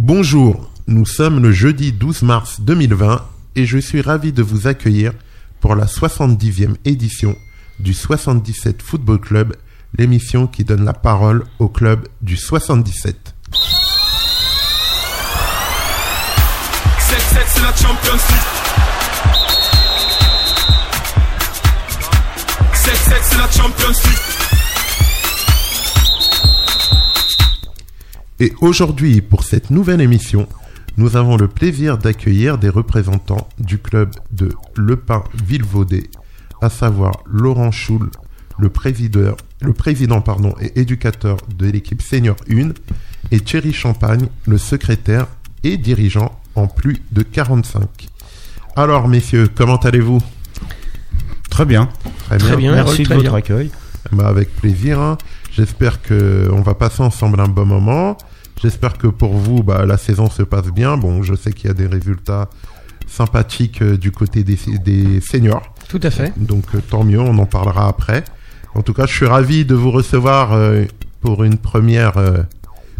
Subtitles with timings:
[0.00, 3.20] Bonjour, nous sommes le jeudi 12 mars 2020
[3.56, 5.12] et je suis ravi de vous accueillir
[5.58, 7.34] pour la 70e édition
[7.80, 9.56] du 77 Football Club,
[9.98, 13.34] l'émission qui donne la parole au club du 77.
[13.50, 13.56] 7-7
[17.48, 18.38] c'est la Champions League
[22.72, 24.27] 7-7 c'est la Champions League
[28.40, 30.48] Et aujourd'hui, pour cette nouvelle émission,
[30.96, 36.04] nous avons le plaisir d'accueillir des représentants du club de Le Pin Villevaudet,
[36.60, 38.10] à savoir Laurent Choul,
[38.58, 42.70] le président, le président pardon, et éducateur de l'équipe Senior 1,
[43.30, 45.26] et Thierry Champagne, le secrétaire
[45.64, 48.08] et dirigeant en plus de 45.
[48.76, 50.20] Alors, messieurs, comment allez-vous?
[51.50, 51.88] Très bien.
[52.28, 53.16] Très bien, Merci de bien.
[53.16, 53.70] votre accueil.
[54.12, 55.00] Bah, avec plaisir.
[55.00, 55.18] hein.
[55.58, 58.16] J'espère que on va passer ensemble un bon moment.
[58.62, 60.96] J'espère que pour vous, bah, la saison se passe bien.
[60.96, 62.48] Bon, je sais qu'il y a des résultats
[63.08, 65.74] sympathiques euh, du côté des, des seniors.
[65.88, 66.32] Tout à fait.
[66.36, 68.22] Donc euh, tant mieux, on en parlera après.
[68.76, 70.84] En tout cas, je suis ravi de vous recevoir euh,
[71.20, 72.12] pour une première.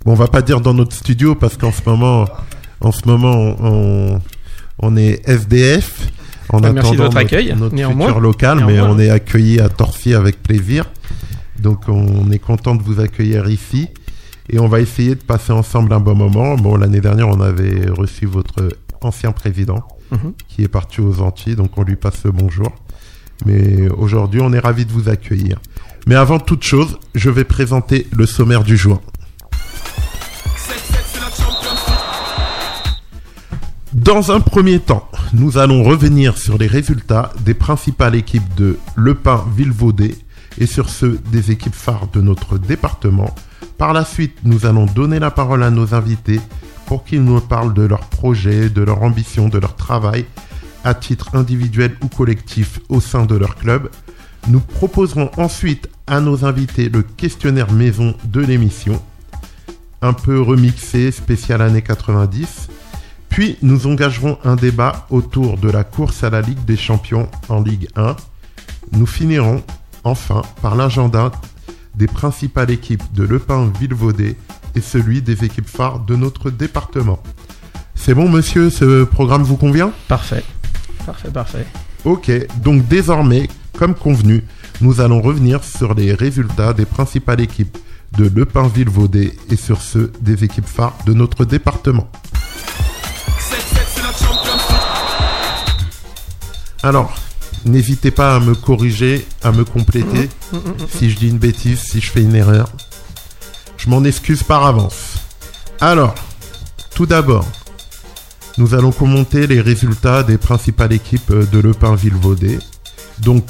[0.05, 2.27] bon, on va pas dire dans notre studio parce qu'en ce moment,
[2.81, 4.21] en ce moment, on,
[4.81, 6.09] on est SDF.
[6.49, 8.07] En merci de attendant votre accueil, notre néanmoins.
[8.07, 10.87] futur local, mais on est accueilli à Torcy avec plaisir.
[11.61, 13.89] Donc on est content de vous accueillir ici
[14.51, 16.55] et on va essayer de passer ensemble un bon moment.
[16.57, 18.69] Bon, l'année dernière, on avait reçu votre
[19.01, 20.33] ancien président Mhm.
[20.49, 22.73] qui est parti aux Antilles, donc on lui passe le bonjour.
[23.45, 25.61] Mais aujourd'hui, on est ravi de vous accueillir.
[26.07, 29.03] Mais avant toute chose, je vais présenter le sommaire du jour.
[30.57, 31.77] 7-7 c'est la Champions
[33.93, 38.79] League Dans un premier temps, nous allons revenir sur les résultats des principales équipes de
[38.97, 40.15] Le Pin Villevaudet
[40.59, 43.35] et sur ceux des équipes phares de notre département.
[43.79, 46.41] Par la suite, nous allons donner la parole à nos invités
[46.87, 50.25] pour qu'ils nous parlent de leurs projets, de leurs ambitions, de leur travail
[50.85, 53.91] à titre individuel ou collectif au sein de leur club.
[54.49, 59.03] Nous proposerons ensuite à nos invités le questionnaire maison de l'émission,
[60.01, 62.69] un peu remixé, spécial année 90.
[63.29, 67.61] Puis nous engagerons un débat autour de la course à la Ligue des Champions en
[67.61, 68.17] Ligue 1.
[68.93, 69.63] Nous finirons
[70.09, 71.31] enfin par l'agenda
[71.95, 74.37] des principales équipes de Le Pin Villevaudet
[74.75, 77.21] et celui des équipes phares de notre département.
[77.95, 79.93] C'est bon monsieur, ce programme vous convient?
[80.07, 80.45] Parfait.
[81.05, 81.67] Parfait, parfait.
[82.05, 82.31] Ok,
[82.63, 84.45] donc désormais, comme convenu,
[84.81, 87.77] nous allons revenir sur les résultats des principales équipes
[88.17, 92.09] de Le Pin Villevaudet et sur ceux des équipes phares de notre département.
[93.39, 93.57] 7-7
[93.89, 94.79] c'est la Champions League
[96.83, 97.13] Alors,
[97.65, 100.29] n'hésitez pas à me corriger, à me compléter
[100.97, 102.71] si je dis une bêtise, si je fais une erreur.
[103.77, 105.15] Je m'en excuse par avance.
[105.81, 106.15] Alors,
[106.95, 107.47] tout d'abord,
[108.59, 112.59] nous allons commenter les résultats des principales équipes euh, de Le Pin Villevaudet.
[113.21, 113.45] Donc,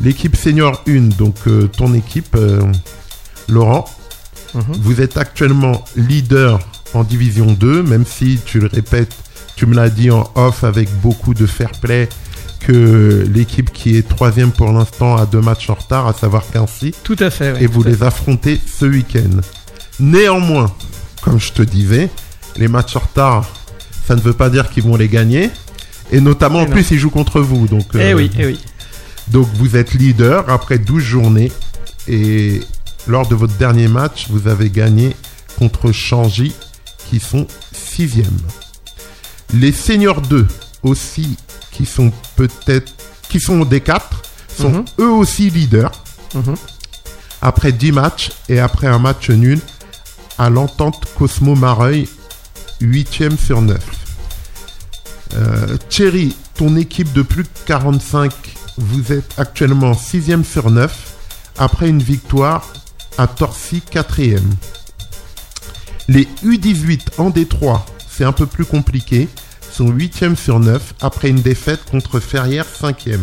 [0.00, 2.60] l'équipe senior 1, donc euh, ton équipe, euh,
[3.48, 3.86] Laurent,
[4.54, 4.62] Mhm.
[4.80, 6.60] vous êtes actuellement leader
[6.94, 9.14] en division 2, même si tu le répètes,
[9.56, 12.08] tu me l'as dit en off avec beaucoup de fair play
[12.66, 16.92] que l'équipe qui est troisième pour l'instant a deux matchs en retard, à savoir Quincy,
[17.04, 17.52] Tout à fait.
[17.52, 19.40] oui, et vous les affrontez ce week-end.
[20.00, 20.74] Néanmoins,
[21.22, 22.10] comme je te disais,
[22.56, 23.48] les matchs en retard,
[24.06, 25.50] ça ne veut pas dire qu'ils vont les gagner.
[26.10, 26.72] Et notamment, en non.
[26.72, 27.68] plus, ils jouent contre vous.
[27.68, 27.86] Donc.
[27.94, 28.60] Eh euh, oui, eh oui.
[29.28, 31.52] donc vous êtes leader après 12 journées
[32.08, 32.60] et
[33.06, 35.14] lors de votre dernier match, vous avez gagné
[35.58, 36.52] contre Changy
[37.08, 38.22] qui sont 6
[39.54, 40.46] Les seniors 2
[40.82, 41.36] aussi
[41.76, 42.92] qui sont peut-être
[43.28, 44.00] qui sont au D4
[44.58, 44.84] sont Mhm.
[45.00, 45.92] eux aussi leaders
[46.34, 46.54] Mhm.
[47.42, 49.60] après 10 matchs et après un match nul
[50.38, 52.08] à l'entente Cosmo Mareuil
[52.80, 53.78] 8ème sur 9.
[55.34, 58.32] Euh, Thierry, ton équipe de plus de 45,
[58.78, 60.94] vous êtes actuellement 6ème sur 9
[61.58, 62.66] après une victoire
[63.18, 64.54] à Torcy 4ème.
[66.08, 69.28] Les U18 en D3, c'est un peu plus compliqué,
[69.76, 73.20] sont 8ème sur 9 après une défaite contre Ferrières 5ème.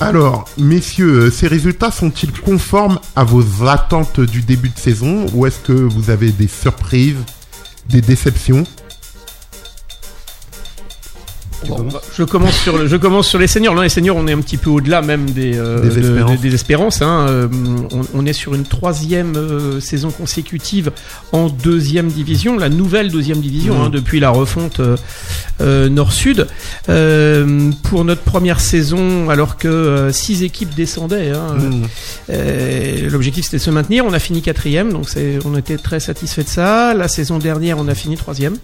[0.00, 5.46] Alors, messieurs, euh, ces résultats sont-ils conformes à vos attentes du début de saison ou
[5.46, 7.16] est-ce que vous avez des surprises,
[7.88, 8.64] des déceptions?
[11.68, 13.74] Bon, bah, je commence sur le- je commence sur les seniors.
[13.74, 16.40] Non, les seniors, on est un petit peu au-delà même des euh, Des de- espérances.
[16.40, 17.26] des- des espérances, hein.
[17.28, 17.48] Euh,
[17.92, 20.90] on, on est sur une troisième euh, saison consécutive
[21.32, 23.84] en deuxième division, la nouvelle deuxième division Mhm.
[23.84, 24.80] hein, depuis la refonte
[25.60, 26.46] Nord-Sud.
[27.82, 33.08] Pour notre première saison, alors que six équipes descendaient, hein, Mmh.
[33.10, 34.04] L'objectif c'était de se maintenir.
[34.06, 35.06] On a fini quatrième, donc
[35.44, 36.94] on était très satisfait de ça.
[36.94, 38.56] La saison dernière, on a fini troisième.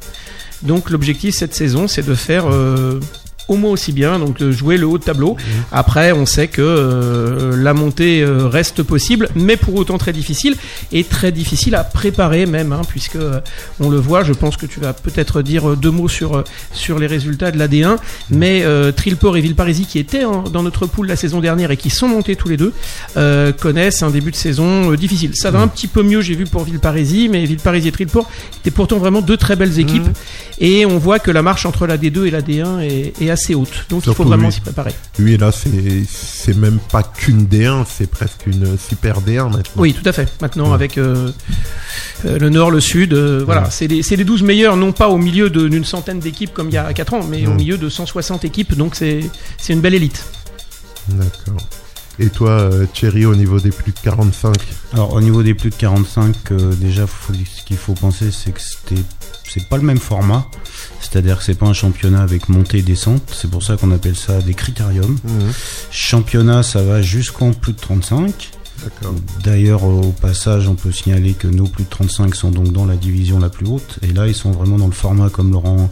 [0.63, 3.01] Donc l'objectif cette saison, c'est de faire euh,
[3.49, 5.37] au moins aussi bien, donc de jouer le haut de tableau.
[5.73, 10.57] Après, on sait que euh, la montée euh, reste possible, mais pour autant très difficile
[10.93, 13.41] et très difficile à préparer même, hein, puisque euh,
[13.81, 14.25] on le voit.
[14.25, 17.51] Je pense que tu vas peut-être dire euh, deux mots sur euh, sur les résultats
[17.53, 17.97] de la D1,
[18.31, 21.77] mais euh, Trilport et Villeparisis qui étaient en- dans notre pool la saison dernière et
[21.77, 22.73] qui sont montés tous les deux
[23.17, 25.31] euh, connaissent un début de saison euh, difficile.
[25.35, 28.29] Ça va un petit peu mieux, j'ai vu pour Villeparisis, mais Villeparisis et Trilport
[28.61, 30.03] étaient pourtant vraiment deux très belles équipes.
[30.07, 30.13] Mhm.
[30.59, 33.36] Et on voit que la marche entre la D2 et la D1 est, est assez
[33.55, 33.87] haute.
[33.89, 34.93] Donc il faut vraiment s'y préparer.
[35.19, 39.63] Lui, là, c'est c'est même pas qu'une D1, c'est presque une super D1 maintenant.
[39.77, 40.33] Oui, tout à fait.
[40.41, 40.75] Maintenant, Ouais.
[40.75, 41.31] avec euh,
[42.25, 43.69] euh, le Nord, le Sud, euh, voilà, Ouais.
[43.71, 46.69] c'est les, c'est les 12 meilleurs, non pas au milieu de- d'une centaine d'équipes comme
[46.69, 48.75] il y a 4 ans, mais au milieu de 160 équipes.
[48.77, 49.21] Donc c'est
[49.59, 50.25] c'est une belle élite.
[51.09, 51.61] D'accord.
[52.19, 54.55] Et toi, Thierry, au niveau des plus de 45
[54.95, 58.53] Alors au niveau des plus de 45, euh, déjà faut- ce qu'il faut penser c'est
[58.53, 59.03] que c'était
[59.49, 60.49] c'est pas le même format.
[61.01, 64.17] C'est-à-dire que c'est pas un championnat avec montée et descente, c'est pour ça qu'on appelle
[64.17, 65.17] ça des critériums.
[65.91, 68.51] Championnat ça va jusqu'en plus de 35.
[68.85, 69.15] D'accord.
[69.43, 72.97] D'ailleurs au passage on peut signaler que nos plus de 35 sont donc dans la
[72.97, 75.89] division la plus haute et là ils sont vraiment dans le format comme Laurent.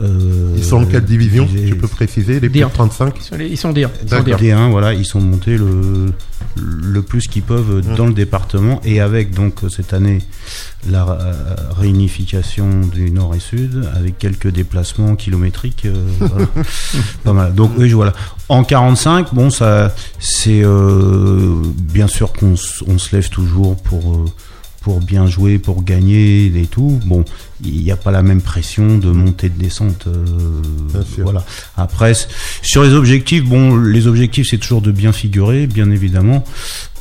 [0.00, 1.46] Euh, Ils sont en quelle division.
[1.46, 2.70] Tu peux préciser les plus de D1.
[2.72, 3.90] 35 Ils sont, les- ils sont dire.
[4.02, 4.38] Ils sont D'accord.
[4.38, 4.56] dire.
[4.56, 6.12] D1, voilà, ils sont montés le,
[6.56, 10.20] le plus qu'ils peuvent dans le département et avec donc cette année
[10.88, 16.46] la euh, réunification du nord et sud avec quelques déplacements kilométriques, euh, voilà.
[17.24, 17.54] pas mal.
[17.54, 18.12] Donc oui, voilà.
[18.48, 22.54] En 45, bon, ça, c'est euh, bien sûr qu'on
[22.86, 24.24] on se lève toujours pour euh,
[24.84, 27.00] pour bien jouer, pour gagner et tout.
[27.06, 27.24] Bon,
[27.64, 30.06] il n'y a pas la même pression de montée de descente.
[30.06, 30.26] euh,
[31.22, 31.42] voilà.
[31.76, 32.12] Après,
[32.60, 36.44] sur les objectifs, bon, les objectifs c'est toujours de bien figurer, bien évidemment.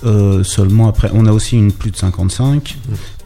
[0.06, 2.78] Euh, seulement après, on a aussi une plus de 55.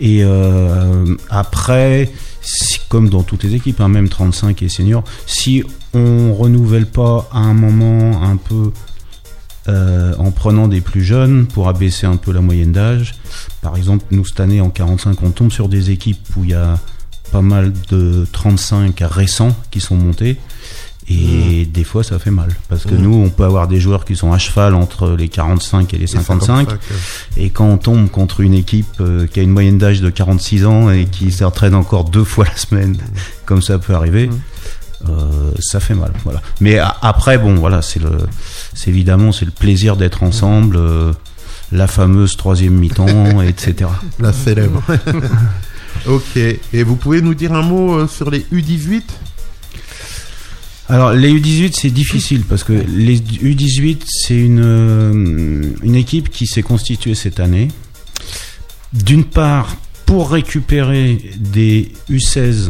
[0.01, 2.11] Et euh, après,
[2.41, 5.63] si- comme dans toutes les équipes, hein, même 35 et senior, si
[5.93, 8.71] on renouvelle pas à un moment un peu
[9.69, 13.15] euh, en prenant des plus jeunes pour abaisser un peu la moyenne d'âge.
[13.61, 16.53] Par exemple, nous cette année en 45, on tombe sur des équipes où il y
[16.53, 16.79] a
[17.31, 20.37] pas mal de 35 récents qui sont montés.
[21.09, 22.49] Et des fois, ça fait mal.
[22.67, 23.01] Parce que Mmh.
[23.01, 26.03] nous, on peut avoir des joueurs qui sont à cheval entre les 45 et les
[26.03, 26.69] Et 55.
[26.69, 26.95] 55, euh,
[27.37, 30.65] Et quand on tombe contre une équipe euh, qui a une moyenne d'âge de 46
[30.65, 32.97] ans et qui s'entraîne encore deux fois la semaine,
[33.45, 34.29] comme ça peut arriver,
[35.07, 36.11] euh, ça fait mal.
[36.25, 36.41] Voilà.
[36.59, 38.11] Mais après, bon, voilà, c'est le,
[38.77, 41.11] c'est évidemment, c'est le plaisir d'être ensemble, euh,
[41.71, 43.89] la fameuse troisième mi-temps, etc.
[44.19, 44.83] La célèbre.
[46.05, 46.37] ok.
[46.37, 49.01] Et vous pouvez nous dire un mot euh, sur les U18
[50.89, 56.45] Alors les U18 c'est difficile parce que les U18 c'est une, euh, une équipe qui
[56.45, 57.69] s'est constituée cette année.
[58.93, 59.75] D'une part
[60.05, 62.69] pour récupérer des U16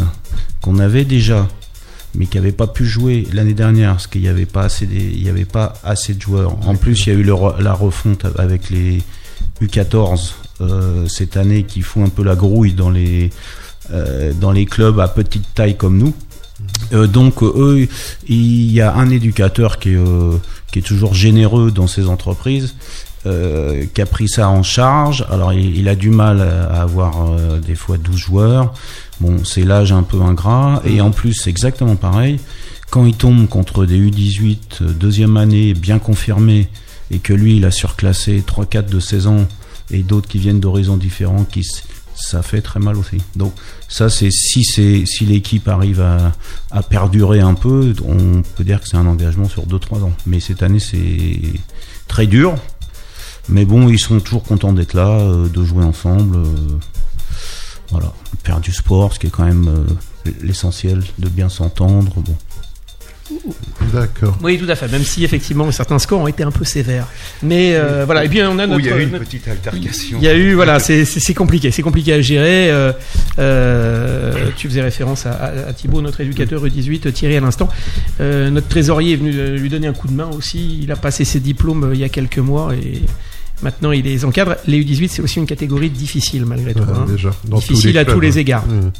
[0.62, 1.50] qu'on avait déjà
[2.18, 4.98] mais qui n'avaient pas pu jouer l'année dernière parce qu'il n'y avait pas assez des-
[5.14, 6.58] il y avait pas assez de joueurs.
[6.68, 9.02] En plus il y a eu le la refonte avec les
[9.62, 13.30] U14 euh, cette année qui font un peu la grouille dans les
[13.92, 16.14] euh, dans les clubs à petite taille comme nous.
[16.92, 17.88] Euh, donc eux,
[18.28, 20.00] il y a un éducateur qui est,
[20.72, 22.74] qui est toujours généreux dans ses entreprises,
[23.28, 25.26] euh, qui a pris ça en charge.
[25.30, 28.74] Alors il, il a du mal à avoir euh, des fois 12 joueurs.
[29.20, 30.82] Bon, c'est l'âge un peu ingrat.
[30.86, 32.40] Et en plus, c'est exactement pareil.
[32.90, 36.70] Quand il tombe contre des U18 euh, deuxième année bien confirmés
[37.12, 39.46] et que lui, il a surclassé 3-4 de 16 ans
[39.92, 41.66] et d'autres qui viennent d'horizons différents, qui,
[42.16, 43.18] ça fait très mal aussi.
[43.36, 43.54] Donc
[43.90, 46.32] ça, c'est si c'est si l'équipe arrive à,
[46.72, 50.14] à perdurer un peu, on peut dire que c'est un engagement sur 2-3 ans.
[50.26, 51.40] Mais cette année, c'est
[52.08, 52.56] très dur.
[53.50, 56.38] Mais bon, ils sont toujours contents d'être là, euh, de jouer ensemble.
[56.38, 56.44] euh,
[57.92, 58.12] voilà,
[58.44, 59.68] faire du sport, ce qui est quand même
[60.26, 62.12] euh, l'essentiel, de bien s'entendre.
[62.18, 62.36] Bon.
[63.94, 64.38] D'accord.
[64.42, 64.88] Oui, tout à fait.
[64.90, 67.08] Même si effectivement certains scores ont été un peu sévères.
[67.44, 68.24] Mais euh, voilà.
[68.24, 68.90] Et puis on a notre.
[68.90, 70.18] notre- petite altercation.
[70.22, 72.70] Il y a eu, voilà, c'est- compliqué, c'est compliqué à gérer.
[72.72, 72.92] euh,
[73.40, 77.68] euh, tu faisais référence à, à, à Thibaut, notre éducateur U18, Thierry à l'instant.
[78.22, 80.80] Euh, notre trésorier est venu lui donner un coup de main aussi.
[80.84, 83.02] Il a passé ses diplômes il y a quelques mois et
[83.62, 84.56] maintenant il les encadre.
[84.68, 86.84] Les U18, c'est aussi une catégorie difficile malgré tout.
[86.84, 87.06] Hein.
[87.08, 88.42] déjà, Difficile à clubs, tous les hein.
[88.42, 88.68] égards.
[88.68, 88.92] Mmh.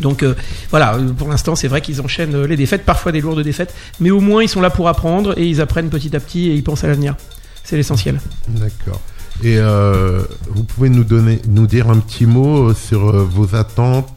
[0.00, 0.34] Donc euh,
[0.70, 3.74] voilà, euh, pour l'instant c'est vrai qu'ils enchaînent euh, les défaites, parfois des lourdes défaites,
[4.00, 6.54] mais au moins ils sont là pour apprendre et ils apprennent petit à petit et
[6.54, 7.16] ils pensent à l'avenir.
[7.64, 8.20] C'est l'essentiel.
[8.48, 9.00] D'accord.
[9.42, 14.08] Et euh, vous pouvez nous donner, nous dire un petit mot sur vos attentes,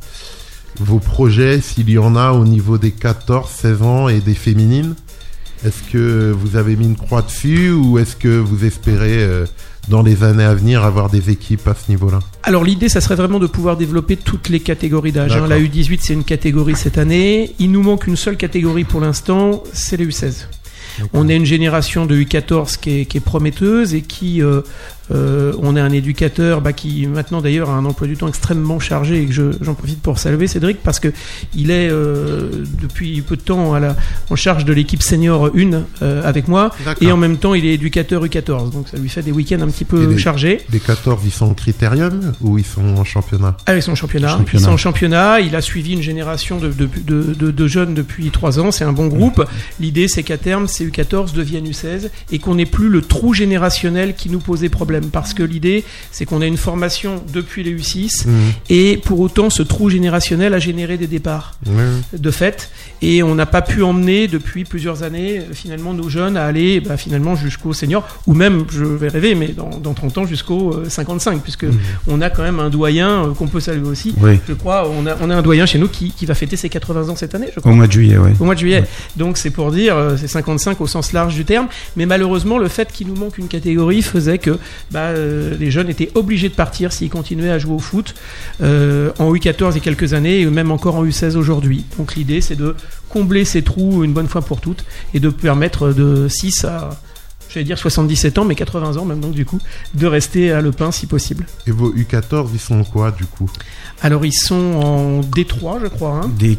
[0.80, 4.96] vos projets, s'il y en a au niveau des 14, 16 ans et des féminines?
[5.66, 9.46] Est-ce que vous avez mis une croix dessus ou est-ce que vous espérez euh,
[9.88, 13.16] dans les années à venir avoir des équipes à ce niveau-là Alors l'idée, ça serait
[13.16, 15.36] vraiment de pouvoir développer toutes les catégories d'âge.
[15.36, 15.48] hein.
[15.48, 17.54] La U18, c'est une catégorie cette année.
[17.60, 20.48] Il nous manque une seule catégorie pour l'instant, c'est les U16.
[21.14, 24.62] On est une génération de U14 qui est, qui est prometteuse et qui, euh,
[25.12, 28.80] euh, on a un éducateur bah, qui maintenant d'ailleurs a un emploi du temps extrêmement
[28.80, 31.10] chargé et que je- j'en profite pour saluer Cédric parce que
[31.54, 33.96] il est euh, depuis peu de temps à la,
[34.30, 36.72] en charge de l'équipe senior 1 euh, avec moi
[37.02, 39.68] et en même temps il est éducateur U14 donc ça lui fait des week-ends un
[39.68, 40.62] petit Et peu les- chargés.
[40.72, 43.58] Les 14, ils sont en critérium ou ils sont en championnat?
[43.66, 44.30] Avec son championnat.
[44.30, 44.62] Championnat.
[44.62, 45.40] Ils sont en championnat.
[45.42, 48.72] Il a suivi une génération de, de, de, de- de jeunes depuis trois ans.
[48.72, 49.44] C'est un bon groupe.
[49.80, 54.16] L'idée, c'est qu'à terme, ces U14 deviennent U16 et qu'on n'ait plus le trou générationnel
[54.16, 54.95] qui nous posait problème.
[55.12, 58.34] Parce que l'idée, c'est qu'on a une formation depuis les U6 Mhm.
[58.70, 61.58] et pour autant, ce trou générationnel a généré des départs
[62.14, 62.70] de fait
[63.02, 66.80] et on n'a pas pu emmener depuis plusieurs années euh, finalement nos jeunes à aller
[66.80, 70.74] bah, finalement jusqu'au senior ou même je vais rêver mais dans, dans 30 ans jusqu'au
[70.74, 71.66] euh, 55 puisque
[72.08, 75.06] on a quand même un doyen euh, qu'on peut saluer aussi Oui, je crois on
[75.08, 77.36] a, on a un doyen chez nous qui, qui va fêter ses 80 ans cette
[77.36, 78.32] année je crois au mois de juillet, oui.
[78.40, 78.84] au mois de juillet.
[79.18, 81.68] Donc c'est pour dire, euh, c'est 55 au sens large du terme.
[81.96, 84.58] Mais malheureusement, le fait qu'il nous manque une catégorie faisait que
[84.92, 88.16] bah, euh, les jeunes étaient obligés de partir s'ils continuaient à jouer au foot
[88.62, 91.86] euh, en U14 il y a quelques années et même encore en U16 aujourd'hui.
[91.98, 92.76] Donc l'idée c'est de
[93.10, 96.90] combler ces trous une bonne fois pour toutes et de permettre de 6 à
[97.50, 99.60] j'allais dire 77 ans, mais 80 ans même donc du coup,
[99.94, 101.46] de rester à Le Pin si possible.
[101.68, 103.50] Et vos U14, ils sont en quoi du coup?
[104.02, 106.22] Alors ils sont en D3 je crois.
[106.24, 106.32] Hein.
[106.38, 106.58] Des,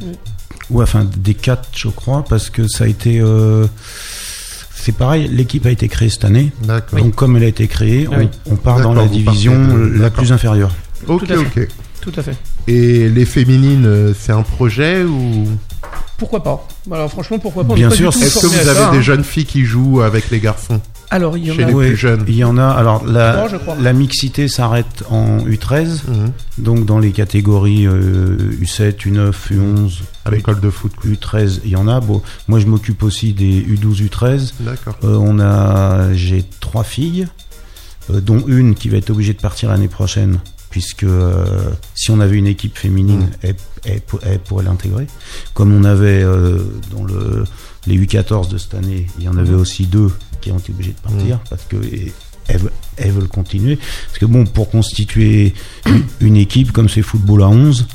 [0.71, 3.21] ouais, enfin, des 4, je crois, parce que ça a été.
[3.21, 3.67] euh,
[4.79, 6.53] c'est pareil, l'équipe a été créée cette année.
[6.63, 6.99] D'accord.
[7.01, 8.29] Donc, comme elle a été créée, Ah oui.
[8.47, 10.71] on, on part dans la division de- la plus inférieure.
[11.09, 11.63] Ok, tout à fait.
[11.63, 11.69] ok.
[12.01, 12.37] Tout à fait.
[12.69, 15.47] Et les féminines, euh, c'est un projet ou?
[16.19, 18.99] Pourquoi pas Alors franchement, pourquoi pas On Bien sûr, est-ce que vous avez ça, des
[18.99, 19.01] hein.
[19.03, 20.81] jeunes filles qui jouent avec les garçons?
[21.11, 21.67] Alors, il y en chez a.
[21.69, 22.67] les Ouais, plus jeunes Il y en a.
[22.67, 23.77] Alors, la, Trois, je crois.
[23.81, 26.33] la mixité s'arrête en U13, Mhm.
[26.59, 31.09] donc dans les catégories euh, U7, U9, U11, à l'école de foot quoi.
[31.11, 32.01] U13, il y en a.
[32.01, 34.53] Bon, moi, je m'occupe aussi des U12, U13.
[34.61, 34.97] D'accord.
[35.05, 37.29] Euh, on a, j'ai trois filles,
[38.11, 40.39] euh, dont une qui va être obligée de partir l'année prochaine,
[40.71, 41.45] puisque euh,
[41.95, 43.31] si on avait une équipe féminine, Mm.
[43.43, 45.07] elle, elle pour- elle pourrait l'intégrer.
[45.55, 46.59] Comme on avait euh,
[46.95, 47.45] dans le,
[47.87, 50.11] les U14 de cette année, il y en avait aussi deux
[50.47, 52.13] qui ont été obligés de partir parce que et-
[52.49, 53.77] elles, ve- elles veulent continuer.
[54.07, 55.53] Parce que bon, pour constituer
[55.87, 57.89] une, une équipe comme c'est football à 11,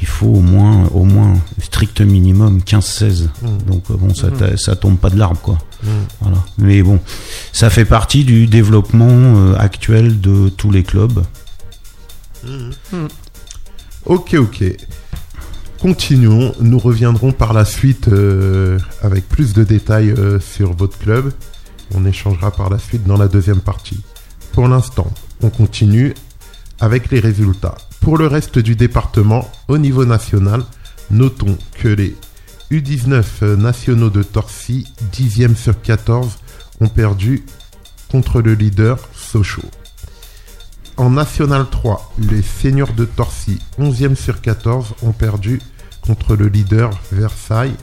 [0.00, 3.24] il faut au moins, au moins strict minimum 15-16.
[3.42, 3.48] Mm.
[3.66, 5.58] Donc euh, bon, ça, t'a- ça tombe pas de l'arbre quoi.
[6.20, 6.38] Voilà.
[6.58, 7.00] Mais bon,
[7.52, 11.24] ça fait partie du développement euh, actuel de tous les clubs.
[14.04, 14.64] Ok, ok.
[15.80, 16.54] Continuons.
[16.60, 21.32] Nous reviendrons par la suite euh, avec plus de détails euh, sur votre club.
[21.94, 24.00] On échangera par la suite dans la deuxième partie.
[24.52, 25.10] Pour l'instant,
[25.42, 26.14] on continue
[26.80, 27.76] avec les résultats.
[28.00, 30.62] Pour le reste du département, au niveau national,
[31.10, 32.16] notons que les
[32.70, 36.38] U19 nationaux de Torcy, 10e sur 14,
[36.80, 37.44] ont perdu
[38.10, 39.70] contre le leader Sochaux.
[40.96, 45.60] En National 3, les seniors de Torcy, 11e sur 14, ont perdu
[46.00, 47.76] contre le leader Versailles.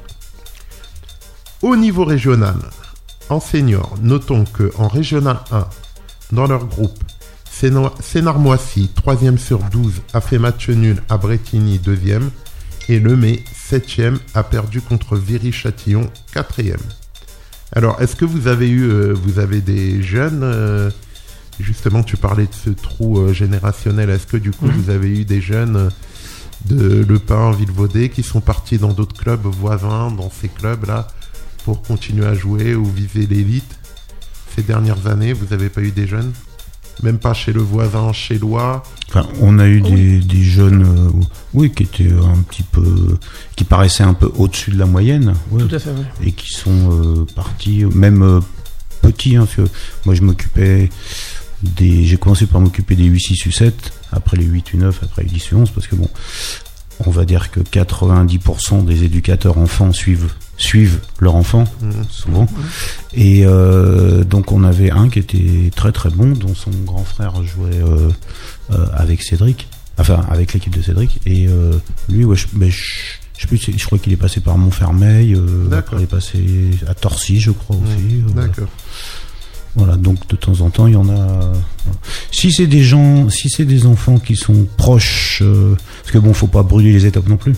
[1.61, 2.55] Au niveau régional,
[3.29, 5.67] en senior, notons que en régional 1,
[6.33, 6.99] dans leur groupe,
[8.01, 12.29] Sénarmoissy, 3e sur 12, a fait match nul à Bretigny, 2e.
[12.89, 16.77] Et Lemay, 7e, a perdu contre Viry-Châtillon, 4e.
[17.71, 20.89] Alors, est-ce que vous avez eu, euh, vous avez des jeunes euh,
[21.59, 24.09] Justement, tu parlais de ce trou euh, générationnel.
[24.09, 24.71] Est-ce que du coup, Mhm.
[24.73, 25.91] vous avez eu des jeunes
[26.65, 31.07] de Le Pin, Villevaudet, qui sont partis dans d'autres clubs voisins, dans ces clubs-là,
[31.63, 33.79] pour continuer à jouer ou viser l'élite.
[34.55, 36.31] Ces dernières années, vous n'avez pas eu des jeunes?
[37.01, 40.83] Même pas chez le voisin, chez Lois Enfin, on a eu Oh des, des jeunes,
[40.83, 43.17] euh, oui, qui étaient un petit peu,
[43.55, 45.91] qui paraissaient un peu au-dessus de la moyenne, ouais, Tout à fait,
[46.23, 48.39] et qui sont euh, partis, même euh,
[49.01, 49.35] petits.
[49.35, 49.47] Hein,
[50.05, 50.89] moi, je m'occupais
[51.61, 53.71] des, j'ai commencé par m'occuper des U6, U7,
[54.11, 56.09] après les 8, U9, après les 10, U11, parce que bon,
[57.05, 61.65] on va dire que 90% des éducateurs enfants suivent suivent leur enfant
[62.09, 62.47] souvent.
[63.13, 67.43] Et euh, donc on avait un qui était très très bon, dont son grand frère
[67.43, 68.09] jouait euh,
[68.71, 69.67] euh, avec Cédric,
[69.97, 71.19] enfin avec l'équipe de Cédric.
[71.25, 71.47] Et
[72.09, 72.81] lui, ouais, je, je,
[73.37, 76.39] je, plus, je crois qu'il est passé par Montfermeil, il est passé
[76.87, 78.23] à Torcy, je crois aussi.
[78.35, 78.69] D'accord.
[79.75, 81.51] Voilà, donc de temps en temps, il y en a.
[82.31, 86.45] Si c'est des gens, si c'est des enfants qui sont proches, parce que bon, faut
[86.45, 87.55] pas brûler les étapes non plus.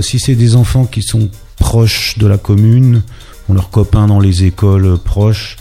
[0.00, 1.28] Si c'est des enfants qui sont
[1.62, 3.02] proches de la commune,
[3.48, 5.56] ont leurs copains dans les écoles proches,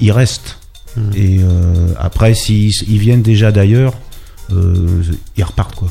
[0.00, 0.58] ils restent.
[0.96, 1.10] Hmm.
[1.16, 3.94] Et euh, après, s'ils ils viennent déjà d'ailleurs,
[4.52, 5.02] euh,
[5.36, 5.88] ils repartent quoi.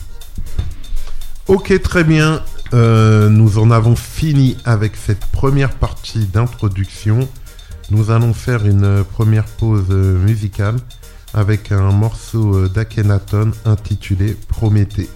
[1.47, 2.41] Ok, très bien.
[2.73, 7.27] Euh, nous en avons fini avec cette première partie d'introduction.
[7.91, 10.77] Nous allons faire une première pause musicale
[11.33, 15.09] avec un morceau d'Akenaton intitulé Prométhée.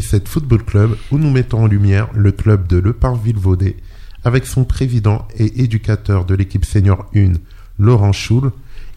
[0.00, 3.76] 77 Football Club où nous mettons en lumière le club de Le Parville-Vaudet
[4.24, 7.32] avec son président et éducateur de l'équipe senior 1,
[7.78, 8.50] Laurent Choul,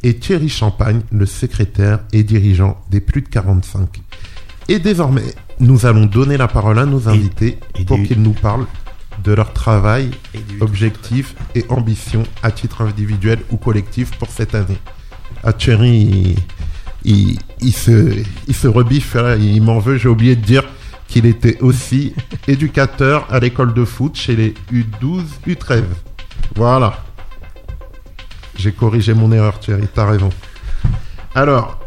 [0.03, 4.01] et Thierry Champagne, le secrétaire et dirigeant des plus de 45.
[4.67, 8.33] Et désormais, nous allons donner la parole à nos invités et pour du- qu'ils nous
[8.33, 8.65] parlent
[9.23, 10.11] de leur travail,
[10.59, 14.77] objectifs et ambitions à titre individuel ou collectif pour cette année.
[15.43, 16.35] Ah, Thierry, il,
[17.05, 18.13] il, il se,
[18.49, 20.63] il se rebiffe, hein, il m'en veut, j'ai oublié de dire
[21.13, 22.15] qu'il était aussi
[22.47, 25.83] éducateur à l'école de foot chez les U12, U13.
[26.55, 26.97] Voilà.
[28.55, 30.29] J'ai corrigé mon erreur, Thierry, t'as raison.
[31.35, 31.79] Alors,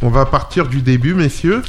[0.00, 1.62] on va partir du début, messieurs.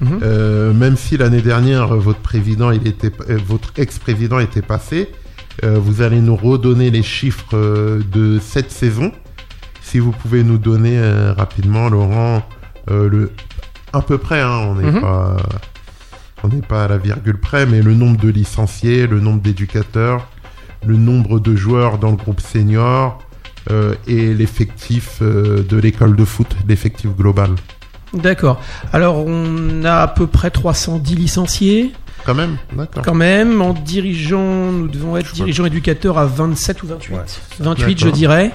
[0.00, 0.18] Mhm.
[0.22, 5.10] Euh, même si l'année dernière, votre président, il était, euh, votre ex-président était passé,
[5.64, 9.12] euh, vous allez nous redonner les chiffres de cette saison.
[9.80, 12.42] Si vous pouvez nous donner euh, rapidement, Laurent,
[12.90, 13.30] le
[13.92, 15.00] à peu près, hein, on n'est Mhm.
[15.00, 15.36] pas,
[16.46, 20.28] on n'est pas à la virgule près, mais le nombre de licenciés, le nombre d'éducateurs,
[20.86, 23.18] le nombre de joueurs dans le groupe senior
[23.70, 27.50] euh, et l'effectif euh, de l'école de foot, l'effectif global.
[28.14, 28.60] D'accord.
[28.92, 31.92] Alors, on a à peu près 310 licenciés.
[32.24, 33.02] Quand même, d'accord.
[33.04, 37.14] Quand même, en dirigeant, nous devons être dirigeants éducateurs à 27 ou 28.
[37.14, 37.20] Ouais.
[37.58, 38.52] 28, je dirais,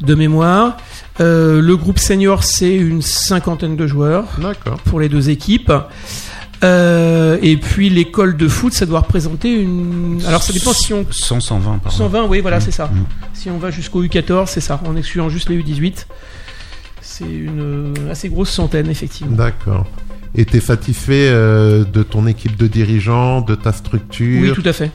[0.00, 0.78] de mémoire.
[1.20, 4.24] Euh, le groupe senior, c'est une cinquantaine de joueurs
[4.86, 5.72] pour les deux équipes.
[6.64, 10.22] Euh, et puis l'école de foot, ça doit représenter une.
[10.26, 12.86] Alors ça dépend si on 100, 120 par 120, oui, voilà, c'est ça.
[12.86, 13.06] Mm.
[13.34, 16.06] Si on va jusqu'au U14, c'est ça, en excluant juste les U18.
[17.02, 19.36] C'est une assez grosse centaine, effectivement.
[19.36, 19.86] D'accord.
[20.34, 24.42] Et t'es satisfait euh, de ton équipe de dirigeants, de ta structure?
[24.42, 24.90] Oui, tout à fait.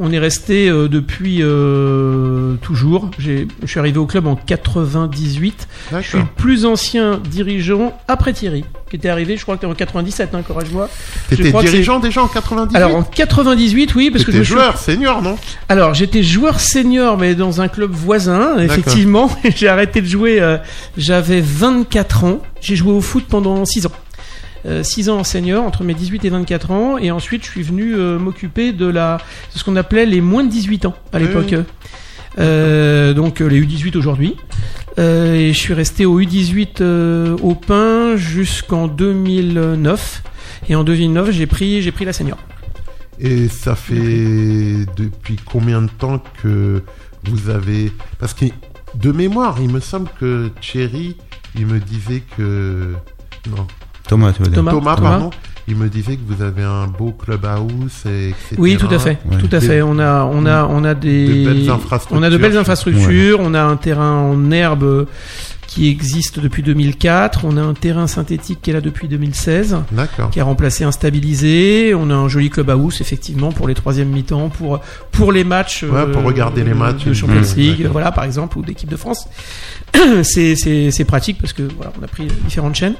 [0.00, 3.10] On est resté euh, depuis euh, toujours.
[3.18, 5.68] J'ai- Je suis arrivé au club en 98.
[6.02, 9.74] Je suis le plus ancien dirigeant après Thierry, qui était arrivé, je crois que en
[9.74, 10.88] 97, hein, corrige-moi.
[11.28, 15.22] T'étais dirigeant déjà en 98 Alors en 98, oui, parce que je suis joueur senior,
[15.22, 15.36] non?
[15.68, 19.30] Alors, j'étais joueur senior, mais dans un club voisin, effectivement.
[19.56, 20.58] J'ai arrêté de jouer, euh,
[20.96, 22.40] j'avais 24 ans.
[22.60, 23.92] J'ai joué au foot pendant 6 ans.
[24.64, 26.98] 6 ans en senior, entre mes 18 et 24 ans.
[26.98, 29.18] Et ensuite, je suis venu euh, m'occuper de, la,
[29.52, 31.54] de ce qu'on appelait les moins de 18 ans à l'époque.
[32.38, 34.36] Euh, donc euh, les U18 aujourd'hui.
[34.98, 40.22] Euh, et je suis resté au U18 euh, au pain jusqu'en 2009.
[40.68, 42.38] Et en 2009, j'ai pris, j'ai pris la senior.
[43.18, 46.82] Et ça fait depuis combien de temps que
[47.24, 47.92] vous avez...
[48.18, 48.46] Parce que
[48.94, 51.16] de mémoire, il me semble que Thierry,
[51.54, 52.94] il me disait que...
[53.50, 53.66] Non,
[54.08, 54.56] Thomas, tu veux dire.
[54.56, 54.72] Thomas.
[54.72, 55.10] Thomas, Thomas.
[55.10, 55.30] pardon.
[55.66, 58.56] Il me disait que vous avez un beau clubhouse, et etc.
[58.58, 59.38] Oui, tout à fait, Ouais.
[59.38, 59.80] tout à fait.
[59.80, 62.18] On a, on a, on a des, de belles infrastructures.
[62.18, 63.38] on a de belles infrastructures.
[63.40, 65.06] On a un terrain en herbe
[65.74, 67.44] qui existe depuis 2004.
[67.44, 70.30] On a un terrain synthétique qui est là depuis 2016, D'accord.
[70.30, 71.94] qui a remplacé un stabilisé.
[71.96, 74.78] On a un joli clubhouse effectivement pour les troisième mi-temps, pour
[75.10, 77.04] pour les matchs, Ouais, pour regarder les matchs.
[77.04, 79.26] de Champions Mmh, League, voilà par exemple, ou d'équipe de France.
[80.22, 82.94] c'est pratique parce que voilà, on a pris différentes chaînes.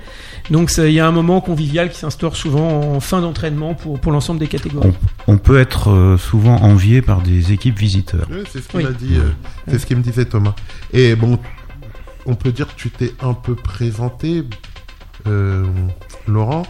[0.51, 4.11] Donc il y a un moment convivial qui s'instaure souvent en fin d'entraînement pour pour
[4.13, 4.93] l'ensemble des catégories.
[5.27, 8.27] On peut être euh, souvent envié par des équipes visiteurs.
[8.31, 8.87] Oui, c'est ce qu'il Oui.
[8.87, 9.31] a dit, euh,
[9.69, 10.55] c'est ce qu'il me disait Thomas.
[10.93, 11.39] Et bon,
[12.27, 14.45] on peut dire que tu t'es un peu présenté,
[15.27, 15.65] euh,
[16.27, 16.63] Laurent,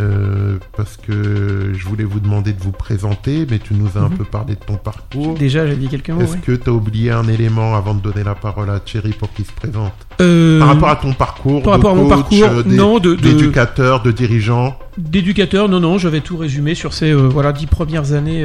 [0.00, 4.08] euh, parce que je voulais vous demander de vous présenter, mais tu nous as un
[4.08, 4.16] Mhm.
[4.18, 5.34] peu parlé de ton parcours.
[5.38, 6.20] Déjà, j'ai dit quelques mots.
[6.22, 6.38] Est-ce ouais.
[6.44, 9.44] que tu as oublié un élément avant de donner la parole à Thierry pour qu'il
[9.46, 12.98] se présente Euh, Par rapport à ton parcours par de rapport à mon parcours, de-
[12.98, 18.12] de- d'éducateur, de dirigeant d'éducateur, non, non, j'avais tout résumé sur ces voilà dix premières
[18.12, 18.44] années.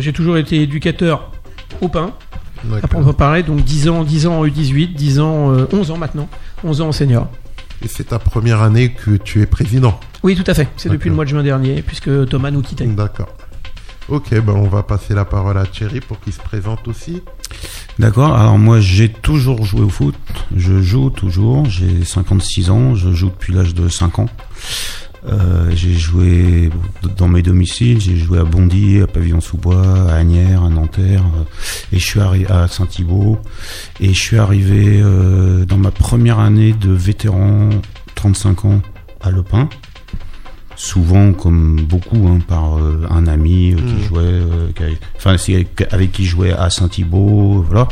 [0.00, 1.30] j'ai toujours été éducateur
[1.80, 2.12] au pain,
[2.70, 2.90] à D'accord.
[2.90, 6.28] prendre parler, donc 10 ans, 10 ans en U18, 10 ans, euh, 11 ans maintenant,
[6.64, 7.28] 11 ans en senior.
[7.82, 10.68] Et c'est ta première année que tu es président Oui, tout à fait.
[10.76, 12.86] C'est depuis le mois de juin dernier, puisque Thomas nous quittait.
[12.86, 13.28] D'accord.
[14.08, 17.22] Ok, ben on va passer la parole à Thierry pour qu'il se présente aussi.
[17.98, 18.36] D'accord.
[18.36, 20.14] Alors moi, j'ai toujours joué au foot.
[20.54, 21.64] Je joue toujours.
[21.66, 22.94] J'ai 56 ans.
[22.94, 24.28] Je joue depuis l'âge de 5 ans.
[25.26, 26.68] Euh, j'ai joué
[27.16, 28.00] dans mes domiciles.
[28.00, 31.44] J'ai joué à Bondy, à Pavillon-sous-Bois, à Agnières, à Nanterre, euh,
[31.92, 33.38] et je suis arrivé à Saint-Thibault.
[34.00, 37.70] Et je suis arrivé euh, dans ma première année de vétéran
[38.16, 38.82] 35 ans
[39.22, 39.68] à Le Pin.
[40.76, 44.02] Souvent, comme beaucoup, hein, par euh, un ami qui Mm.
[44.08, 44.40] jouait,
[44.76, 47.88] qui avait- enfin, avec, avec qui je jouais à Saint-Thibault, voilà.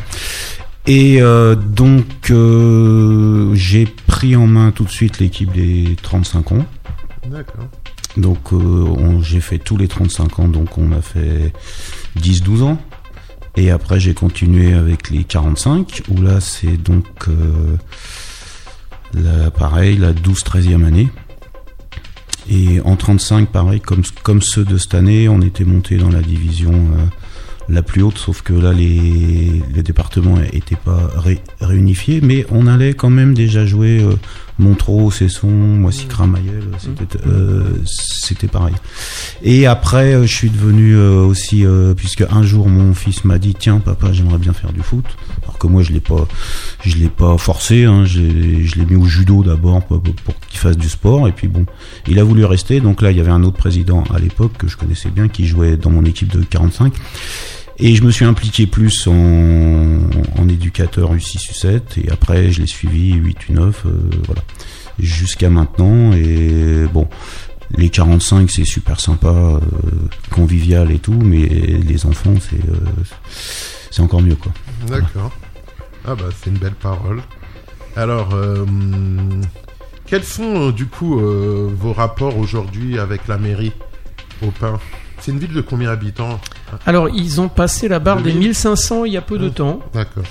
[0.88, 6.66] Et euh, donc, euh, j'ai pris en main tout de suite l'équipe des 35 ans.
[7.26, 7.68] D'accord.
[8.16, 11.52] Donc, euh, j'ai fait tous les 35 ans, donc on a fait
[12.20, 12.78] 10-12 ans.
[13.56, 17.76] Et après, j'ai continué avec les 45, où là, c'est donc, euh,
[19.14, 21.08] la, pareil, la 12-13e année.
[22.50, 26.72] Et en 35, pareil, comme, ceux de cette année, on était monté dans la division
[26.72, 27.04] euh,
[27.68, 32.94] la plus haute, sauf que là, les, départements n'étaient pas ré- réunifiés, mais on allait
[32.94, 34.04] quand même déjà jouer
[34.62, 38.74] Montreux, Cesson, Moissy, Cramayel, c'était euh, c'était pareil.
[39.42, 43.38] Et après, euh, je suis devenu euh, aussi, euh, puisque un jour mon fils m'a
[43.38, 45.04] dit, tiens, papa, j'aimerais bien faire du foot.
[45.42, 46.26] Alors que moi, je l'ai pas,
[46.84, 47.84] je l'ai pas forcé.
[47.84, 51.26] Hein, je l'ai mis au judo d'abord pour, pour qu'il fasse du sport.
[51.28, 51.66] Et puis bon,
[52.06, 52.80] il a voulu rester.
[52.80, 55.46] Donc là, il y avait un autre président à l'époque que je connaissais bien, qui
[55.46, 56.92] jouait dans mon équipe de 45.
[57.84, 61.80] Et je me suis impliqué plus en, éducateur U6, U7.
[62.04, 63.72] Et après, je l'ai suivi 8, U9, euh,
[64.24, 64.42] voilà,
[65.00, 66.12] jusqu'à maintenant.
[66.12, 67.08] Et bon,
[67.76, 69.58] les 45, c'est super sympa, euh,
[70.30, 73.34] convivial et tout, mais les enfants, c'est euh,
[73.90, 74.52] c'est encore mieux, quoi.
[74.86, 75.32] D'accord.
[76.04, 77.20] Ah bah c'est une belle parole.
[77.96, 78.32] Alors,
[80.06, 83.72] quels sont du coup vos rapports aujourd'hui avec la mairie
[84.40, 84.78] au Pin
[85.24, 86.40] C'est une ville de combien d'habitants
[86.84, 89.50] Alors, ils ont passé la barre des mille 1500 il y a peu de Ah.
[89.54, 89.80] temps.
[89.94, 90.24] D'accord.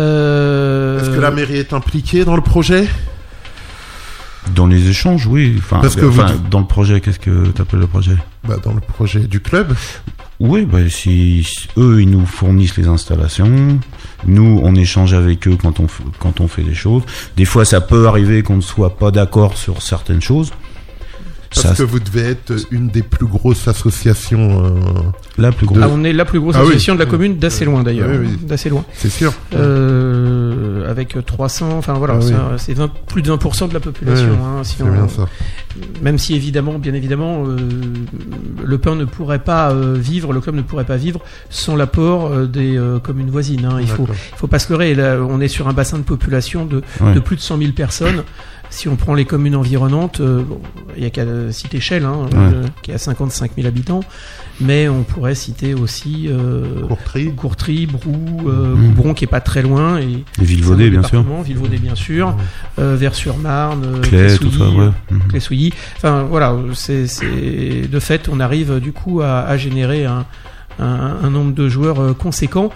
[0.00, 2.88] Euh, Est-ce que la mairie est impliquée dans le projet
[4.54, 5.54] Dans les échanges, oui.
[5.58, 8.56] Enfin, Parce que enfin, vous- dans le projet, qu'est-ce que tu appelles le projet bah,
[8.62, 9.76] Dans le projet du club
[10.40, 13.78] Oui, bah, si, si eux, ils nous fournissent les installations,
[14.26, 15.86] nous, on échange avec eux quand on,
[16.18, 17.02] quand on fait des choses.
[17.36, 20.50] Des fois, ça peut arriver qu'on ne soit pas d'accord sur certaines choses.
[21.54, 24.70] Parce Ça, que vous devez être une des plus grosses associations, euh,
[25.38, 25.82] la plus de- grosse.
[25.84, 26.64] Ah, on est la plus grosse Ah oui.
[26.68, 28.38] association de la commune d'assez loin d'ailleurs, Oui, oui.
[28.46, 28.84] d'assez loin.
[28.94, 29.32] c'est sûr.
[29.54, 33.80] Euh, avec 300, enfin voilà, Ah c'est un- c'est 20 plus de 20% de la
[33.80, 34.32] population.
[34.44, 35.26] Hein, si on- bien ça.
[36.02, 37.56] même si évidemment, bien évidemment, euh,
[38.64, 42.26] le pain ne pourrait pas euh, vivre, le club ne pourrait pas vivre sans l'apport
[42.32, 43.64] euh, des euh, communes voisines.
[43.64, 43.78] hein.
[43.80, 44.94] Il faut, faut pas se leurrer.
[44.94, 46.82] Là, on est sur un bassin de population de,
[47.14, 48.22] de plus de 100 000 personnes.
[48.72, 50.58] Si on prend les communes environnantes, euh, bon,
[50.96, 54.00] il y a qu'à citer Chelles, hein, euh, qui a 55 000 habitants,
[54.62, 58.86] mais on pourrait citer aussi euh, Courtry Courtry, Brou, euh, Mhm.
[58.94, 61.22] Goubron qui est pas très loin, et Les Villevaudais, bien sûr.
[61.44, 62.34] Villevaudet bien sûr,
[62.78, 64.88] euh, Vers-sur-Marne, euh, Clé, tout ça, ouais.
[65.28, 65.74] Clé-Souilly.
[65.98, 70.24] Enfin voilà, c'est c'est- de fait on arrive du coup à, à générer un,
[70.80, 72.70] un- un nombre de joueurs conséquent.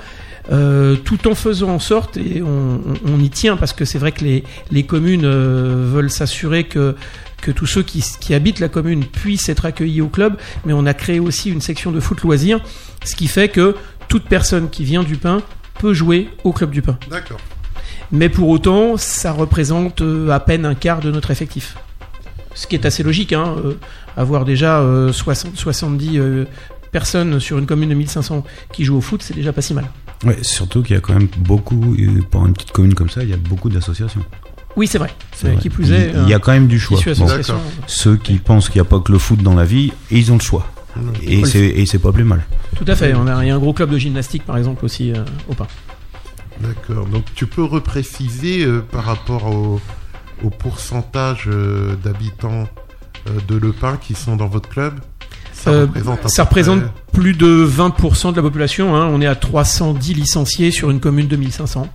[0.53, 3.99] Euh, tout en faisant en sorte, et on, on- on y tient, parce que c'est
[3.99, 6.95] vrai que les, les communes euh, veulent s'assurer que,
[7.43, 10.87] que tous ceux qui, qui habitent la commune puissent être accueillis au club, mais on
[10.87, 12.61] a créé aussi une section de foot loisirs,
[13.05, 13.75] ce qui fait que
[14.09, 15.43] toute personne qui vient du Pin
[15.81, 16.97] peut jouer au club du Pin.
[17.11, 17.39] D'accord.
[18.13, 21.77] Mais pour autant, ça représente euh, à peine un quart de notre effectif.
[22.55, 23.75] Ce qui est assez logique, hein, euh,
[24.17, 26.45] avoir déjà euh, 60, 70 euh,
[26.93, 29.85] personnes sur une commune de 1500 qui jouent au foot, c'est déjà pas si mal.
[30.25, 33.23] Ouais, surtout qu'il y a quand même beaucoup, euh, pour une petite commune comme ça,
[33.23, 34.23] il y a beaucoup d'associations.
[34.77, 35.11] Oui, c'est vrai.
[35.35, 35.61] C'est Euh, vrai.
[35.61, 36.99] Qui plus est, il, il y a quand même du choix.
[37.19, 37.27] Bon,
[37.87, 40.37] ceux qui pensent qu'il n'y a pas que le foot dans la vie, ils ont
[40.37, 40.67] le choix.
[41.23, 41.47] Et Oui.
[41.51, 42.43] c'est et c'est pas plus mal.
[42.75, 43.15] Tout à fait.
[43.15, 45.55] On a, il y a un gros club de gymnastique, par exemple, aussi euh, au
[45.55, 45.67] Pin.
[46.61, 47.07] D'accord.
[47.07, 49.81] Donc tu peux repréciser euh, par rapport au,
[50.43, 52.67] au pourcentage euh, d'habitants
[53.29, 54.95] euh, de Le Pin qui sont dans votre club?
[55.67, 56.47] Ça Euh, représente ça
[57.13, 58.95] plus de 20% de la population.
[58.97, 59.09] hein.
[59.13, 61.89] On est à 310 licenciés sur une commune de 1500.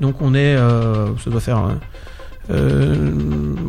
[0.00, 1.72] Donc on est, euh, ça doit faire, euh,
[2.50, 3.12] euh,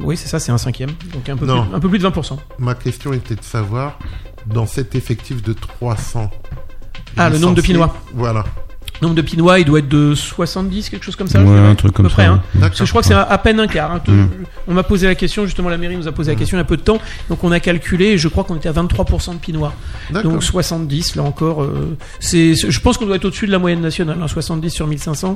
[0.03, 0.89] oui c'est ça, c'est un cinquième.
[1.13, 1.65] Donc un peu, Non.
[1.65, 2.37] plus, un peu plus de 20%.
[2.59, 3.99] Ma question était de savoir,
[4.45, 6.29] dans cet effectif de 300...
[7.17, 7.95] Ah, le nombre de Pinois.
[8.13, 8.43] Voilà.
[9.01, 11.39] Nombre de Pinois, il doit être de 70, quelque chose comme ça.
[11.39, 12.32] je ouais, dirais, un truc à peu comme près, ça.
[12.32, 12.43] hein.
[12.60, 13.91] Parce que je crois que c'est à, peine un quart.
[13.91, 14.01] hein.
[14.08, 14.25] Mm.
[14.69, 16.62] On m'a posé la question, justement la mairie nous a posé la question il y
[16.62, 16.99] a peu de temps.
[17.29, 19.73] Donc on a calculé, et je crois qu'on était à 23% de Pinois.
[20.10, 20.32] D'accord.
[20.32, 23.60] Donc 70, là encore, euh, c'est, c'est- je pense qu'on doit être au-dessus de la
[23.60, 24.17] moyenne nationale.
[24.23, 25.36] hein, 70 sur 1500,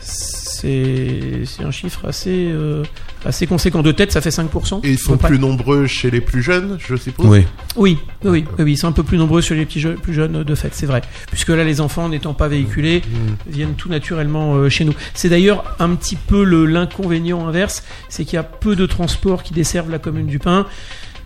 [0.00, 2.82] c'est, c'est un chiffre assez, euh,
[3.24, 3.82] assez conséquent.
[3.82, 4.80] De tête, ça fait 5%.
[4.84, 7.44] Et ils sont plus nombreux chez les plus jeunes, je suppose Oui.
[7.76, 10.14] Oui, oui, oui, oui, ils sont un peu plus nombreux sur les petits jeux, plus
[10.14, 11.02] jeunes de fait, c'est vrai.
[11.30, 13.50] Puisque là, les enfants n'étant pas véhiculés, Mm.
[13.50, 14.94] viennent tout naturellement euh, chez nous.
[15.14, 19.42] C'est d'ailleurs un petit peu le- l'inconvénient inverse, c'est qu'il y a peu de transports
[19.42, 20.66] qui desservent la commune du Pin.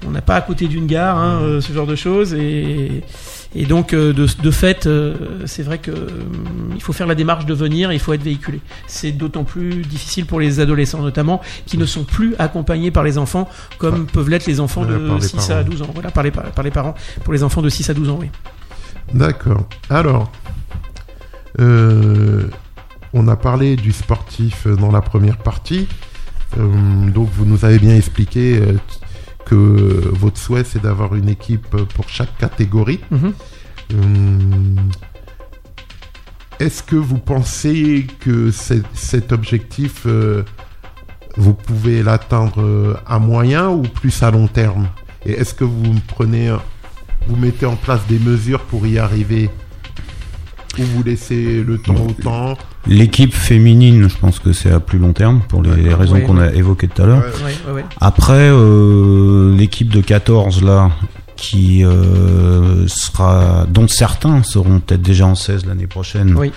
[0.06, 3.02] On n'a pas à côté d'une gare, hein, euh, ce genre de choses, et,
[3.54, 5.14] et donc euh, de, de fait, euh,
[5.46, 8.60] c'est vrai que hum, il faut faire la démarche de venir, il faut être véhiculé.
[8.86, 13.18] C'est d'autant plus difficile pour les adolescents notamment, qui ne sont plus accompagnés par les
[13.18, 15.62] enfants, comme peuvent l'être les enfants de les 6 à parents.
[15.64, 15.90] 12 ans.
[15.94, 18.30] Voilà, par les, par les parents, pour les enfants de 6 à 12 ans, oui.
[19.14, 19.66] D'accord.
[19.88, 20.30] Alors,
[21.58, 22.44] euh,
[23.12, 25.88] on a parlé du sportif euh, dans la première partie.
[26.58, 28.74] Euh, donc, vous nous avez bien expliqué euh,
[29.50, 33.00] que votre souhait, c'est d'avoir une équipe pour chaque catégorie.
[33.10, 33.32] Mhm.
[33.92, 34.76] Euh,
[36.60, 40.44] Est-ce que vous pensez que cet objectif, euh,
[41.36, 44.88] vous pouvez l'atteindre euh, à moyen ou plus à long terme?
[45.26, 46.54] Et est-ce que vous prenez,
[47.26, 49.50] vous mettez en place des mesures pour y arriver?
[50.78, 52.56] Ou vous laissez le temps au temps?
[52.86, 56.50] L'équipe féminine, je pense que c'est à plus long terme pour les raisons qu'on a
[56.52, 57.24] évoquées tout à l'heure.
[58.00, 60.90] Après, euh, l'équipe de 14 là,
[61.36, 66.52] qui euh, sera, dont certains seront peut-être déjà en 16 l'année prochaine, Oui.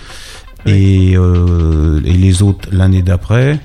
[0.66, 3.60] et, euh, et les autres l'année d'après.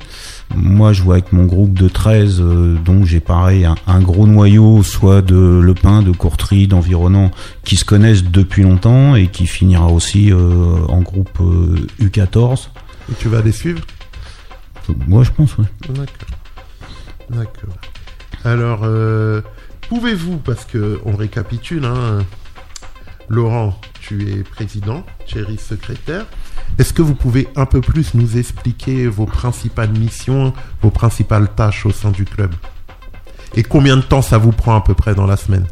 [0.56, 4.28] Moi, je vois avec mon groupe de 13, euh, donc j'ai pareil un, un gros
[4.28, 7.32] noyau, soit de Le Pin, de Courtry, d'environnants,
[7.64, 12.70] qui se connaissent depuis longtemps et qui finira aussi euh, en groupe euh, U14.
[13.12, 13.82] Et tu vas les suivre?
[15.08, 15.66] Moi, je pense, ouais.
[15.88, 16.06] D'accord.
[17.30, 17.78] D'accord.
[18.44, 19.42] Alors, euh,
[19.88, 22.20] pouvez-vous, parce que on récapitule, hein,
[23.28, 26.26] Laurent, tu es président, Thierry secrétaire.
[26.77, 31.86] Est-ce que vous pouvez un peu plus nous expliquer vos principales missions, vos principales tâches
[31.86, 32.53] au sein du club?
[33.55, 35.65] Et combien de temps ça vous prend à peu près dans la semaine?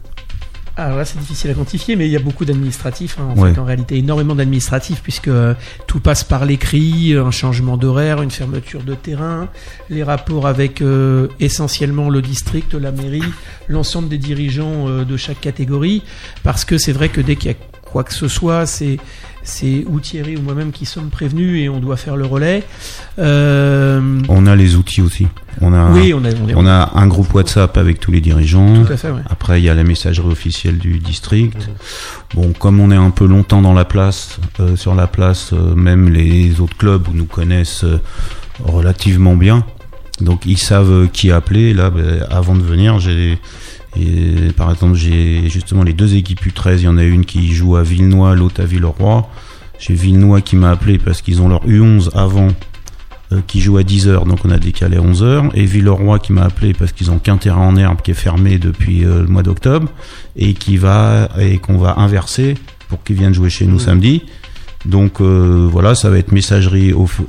[0.79, 3.17] Alors là, c'est difficile à quantifier, mais il y a beaucoup d'administratifs.
[3.19, 3.51] hein, en Ouais.
[3.53, 5.55] fait, en réalité, énormément d'administratifs, puisque euh,
[5.87, 9.47] tout passe par l'écrit, un changement d'horaire, une fermeture de terrain,
[9.89, 13.23] les rapports avec euh, essentiellement le district, la mairie,
[13.67, 16.03] l'ensemble des dirigeants euh, de chaque catégorie.
[16.43, 18.97] Parce que c'est vrai que dès qu'il y a quoi que ce soit, c'est
[19.47, 22.63] c'est ou Thierry ou moi-même qui sommes prévenus et on doit faire le relais.
[23.19, 25.27] Euh, On a les outils aussi.
[25.61, 28.21] On a, oui, on a, on est- on a un groupe WhatsApp avec tous les
[28.21, 28.83] dirigeants.
[28.83, 29.09] tout à fait.
[29.09, 29.21] Ouais.
[29.29, 31.69] Après, il y a la messagerie officielle du district.
[32.35, 35.73] Bon, comme on est un peu longtemps dans la place, euh, sur la place, euh,
[35.75, 37.99] même les autres clubs nous connaissent euh,
[38.63, 39.65] relativement bien.
[40.21, 41.73] Donc, ils savent qui appeler.
[41.73, 43.39] Là, ben, avant de venir, j'ai,
[43.99, 46.77] et, par exemple, j'ai justement les deux équipes U13.
[46.79, 49.27] Il y en a une qui joue à Villenois, l'autre à Villeroy.
[49.79, 52.47] J'ai Villenois qui m'a appelé parce qu'ils ont leur U11 avant
[53.31, 56.43] euh, qui joue à 10h, donc on a décalé à 11h, et Villeroy qui m'a
[56.43, 59.43] appelé parce qu'ils ont qu'un terrain en herbe qui est fermé depuis euh, le mois
[59.43, 59.89] d'octobre,
[60.35, 62.55] et qui va et qu'on va inverser
[62.89, 63.79] pour qu'ils viennent jouer chez nous Mhm.
[63.79, 64.21] samedi.
[64.85, 67.19] Donc euh, voilà, ça va être messagerie off-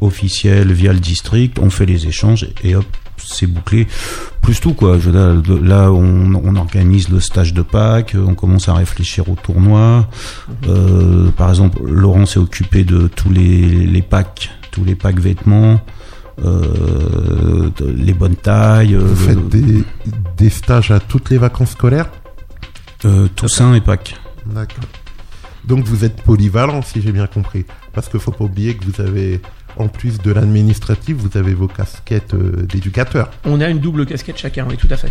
[0.00, 2.84] officielle via le district, on fait les échanges et hop,
[3.24, 3.86] c'est bouclé.
[4.42, 4.98] Plus tout quoi.
[4.98, 10.08] Je, là, on, on organise le stage de Pâques, on commence à réfléchir au tournoi.
[10.68, 15.80] Euh, par exemple, Laurent s'est occupé de tous les, les packs, tous les packs vêtements,
[16.44, 19.84] euh, les bonnes tailles, euh, Vous le- faites des,
[20.36, 22.10] des stages à toutes les vacances scolaires?
[23.04, 24.16] Euh, Toussaint et Pâques.
[24.46, 24.84] D'accord.
[25.64, 27.66] Donc vous êtes polyvalent, si j'ai bien compris.
[27.92, 29.40] Parce qu'il faut pas oublier que vous avez,
[29.80, 33.30] en plus de l'administratif, vous avez vos casquettes euh, d'éducateur.
[33.44, 35.10] On a une double casquette chacun, oui, tout à fait.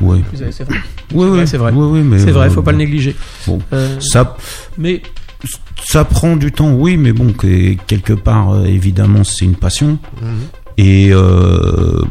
[0.00, 0.76] Avez- C'est vrai.
[1.14, 1.72] Ouais, c'est vrai.
[1.72, 3.14] ouais, mais, C'est vrai, euh, faut pas le négliger.
[3.46, 3.58] bon.
[3.72, 4.36] Euh, Ça,
[4.78, 5.02] mais
[5.84, 9.98] ça prend du temps, oui, mais bon, que- quelque part, euh, évidemment, c'est une passion.
[10.22, 10.28] Mhm.
[10.78, 12.02] Et euh,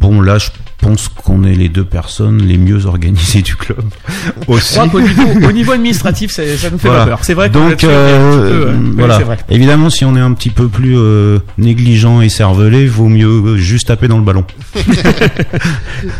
[0.00, 3.82] bon, là, je pense qu'on est les deux personnes les mieux organisées du club.
[4.48, 4.74] je Aussi.
[4.74, 7.04] crois qu'au niveau, au niveau administratif, ça, ça nous fait Voilà.
[7.04, 7.18] pas peur.
[7.24, 9.18] C'est vrai que Donc, peu, euh, oui, voilà.
[9.18, 9.38] c'est vrai.
[9.48, 13.56] Évidemment, si on est un petit peu plus euh, négligent et cervelé, vaut mieux euh,
[13.56, 14.44] juste taper dans le ballon.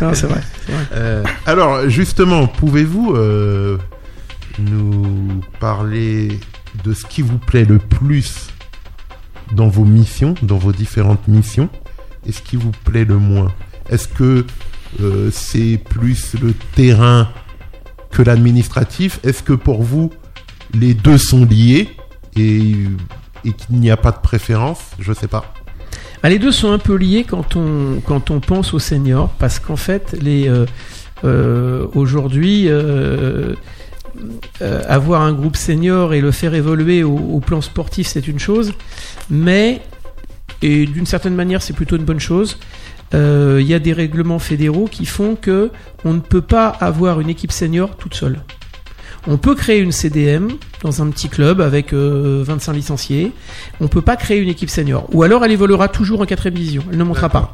[0.01, 0.41] Non, c'est vrai.
[0.65, 0.85] c'est vrai.
[0.93, 3.77] Euh, alors, justement, pouvez-vous euh,
[4.59, 6.39] nous parler
[6.83, 8.47] de ce qui vous plaît le plus
[9.53, 11.69] dans vos missions, dans vos différentes missions,
[12.25, 13.51] et ce qui vous plaît le moins?
[13.89, 14.45] Est-ce que
[15.01, 17.29] euh, c'est plus le terrain
[18.11, 19.19] que l'administratif?
[19.23, 20.11] Est-ce que pour vous,
[20.73, 21.89] les deux sont liés
[22.35, 22.73] et,
[23.43, 24.79] qu'il n'y a pas de préférence?
[24.99, 25.53] Je sais pas.
[26.23, 30.15] Ah, les deux sont un peu liés quand on, pense aux seniors, parce qu'en fait,
[30.25, 30.65] euh,
[31.23, 32.69] euh, aujourd'hui,
[34.61, 38.73] avoir un groupe senior et le faire évoluer au plan sportif, c'est une chose,
[39.29, 39.81] mais
[40.61, 42.57] et d'une certaine manière, c'est plutôt une bonne chose.
[43.13, 45.71] Euh, Il y a des règlements fédéraux qui font que
[46.05, 48.39] on ne peut pas avoir une équipe senior toute seule.
[49.29, 50.47] On peut créer une CDM
[50.83, 53.33] dans un petit club avec euh, 25 licenciés.
[53.81, 55.05] On peut pas créer une équipe senior.
[55.13, 56.83] Ou alors elle évoluera toujours en quatrième division.
[56.91, 57.53] Elle ne montera pas.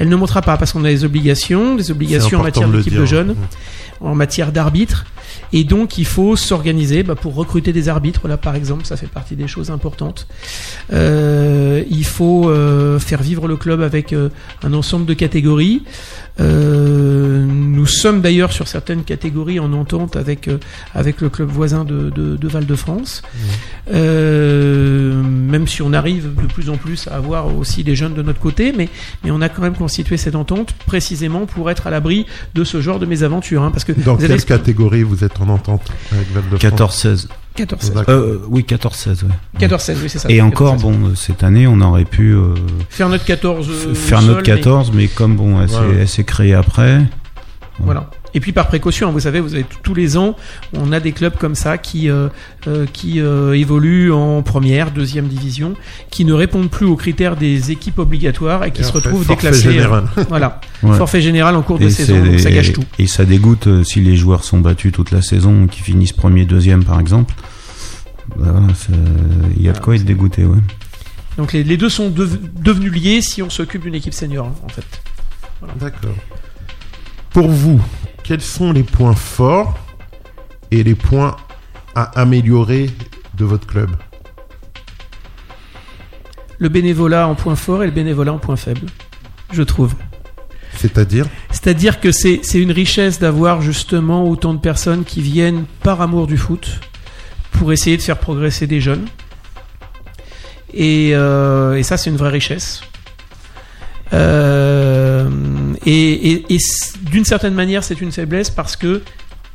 [0.00, 2.92] Elle ne montera pas parce qu'on a des obligations, des obligations en matière de d'équipe
[2.92, 3.00] dire.
[3.02, 3.36] de jeunes, Mhm.
[4.08, 5.04] en matière d'arbitre.
[5.56, 8.26] Et donc il faut s'organiser bah, pour recruter des arbitres.
[8.26, 10.26] Là par exemple, ça fait partie des choses importantes.
[10.92, 14.30] Euh, il faut euh, faire vivre le club avec euh,
[14.64, 15.84] un ensemble de catégories.
[16.40, 20.58] Euh, nous sommes d'ailleurs sur certaines catégories en entente avec euh,
[20.94, 23.22] avec le club voisin de, de, de Val-de-France.
[23.92, 28.22] Euh, même si on arrive de plus en plus à avoir aussi des jeunes de
[28.22, 28.88] notre côté, mais
[29.22, 32.80] mais on a quand même constitué cette entente précisément pour être à l'abri de ce
[32.80, 33.62] genre de mésaventures.
[33.62, 35.82] Hein, parce que Dans quelle avez- catégorie vous êtes en entente
[36.12, 37.56] avec Val de France 14-16.
[37.56, 37.94] 14 16.
[37.94, 38.14] D'accord.
[38.14, 39.28] Euh, oui, 14-16, ouais.
[39.58, 40.28] 14 16, oui, c'est ça.
[40.30, 40.82] Et 14, encore, 16.
[40.82, 42.54] bon, euh, cette année, on aurait pu euh,
[42.90, 47.00] Faire notre 14 euh, faire notre mais- 14, mais, comme bon, elle s'est créée après,
[47.78, 48.10] Voilà.
[48.34, 50.34] Et puis par précaution, vous savez, vous avez tous les ans,
[50.72, 52.28] on a des clubs comme ça qui euh,
[52.66, 55.74] euh, qui euh, évoluent en première, deuxième division,
[56.10, 59.24] qui ne répondent plus aux critères des équipes obligatoires et qui Et se après, retrouvent
[59.24, 59.68] forfait déclassés.
[59.68, 60.04] euh, général.
[60.28, 60.96] Voilà, Ouais.
[60.98, 62.84] forfait général en cours de saison, donc ça gâche tout.
[62.98, 66.44] Et ça dégoûte euh, si les joueurs sont battus toute la saison, qui finissent premier,
[66.44, 67.34] deuxième par exemple.
[68.36, 68.54] Bah,
[69.56, 70.58] Il y a de quoi être dégoûté, ouais.
[71.38, 74.54] Donc les, les deux sont dev- devenus liés si on s'occupe d'une équipe senior, hein,
[74.64, 74.84] en fait.
[75.80, 76.10] D'accord.
[77.30, 77.80] Pour vous,
[78.24, 79.78] quels sont les points forts
[80.70, 81.36] et les points
[81.94, 82.90] à améliorer
[83.34, 83.90] de votre club
[86.58, 88.86] Le bénévolat en point fort et le bénévolat en point faible,
[89.52, 89.94] je trouve.
[90.76, 96.26] C'est-à-dire C'est-à-dire que c'est une richesse d'avoir justement autant de personnes qui viennent par amour
[96.26, 96.80] du foot
[97.52, 99.04] pour essayer de faire progresser des jeunes.
[100.72, 102.80] Et, euh, et ça, c'est une vraie richesse.
[104.12, 105.03] Euh,
[105.86, 106.58] et et- et
[107.10, 109.02] d'une certaine manière, c'est une faiblesse parce que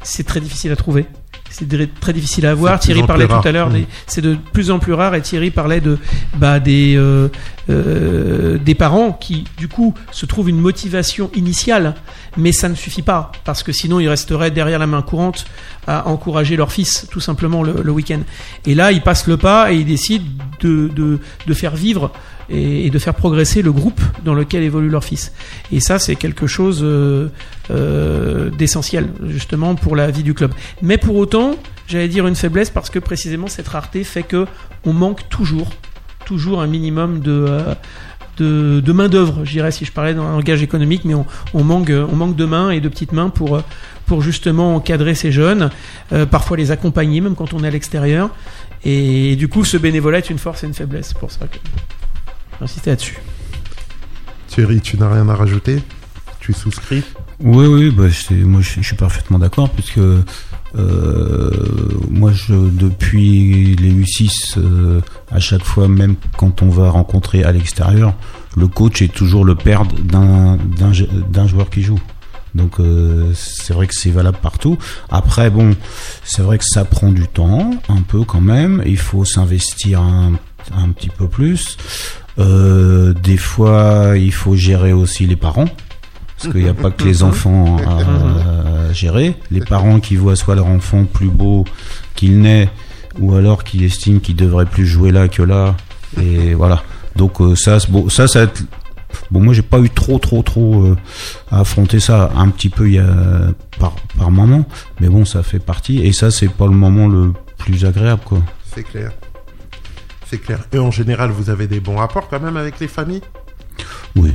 [0.03, 1.05] c'est très difficile à trouver.
[1.51, 1.67] C'est
[1.99, 2.80] très difficile à avoir.
[2.80, 3.86] Thierry parlait tout à l'heure, Mm.
[4.05, 5.15] c'est de plus en plus rare.
[5.15, 5.97] Et Thierry parlait de
[6.36, 7.27] bah, des euh,
[7.71, 11.95] euh, des parents qui, du coup, se trouvent une motivation initiale,
[12.38, 15.45] mais ça ne suffit pas parce que sinon ils resteraient derrière la main courante
[15.88, 18.19] à encourager leur fils tout simplement le, le week-end.
[18.67, 20.25] Et là, ils passent le pas et ils décident
[20.59, 22.11] de, de, de faire vivre
[22.49, 25.31] et, et de faire progresser le groupe dans lequel évolue leur fils.
[25.71, 27.29] Et ça, c'est quelque chose euh,
[27.71, 30.51] euh, d'essentiel justement pour la vie du club.
[30.81, 31.55] Mais pour autant,
[31.87, 34.45] j'allais dire une faiblesse parce que précisément cette rareté fait que
[34.85, 35.69] on manque toujours,
[36.25, 37.47] toujours un minimum de
[38.41, 41.91] euh, main d'œuvre, je dirais si je parlais dans un langage économique, mais on, manque
[41.91, 45.69] on manque de mains et de petites mains pour justement encadrer ces jeunes,
[46.31, 48.29] parfois les accompagner même quand on est à l'extérieur.
[48.85, 51.13] Et, du coup, ce bénévolat est une force et une faiblesse.
[51.13, 51.57] Pour ça que
[52.60, 53.18] j'insistais là-dessus.
[54.47, 55.82] Thierry, tu n'as rien à rajouter?
[56.39, 57.03] Tu souscris
[57.39, 58.05] Oui, oui, bah,
[58.45, 61.51] moi je, je suis parfaitement d'accord, puisque euh,
[62.10, 65.01] moi, je, depuis les U6, euh,
[65.32, 68.14] à chaque fois, même quand on va rencontrer à l'extérieur,
[68.57, 71.99] le coach est toujours le père d'un d'un je- d'un joueur qui joue.
[72.55, 74.78] Donc euh, c'est vrai que c'est valable partout.
[75.12, 75.76] Après, bon,
[76.24, 78.82] c'est vrai que ça prend du temps, un peu quand même.
[78.88, 80.34] Il faut s'investir un,
[80.76, 81.78] un petit peu plus.
[82.39, 85.67] Euh, des fois, il faut gérer aussi les parents.
[86.37, 89.35] Parce qu'il n'y a pas que les enfants à, à gérer.
[89.51, 91.65] Les parents qui voient soit leur enfant plus beau
[92.15, 92.69] qu'il n'est,
[93.19, 95.75] ou alors qui estiment qu'il devrait plus jouer là que là.
[96.21, 96.81] Et voilà.
[97.17, 98.63] Donc euh, ça, c'est- bon, ça, ça va être-
[99.31, 100.97] Bon, moi, j'ai pas eu trop, trop, trop euh,
[101.51, 102.31] à affronter ça.
[102.37, 103.07] Un petit peu, il y a
[103.79, 104.63] par, par moment,
[105.01, 105.99] mais bon, ça fait partie.
[106.05, 108.39] Et ça, c'est pas le moment le plus agréable, quoi.
[108.73, 109.11] C'est clair.
[110.30, 110.59] C'est clair.
[110.73, 113.21] Et en général, vous avez des bons rapports quand même avec les familles?
[114.15, 114.32] Oui.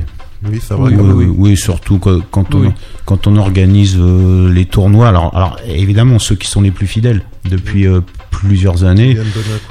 [0.47, 2.73] Oui, ça va Oui, surtout quand on,
[3.05, 5.07] quand on organise euh, les tournois.
[5.07, 9.17] Alors, alors, évidemment, ceux qui sont les plus fidèles depuis euh, plusieurs années,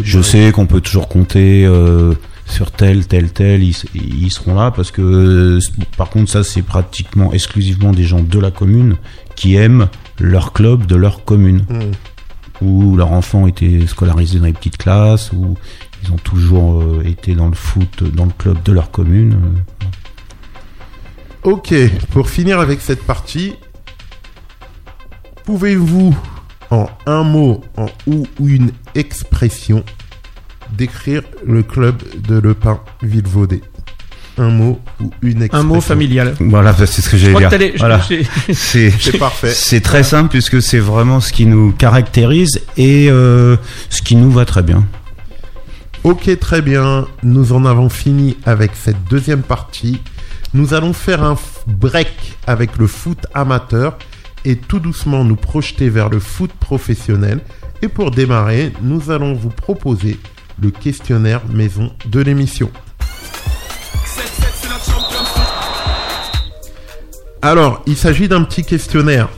[0.03, 2.15] je sais qu'on peut toujours compter euh,
[2.47, 3.63] sur tel, tel, tel.
[3.63, 5.59] Ils, ils seront là parce que,
[5.99, 8.97] par contre, ça, c'est pratiquement exclusivement des gens de la commune
[9.37, 12.67] qui aiment leur club de leur commune Hmm.
[12.67, 15.57] où leur enfant était scolarisé dans les petites classes, où
[16.05, 19.37] ils ont toujours euh, été dans le foot, dans le club de leur commune.
[21.43, 21.75] Ok,
[22.11, 23.55] pour finir avec cette partie,
[25.45, 26.17] pouvez-vous,
[26.71, 29.85] en un mot en, ou une expression,
[30.73, 33.61] décrire le club de Le Pin Villevaudet?
[34.37, 36.35] Un mot ou une Un expression mot familial.
[36.41, 37.73] Voilà, c'est ce que j'allais que dire.
[37.79, 38.01] Voilà.
[38.53, 39.53] C'est parfait.
[39.53, 43.57] c'est très simple puisque c'est vraiment ce qui nous caractérise et euh,
[43.91, 44.85] ce qui nous va très bien.
[46.05, 47.07] Ok, très bien.
[47.23, 50.03] Nous en avons fini avec cette deuxième partie.
[50.53, 51.35] Nous allons faire un
[51.67, 53.97] break avec le foot amateur
[54.45, 57.41] et tout doucement nous projeter vers le foot professionnel.
[57.81, 60.19] Et pour démarrer, nous allons vous proposer
[60.61, 62.71] le questionnaire maison de l'émission.
[67.41, 69.31] Alors, il s'agit d'un petit questionnaire,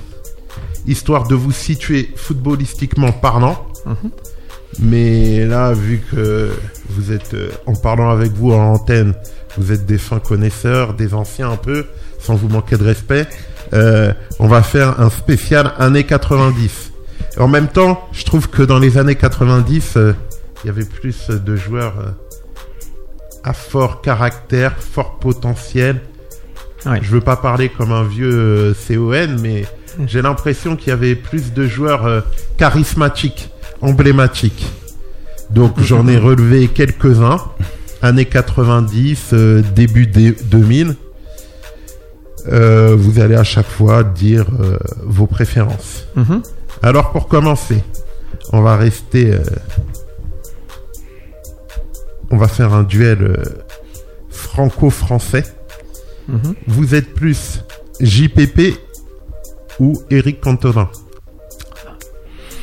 [0.84, 3.68] histoire de vous situer footballistiquement parlant.
[4.78, 6.50] Mais là, vu que
[6.90, 9.14] vous êtes, euh, en parlant avec vous en antenne,
[9.56, 11.86] vous êtes des fins connaisseurs, des anciens un peu,
[12.18, 13.26] sans vous manquer de respect,
[13.72, 16.92] euh, on va faire un spécial années 90.
[17.36, 20.12] Et en même temps, je trouve que dans les années 90, euh,
[20.64, 22.10] il y avait plus de joueurs euh,
[23.44, 26.00] à fort caractère, fort potentiel.
[26.84, 26.98] Ouais.
[27.02, 29.66] Je veux pas parler comme un vieux CON, mais
[30.06, 32.24] j'ai l'impression qu'il y avait plus de joueurs
[32.58, 33.50] charismatiques,
[33.80, 34.66] emblématiques.
[35.50, 37.40] Donc j'en ai relevé quelques-uns,
[38.02, 40.96] années 90, euh, début des 2000.
[42.48, 46.04] euh, vous allez à chaque fois dire euh, vos préférences.
[46.14, 46.42] Mhm.
[46.82, 47.82] Alors pour commencer,
[48.52, 49.32] on va rester...
[52.30, 53.40] on va faire un duel
[54.30, 55.44] franco-français.
[56.28, 56.54] Mhm.
[56.66, 57.62] Vous êtes plus
[58.00, 58.78] JPP
[59.78, 60.90] ou Eric Cantona?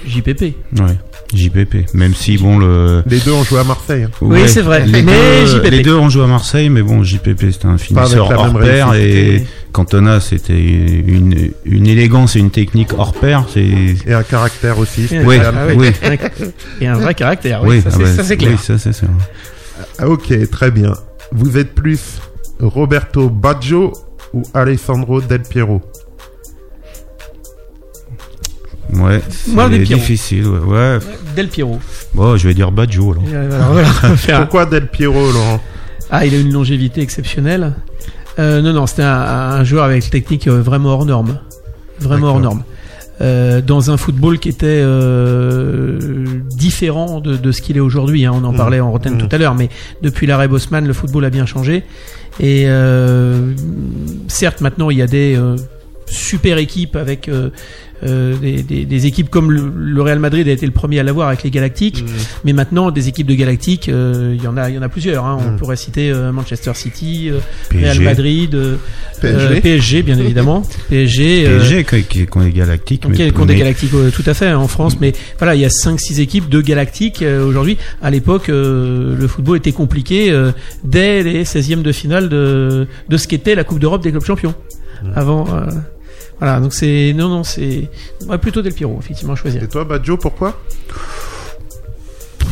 [0.08, 0.42] JPP.
[0.80, 0.98] Ouais.
[1.34, 1.94] JPP.
[1.96, 3.04] Même si, bon, le.
[3.08, 4.04] Les deux ont joué à Marseille.
[4.04, 4.10] hein.
[4.22, 4.86] Oui, c'est vrai.
[4.86, 5.72] Les, Mais deux, JPP.
[5.72, 9.44] les deux ont joué à Marseille, mais bon, JPP c'était un finisseur hors pair et.
[9.72, 13.46] Cantona c'était une, une élégance et une technique hors pair.
[13.52, 13.66] C'est
[14.06, 15.08] Et un caractère aussi.
[15.12, 15.90] Et un- Oui, ah oui.
[16.80, 18.52] Et un vrai caractère, oui, ça, ah c'est- bah, ça, c'est clair.
[18.52, 19.08] Oui, ça c'est sûr.
[19.98, 20.94] Ah, Ok, très bien.
[21.32, 22.20] Vous êtes plus
[22.60, 23.94] Roberto Baggio
[24.34, 25.82] ou Alessandro Del Piero?
[28.96, 30.48] Ouais, Moi, c'est difficile.
[30.48, 31.00] Ouais, ouais.
[31.36, 31.80] Del Piero.
[32.14, 33.24] Bon, je vais dire Baggio alors.
[33.34, 33.90] Euh, voilà,
[34.40, 35.60] Pourquoi Del Piero, Laurent?
[36.12, 37.74] Ah, il a une longévité exceptionnelle.
[38.40, 41.40] Euh, non, non, c'était un, un joueur avec une technique euh, vraiment hors norme.
[42.00, 42.64] Vraiment hors norme.
[43.22, 48.26] Euh, dans un football qui était euh, différent de, de ce qu'il est aujourd'hui.
[48.26, 48.32] hein.
[48.36, 48.58] On en Mhm.
[48.58, 49.70] parlait en Rotten tout à l'heure, mais
[50.02, 51.84] depuis l'arrêt Bosman, le football a bien changé.
[52.40, 53.52] Et euh,
[54.28, 55.56] certes, maintenant, il y a des euh,
[56.08, 57.50] super équipes avec euh,
[58.04, 61.04] euh, des, des- des équipes comme le, le Real Madrid a été le premier à
[61.04, 62.04] l'avoir avec les Galactiques.
[62.44, 64.90] Mais maintenant, des équipes de Galactiques, euh, il y en a, il y en a
[64.90, 65.26] plusieurs.
[65.26, 65.38] hein.
[65.40, 65.58] On Mm.
[65.58, 67.40] pourrait citer euh, Manchester City, euh.
[67.74, 68.76] Real Madrid, euh,
[69.22, 69.62] PSG.
[69.62, 71.44] PSG bien évidemment, PSG.
[71.46, 73.04] PSG qui, qui, qui est galactique.
[73.04, 75.14] donc il y a mais, le compte des Galactiques tout à fait en France, mais
[75.38, 77.78] voilà, il y a 5-6 équipes de Galactiques aujourd'hui.
[78.02, 80.34] À l'époque, le football était compliqué
[80.84, 84.54] dès les 16e de finale de, de ce qu'était la Coupe d'Europe des clubs champions.
[85.16, 85.66] Avant, euh,
[86.40, 87.90] voilà, donc c'est non non c'est
[88.28, 89.64] ouais, plutôt Del Piero effectivement à choisir.
[89.64, 90.60] Et toi, Baggio, pourquoi?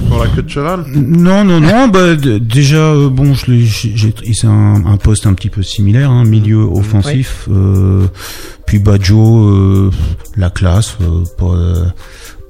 [0.10, 0.84] Pour la queue de cheval?
[0.88, 1.88] Non, non, non.
[1.88, 3.34] bah, déjà, euh, bon,
[4.34, 7.48] c'est un, un poste un petit peu similaire, hein, milieu offensif.
[7.50, 8.08] euh,
[8.66, 8.80] puis
[9.50, 9.92] euh,
[10.36, 11.86] la classe, euh, pas, euh,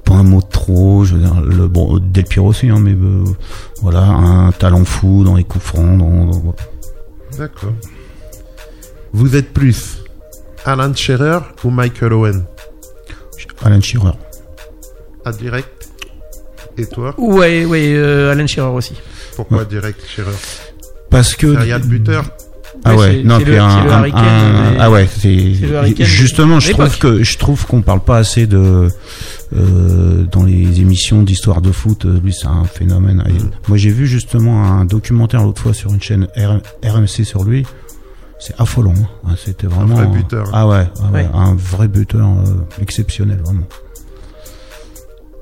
[0.04, 1.04] pas un mot de trop.
[1.04, 3.24] Je veux dire, le bon Del Piero aussi, hein, mais euh,
[3.80, 5.98] voilà, un talent fou dans les coups francs.
[5.98, 6.54] Dans, dans-
[7.38, 7.72] D'accord.
[9.12, 9.98] Vous êtes plus
[10.64, 12.44] Alan Shearer ou Michael Owen?
[13.64, 14.12] Alan Shearer.
[15.24, 15.88] À direct
[16.78, 17.14] Et toi?
[17.18, 18.94] Ouais ouais euh, Alan Shearer aussi.
[19.36, 20.32] Pourquoi direct Shearer?
[21.10, 22.24] Parce que Serial buteur
[22.84, 25.06] Ah Ouais, non, c'est le- un, c'est le un- Harry Kane un- des- ah ouais,
[25.06, 25.52] c'est
[26.04, 28.88] justement, je trouve que je trouve qu'on parle pas assez de
[29.54, 32.06] euh, dans les émissions d'histoire de foot.
[32.06, 33.18] euh, Lui, c'est un phénomène.
[33.18, 33.50] Mm.
[33.68, 37.66] Moi, j'ai vu justement un documentaire l'autre fois sur une chaîne R- RMC sur lui.
[38.44, 38.94] C'est affolant.
[39.24, 39.34] hein.
[39.36, 40.50] C'était vraiment vrai buteur.
[40.52, 41.28] Ah ouais, ah ouais, Ouais.
[41.32, 43.62] un vrai buteur euh, exceptionnel, vraiment.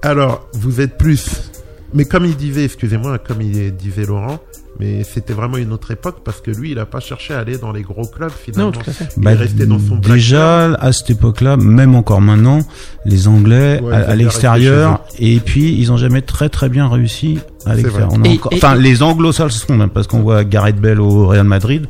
[0.03, 1.51] Alors, vous êtes plus.
[1.93, 4.39] Mais comme il disait, excusez-moi, comme il disait Laurent,
[4.79, 7.59] mais c'était vraiment une autre époque parce que lui, il a pas cherché à aller
[7.59, 8.67] dans les gros clubs finalement.
[8.67, 9.09] Non tout à fait.
[9.17, 12.61] Il est resté dans son déjà à cette époque-là, même encore maintenant,
[13.05, 17.41] les Anglais Ouais, à, à l'extérieur et puis ils ont jamais très très bien réussi
[17.67, 18.11] à l'extérieur.
[18.55, 21.87] Enfin, les Anglo-Saxons même parce qu'on voit Gareth Bell au Real Madrid.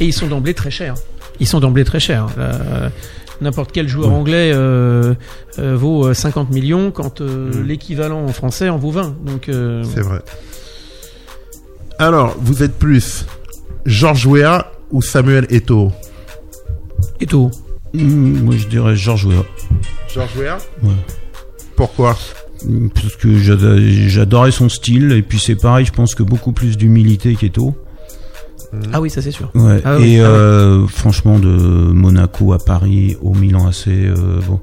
[0.00, 0.94] Et ils sont d'emblée très chers.
[1.40, 2.26] Ils sont d'emblée très chers.
[2.38, 2.88] Euh,
[3.42, 5.12] N'importe quel joueur anglais euh,
[5.58, 7.66] euh, vaut euh, 50 millions quand euh, Mm.
[7.66, 9.14] l'équivalent en français en vaut 20.
[9.26, 10.20] Donc euh, C'est vrai.
[11.98, 13.26] Alors, vous êtes plus
[13.84, 15.92] Georges Weah ou Samuel Eto'o?
[17.20, 17.50] Eto'o.
[17.94, 19.44] Hmm, moi, je dirais Georges Weah.
[20.12, 20.58] Georges Weah?
[20.82, 20.90] Ouais.
[21.76, 22.16] Pourquoi?
[22.94, 26.76] Parce que j'ado- j'adorais son style et puis c'est pareil, je pense que beaucoup plus
[26.76, 27.74] d'humilité qu'Eto.
[28.92, 29.50] Ah oui, ça c'est sûr.
[29.54, 29.80] Ouais.
[29.84, 30.34] Ah oui, et ah oui.
[30.34, 34.60] euh, franchement, de Monaco à Paris, au Milan AC, euh, bon,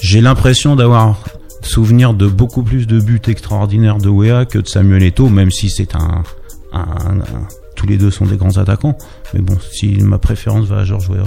[0.00, 1.22] j'ai l'impression d'avoir
[1.62, 5.68] souvenir de beaucoup plus de buts extraordinaires de Wea que de Samuel Eto'o, même si
[5.70, 6.22] c'est un,
[6.72, 8.96] un- un- tous les deux sont des grands attaquants.
[9.34, 11.24] Mais bon, si ma préférence va à Georges Weah.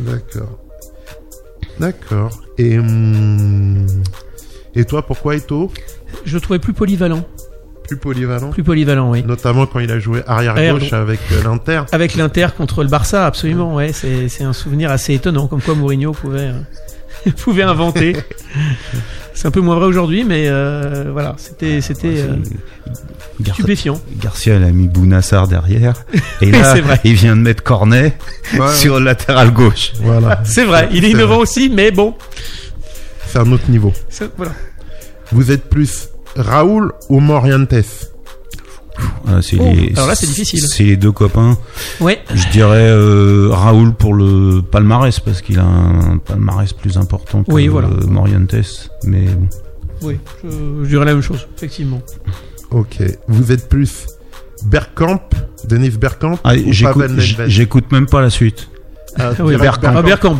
[0.00, 0.58] D'accord.
[1.80, 2.40] D'accord.
[2.58, 3.86] Et, hum,
[4.74, 5.70] et toi, pourquoi Eto'o?
[6.24, 7.24] Je le trouvais plus polyvalent.
[7.92, 9.22] Plus polyvalent Plus polyvalent, oui.
[9.26, 11.82] Notamment quand il a joué Arrière arrière-gauche avec euh, l'Inter.
[11.92, 13.92] Avec l'Inter contre le Barça, absolument, ouais.
[13.92, 16.50] C'est c'est un souvenir assez étonnant, comme quoi Mourinho pouvait,
[17.26, 18.16] euh, pouvait inventer.
[19.34, 22.36] C'est un peu moins vrai aujourd'hui, mais euh, voilà, c'était c'était euh,
[23.40, 23.98] Gar- stupéfiant.
[24.22, 25.94] Garcia, il a mis Bounassar derrière.
[26.42, 27.00] Et là, C'est vrai.
[27.04, 28.12] il vient de mettre Cornet
[28.58, 29.92] Ouais, sur le latéral gauche.
[30.02, 30.42] Voilà.
[30.44, 31.42] C'est vrai, il est C'est innovant vrai.
[31.42, 32.14] aussi, mais bon,
[33.26, 33.92] C'est un autre niveau.
[34.10, 34.52] c'est- voilà.
[35.32, 37.74] Vous êtes plus Raoul ou Morientes
[39.26, 40.60] Ah, c'est Oh, les, alors là, c'est difficile.
[40.68, 41.56] C'est les deux copains.
[42.00, 47.42] Ouais, Je dirais euh, Raoul pour le palmarès parce qu'il a un palmarès plus important
[47.44, 47.88] que Oui, voilà.
[48.06, 48.54] Morientes.
[49.04, 49.48] Mais bon.
[50.02, 50.48] oui, je,
[50.84, 52.02] je dirais la même chose, effectivement.
[52.70, 52.98] Ok.
[53.28, 54.06] Vous êtes plus
[54.66, 55.20] Bergkamp,
[55.68, 58.68] Denis Bergkamp Ah, ou j'écoute même pas la suite.
[59.18, 59.80] Ah, Ah oui, direct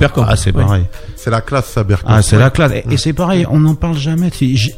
[0.00, 0.24] Bergkamp.
[0.24, 0.26] Ah.
[0.30, 0.84] Ah, c'est pareil.
[1.16, 2.08] C'est la classe, ça, Bergkamp.
[2.10, 2.72] Ah, c'est la classe.
[2.72, 4.30] Et, et c'est pareil, on n'en parle jamais.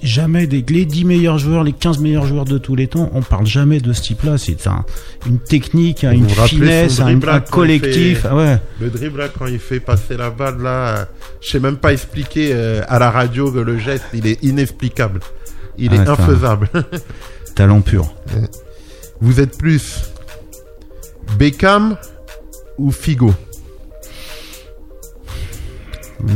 [0.03, 3.09] Jamais des les 10 meilleurs joueurs, les 15 meilleurs joueurs de tous les temps.
[3.15, 4.37] On parle jamais de ce type-là.
[4.39, 4.85] C'est un-
[5.27, 8.23] une technique, une vous finesse, un, collectif.
[8.23, 8.59] fait- Ah ouais.
[8.81, 10.69] Le dribble, là, quand il fait passer la balle, là,
[10.99, 11.05] euh,
[11.41, 15.21] je sais même pas expliquer euh, à la radio que le geste, il est inexplicable.
[15.79, 16.69] Il Ah, est un- infaisable.
[17.55, 18.13] Talent pur.
[19.21, 20.03] Vous êtes plus
[21.39, 21.97] Beckham
[22.79, 23.33] ou Figo?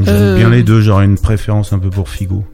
[0.04, 0.80] J'aime Euh, bien les deux.
[0.80, 2.44] J'aurais une préférence un peu pour Figo.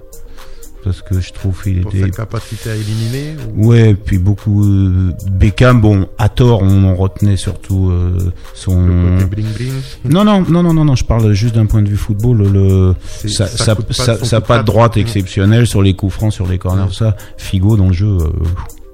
[0.82, 4.64] Parce que je trouve qu'il pour était sa capacité à éliminer ou- Ouais, puis beaucoup
[4.66, 5.80] euh, Beckham.
[5.80, 8.18] Bon, à tort, on en retenait surtout euh,
[8.52, 8.84] son.
[8.86, 9.72] le côté bling bling
[10.04, 10.94] Non, non, non, non, non, non.
[10.94, 12.36] Je parle juste d'un point de vue football.
[12.52, 16.88] Le ça, pas ça, ça de droite exceptionnelle sur les coups francs, sur les corners,
[16.88, 16.92] Mm.
[16.92, 17.16] ça.
[17.38, 18.18] Figo dans le jeu.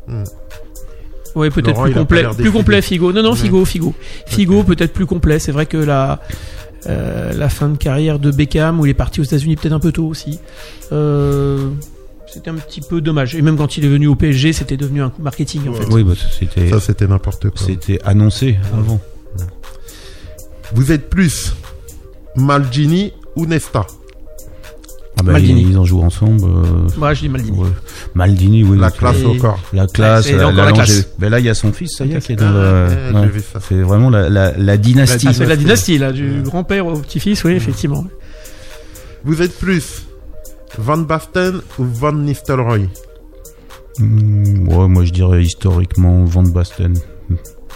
[0.09, 0.25] euh,
[1.35, 2.25] Oui, peut-être plus complet.
[2.39, 3.13] Plus complet, Figo.
[3.13, 3.37] Non, non, Ouais.
[3.37, 3.95] Figo, Figo.
[4.27, 5.39] Figo, peut-être plus complet.
[5.41, 6.21] C'est vrai que la,
[6.87, 9.81] euh, la fin de carrière de Beckham, où il est parti aux États-Unis peut-être un
[9.81, 10.39] peu tôt aussi,
[10.93, 11.69] euh,
[12.27, 13.35] c'était un petit peu dommage.
[13.35, 15.87] Et même quand il est venu au PSG, c'était devenu un coup marketing, en fait.
[15.91, 17.67] Oui, bah, c'était Ça, c'était n'importe quoi.
[17.67, 19.01] c'était annoncé avant.
[20.73, 21.55] Vous êtes plus
[22.37, 23.87] Maldini ou Nesta?
[25.21, 25.63] Ah bah, Maldini.
[25.63, 26.45] Ils, ils en jouent ensemble.
[26.45, 27.59] euh, Moi, je dis Maldini.
[27.59, 27.69] ouais.
[28.15, 28.79] Maldini, oui.
[28.79, 29.61] La classe corps.
[29.73, 31.09] La classe, Ouais, la, encore la classe.
[31.19, 33.61] Ben là, il y a son fils, ça y est, qui est dans ouais, ça.
[33.61, 35.27] C'est vraiment la, la, la dynastie.
[35.29, 35.99] Ah, c'est la dynastie.
[35.99, 38.05] là, du grand-père au petit-fils, oui, effectivement.
[39.25, 40.07] Vous êtes plus
[40.79, 42.89] Van Basten ou Van Nistelrooy?
[43.99, 46.95] Ouais, moi je dirais historiquement Van Basten.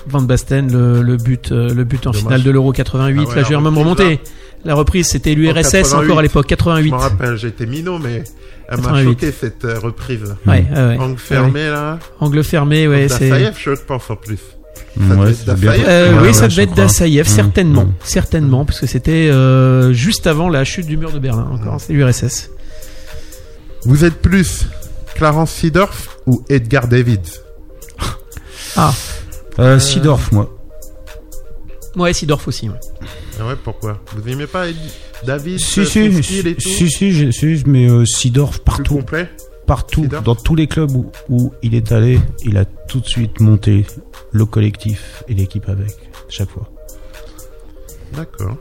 [0.06, 2.22] Van Basten, le, le but, euh, le but en Dommage.
[2.22, 3.20] finale de l'Euro 88.
[3.26, 4.20] Ah ouais, là, la je vais même reprise, remonter.
[4.64, 5.94] La reprise, c'était l'URSS 88.
[6.04, 6.90] encore à l'époque, Je 88.
[6.90, 8.24] me rappelle, j'étais minot, mais
[8.68, 9.04] elle m'a 88.
[9.10, 10.34] choqué cette euh, reprise.
[10.46, 10.98] Ouais, ouais, ouais.
[10.98, 11.98] Angle fermé, là.
[12.20, 13.28] Angle fermé, ouais, c'est.
[13.30, 14.38] Dassaïev, je pense en plus.
[14.96, 15.04] Ouais.
[15.48, 16.74] Euh, Ouais, oui, ça je devait être.
[16.74, 17.92] Dassaïev, Hmm, certainement, hmm.
[18.04, 21.48] certainement, parce que c'était euh, juste avant la chute du mur de Berlin.
[21.52, 21.78] Encore, Mm.
[21.80, 22.50] c'est l'URSS.
[23.84, 24.66] Vous êtes plus
[25.14, 27.40] Clarence Seedorf ou Edgar Davids?
[28.76, 28.92] Ah,
[29.58, 30.50] Euh, Sidorf, moi.
[31.96, 32.68] ouais, Sidorf aussi.
[32.68, 32.78] ouais.
[33.40, 34.00] Ah ouais, pourquoi?
[34.14, 34.66] Vous aimez pas
[35.24, 39.28] David Si, euh, si, si, si, si, j'ai- si, mais euh, Sidorf Plus partout, complet?
[39.66, 40.24] Partout, Sidorf?
[40.24, 43.86] dans tous les clubs où, où il est allé, il a tout de suite monté
[44.32, 45.92] le collectif et l'équipe avec,
[46.28, 46.68] chaque fois.
[48.12, 48.56] D'accord.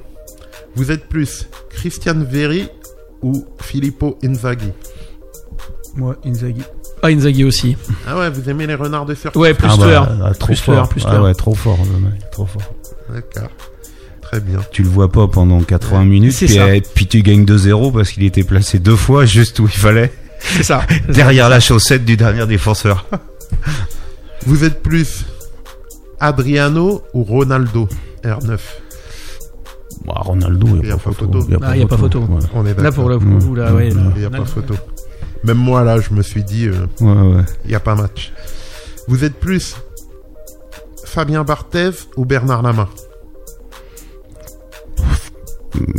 [0.75, 2.67] Vous êtes plus Christian Verri
[3.21, 4.71] ou Filippo Inzaghi?
[5.95, 6.63] Moi, Inzaghi.
[7.03, 7.75] Ah, Inzaghi aussi.
[8.07, 10.05] Ah ouais, vous aimez les renards de cirque Ouais, plus ah tueur.
[10.07, 10.73] bah, ah, trop Plus fort.
[10.75, 11.23] tueur, plus Ah tueur.
[11.23, 11.77] ouais, trop fort,
[12.31, 12.47] trop.
[13.13, 13.49] D'accord.
[14.21, 14.59] Très bien.
[14.71, 16.63] Tu le vois pas pendant 80 minutes, C'est puis, ça.
[16.63, 20.11] euh, puis tu gagnes 2-0 parce qu'il était placé deux fois juste où il fallait,
[20.39, 20.83] C'est ça.
[21.09, 23.05] derrière la chaussette du dernier défenseur.
[24.45, 25.25] Vous êtes plus
[26.21, 27.87] Adriano ou Ronaldo
[28.23, 28.57] R9
[30.05, 31.45] Bah, Ronaldo, il n'y a a, pas photo.
[31.61, 32.19] Ah, il y a pas photo.
[32.21, 32.39] Ouais.
[32.55, 33.89] On est Là, pour le coup, là, ouais.
[33.89, 34.73] là, Il n'y a pas photo.
[35.43, 37.43] Même moi, là, je me suis dit, euh, Ouais, ouais.
[37.65, 38.31] il n'y a pas match.
[39.07, 39.75] Vous êtes plus
[41.05, 42.87] Fabien Barthez ou Bernard Lama?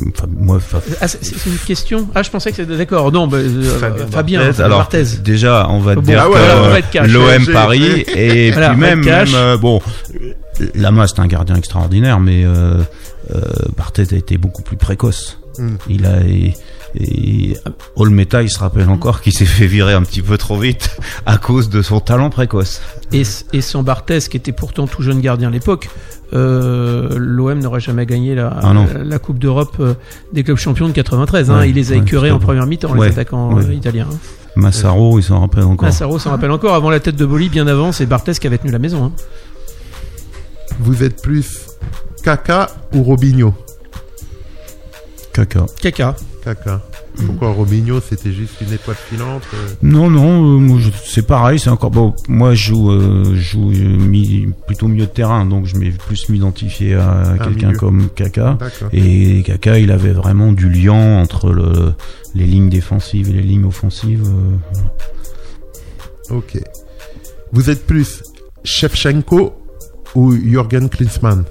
[0.09, 2.09] Enfin, moi, Fa- Ah, c'est une question.
[2.15, 3.11] Ah, je pensais que c'était d'accord.
[3.11, 5.05] Non, bah, euh, Fabien Fabien, Barthez, Fabien alors, Barthez.
[5.23, 7.11] déjà, on va Bon, dire ah ouais, que, alors, on va être cash.
[7.11, 9.03] l'OM Paris et Voilà, puis même,
[9.35, 9.81] euh, bon,
[10.77, 12.79] Lama c'est un gardien extraordinaire, mais euh,
[13.35, 13.41] euh,
[13.77, 15.41] Barthez a été beaucoup plus précoce.
[15.59, 15.75] Hmm.
[15.89, 16.21] Il a
[16.95, 17.57] et, et
[17.97, 21.37] Olmeta, il se rappelle encore qu'il s'est fait virer un petit peu trop vite à
[21.39, 22.81] cause de son talent précoce.
[23.13, 23.23] Et,
[23.53, 25.89] et sans Barthez, qui était pourtant tout jeune gardien à l'époque,
[26.33, 28.87] euh, l'OM n'aurait jamais gagné la, Ah non.
[28.93, 29.95] la, la Coupe d'Europe euh,
[30.33, 31.51] des clubs champions de 93.
[31.51, 31.59] Hein.
[31.61, 33.65] Ouais, Il les a ouais, écœurés en première mi-temps, Ouais, les attaquants ouais.
[33.67, 34.09] euh, italiens.
[34.13, 34.17] hein.
[34.57, 35.87] Massaro, il s'en rappelle encore.
[35.89, 38.59] Massaro s'en rappelle encore, avant la tête de Boli, bien avant, c'est Barthez qui avait
[38.59, 39.05] tenu la maison.
[39.05, 39.13] hein.
[40.81, 41.67] Vous êtes plus
[42.25, 43.53] Kaka ou Robinho?
[45.33, 45.67] Caca.
[45.81, 46.17] Kaka.
[46.45, 46.83] Kaka.
[47.25, 51.91] Pourquoi Robinho C'était juste une étoile filante euh, Non, non, euh, c'est pareil, c'est encore
[51.91, 52.15] bon.
[52.29, 56.29] Moi, je joue, euh, je joue mi- plutôt milieu de terrain, donc je m'ai plus
[56.29, 58.59] m'identifier à Un quelqu'un comme Kaka.
[58.93, 61.95] Et Kaka, il avait vraiment du lien entre le,
[62.35, 64.25] les lignes défensives et les lignes offensives.
[64.27, 66.35] euh.
[66.37, 66.59] Ok.
[67.53, 68.23] Vous êtes plus
[68.65, 69.55] Shevchenko
[70.15, 71.45] ou Jürgen Klinsmann?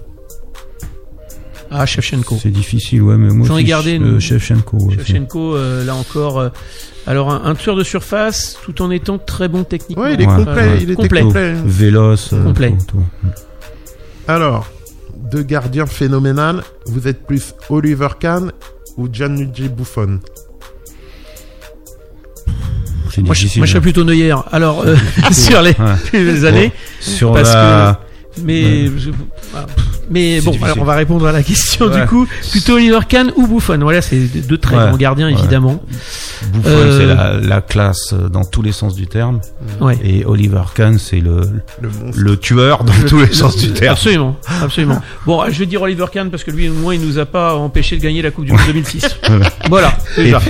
[1.76, 2.38] Ah, Shevchenko.
[2.42, 4.78] C'est difficile, ouais, mais moi J'en ai gardé une- Shevchenko.
[4.78, 6.50] ouais, Shevchenko, euh, là encore, euh,
[7.08, 10.04] alors un, un tueur de surface, tout en étant très bon techniquement.
[10.04, 10.54] Ouais, il est Ouais, complet.
[10.54, 10.78] ouais.
[10.82, 11.22] Il était Complet.
[11.22, 11.56] complet.
[11.56, 12.30] c'est Véloce.
[12.34, 12.76] euh, Complet.
[12.88, 13.30] tout, tout.
[14.28, 14.68] Alors,
[15.32, 16.64] deux gardiens phénoménal.
[16.86, 18.52] Vous êtes plus Oliver Kahn
[18.98, 20.20] ou Gianluigi Buffon?
[23.18, 24.34] Moi, je, moi, je serais plutôt Neuer.
[24.52, 24.96] Alors, euh,
[25.32, 25.96] sur les, Ouais.
[26.14, 28.00] les années, Sur Parce la.
[28.44, 29.12] mais je-
[29.56, 30.66] ah, pff, Mais bon, difficile.
[30.66, 32.02] alors on va répondre à la question Ouais.
[32.02, 32.28] du coup.
[32.52, 33.78] Plutôt Oliver Kahn ou Buffon?
[33.82, 34.88] Voilà, c'est deux très Ouais.
[34.88, 35.34] grands gardiens Ouais.
[35.40, 35.82] évidemment.
[36.54, 39.40] Buffon, Euh, c'est la, la classe dans tous les sens du terme.
[39.80, 39.98] Ouais.
[40.04, 41.42] Et Oliver Kahn, c'est le,
[42.16, 43.94] Le tueur dans tous les sens du terme.
[43.94, 45.02] Absolument, absolument.
[45.26, 47.56] Bon, je vais dire Oliver Kahn parce que lui, au moins, il nous a pas
[47.56, 49.06] empêché de gagner la Coupe du Monde 2006.
[49.70, 50.42] voilà, Et déjà.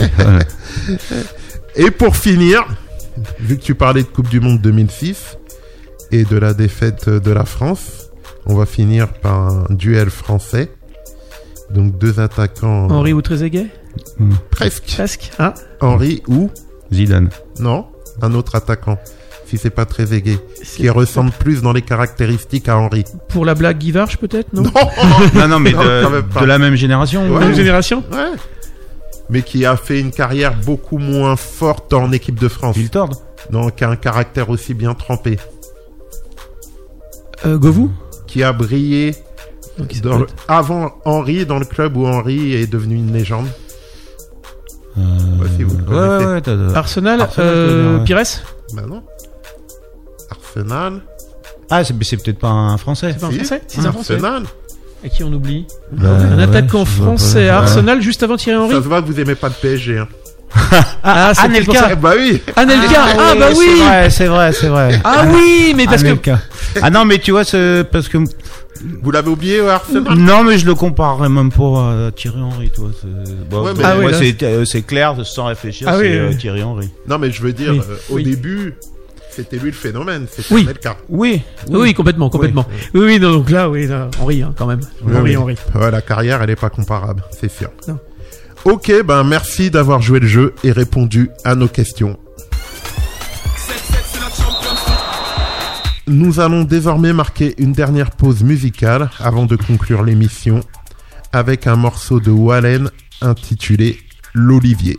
[1.76, 2.64] Et pour finir,
[3.40, 5.38] vu que tu parlais de Coupe du Monde 2006
[6.12, 8.03] et de la défaite de la France,
[8.46, 10.72] on va finir par un duel français.
[11.70, 13.68] Donc deux attaquants Henri ou Trezeguet?
[14.52, 14.86] Presque.
[14.96, 15.32] Presque.
[15.40, 15.54] Hein?
[15.82, 16.50] Henri ou
[16.92, 17.30] Zidane.
[17.60, 17.88] non,
[18.22, 18.98] un autre attaquant.
[19.46, 23.04] Si c'est pas très aigué, C'est- qui ressemble plus dans les caractéristiques à Henri.
[23.30, 24.64] Pour la blague Guivarch peut-être, non,
[25.36, 26.42] Non, non, mais Non, de, pas.
[26.42, 27.30] de la même génération.
[27.32, 27.40] Ouais.
[27.40, 28.04] Même génération?
[28.12, 28.32] Ouais.
[29.30, 32.76] Mais qui a fait une carrière beaucoup moins forte en équipe de France.
[32.76, 33.10] Viltord.
[33.52, 35.38] Non, qui a un caractère aussi bien trempé.
[37.46, 37.92] euh, Govou?
[38.34, 39.14] Qui a brillé
[39.78, 43.14] Donc, il dans le- s'appelle- avant Henri dans le club où Henri est devenu une
[43.14, 43.46] légende.
[44.98, 45.02] Euh,
[45.56, 46.26] si vous le ouais, connaissez.
[46.26, 48.00] ouais, ouais, t'as- t'as- Arsenal, euh.
[48.04, 48.22] Pires
[48.74, 49.04] Bah non.
[50.32, 51.02] Arsenal.
[51.70, 53.14] Ah, c'est c'est peut-être pas un français.
[53.14, 53.38] C'est pas un Si.
[53.38, 54.44] français C'est un français Arsenal.
[55.04, 57.62] Et qui on oublie Bah, Un attaquant français à Ouais.
[57.64, 60.00] Arsenal juste avant Thierry Henry Ça se voit que vous aimez pas le PSG.
[60.00, 60.08] Hein.
[61.04, 61.90] Ah, c'est peut-être pour Anelka.
[61.90, 61.96] ça.
[61.96, 62.42] Bah oui.
[62.56, 65.00] Anelka Ah, bah oui C'est vrai, c'est vrai.
[65.04, 66.10] Ah oui, mais parce que.
[66.82, 68.18] Ah non, mais tu vois, c'est parce que
[69.02, 72.90] Vous l'avez oublié, Arsenal non, mais je le comparerais même pas à Thierry Henry, toi.
[73.50, 76.30] Bon, Ouais, mais- Ah oui, c'est euh, c'est clair, sans réfléchir, Ah c'est oui, euh,
[76.32, 76.38] oui.
[76.38, 76.90] Thierry Henry.
[77.08, 77.80] Non, mais je veux dire, Oui.
[77.88, 78.24] euh, au Oui.
[78.24, 78.74] début,
[79.30, 80.26] c'était lui le phénomène.
[80.30, 80.62] C'était Oui.
[80.64, 80.98] Anelka.
[81.08, 81.42] Oui.
[81.70, 82.66] Oui, complètement, complètement.
[82.94, 84.82] Oui, oui, non, donc là, oui, là, Henri, hein, quand même.
[85.08, 85.56] Henri.
[85.76, 87.70] Ouais, la carrière, elle est pas comparable, c'est sûr.
[87.88, 88.00] Non.
[88.66, 92.18] Ok, ben merci d'avoir joué le jeu et répondu à nos questions.
[96.08, 100.62] Nous allons désormais marquer une dernière pause musicale avant de conclure l'émission
[101.34, 102.90] avec un morceau de Wallen
[103.22, 104.00] intitulé
[104.34, 104.98] L'Olivier.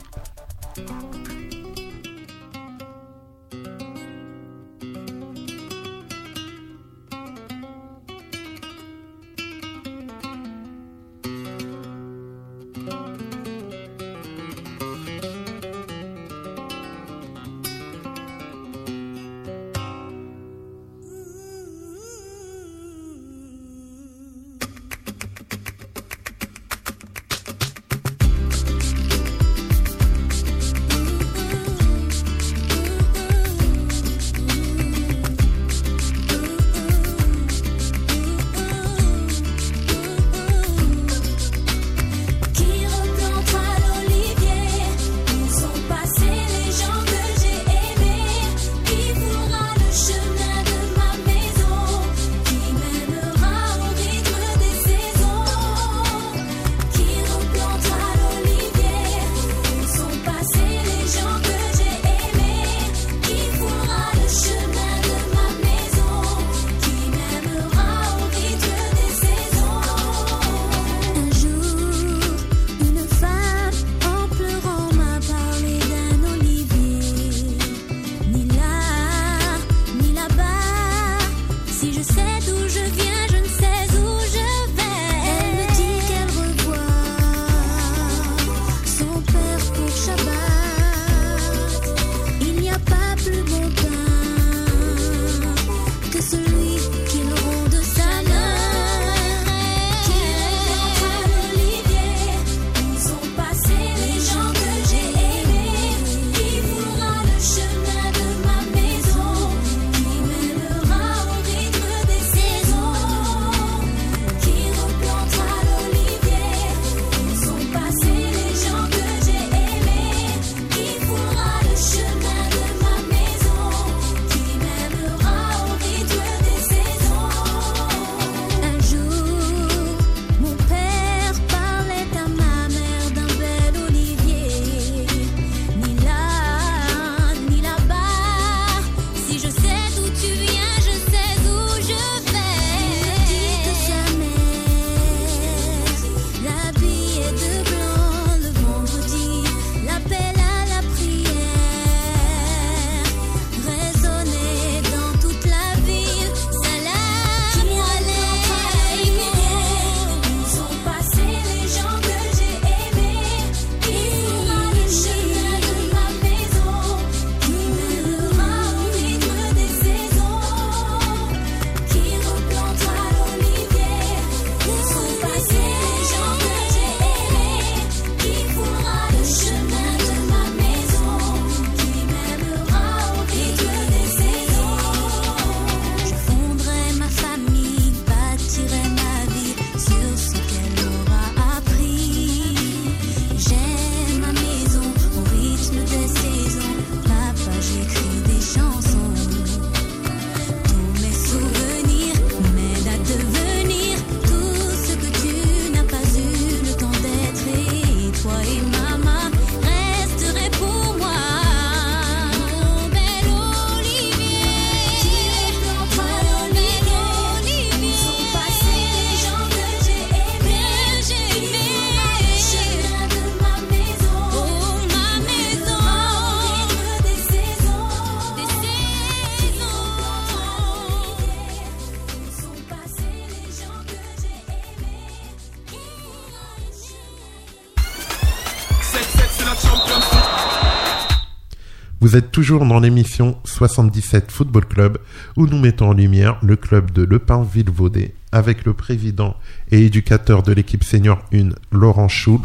[242.14, 244.98] Vous êtes toujours dans l'émission 77 Football Club
[245.36, 249.34] où nous mettons en lumière le club de Le Pin-Ville-Vaudet avec le président
[249.72, 252.42] et éducateur de l'équipe senior 1 Laurent Choul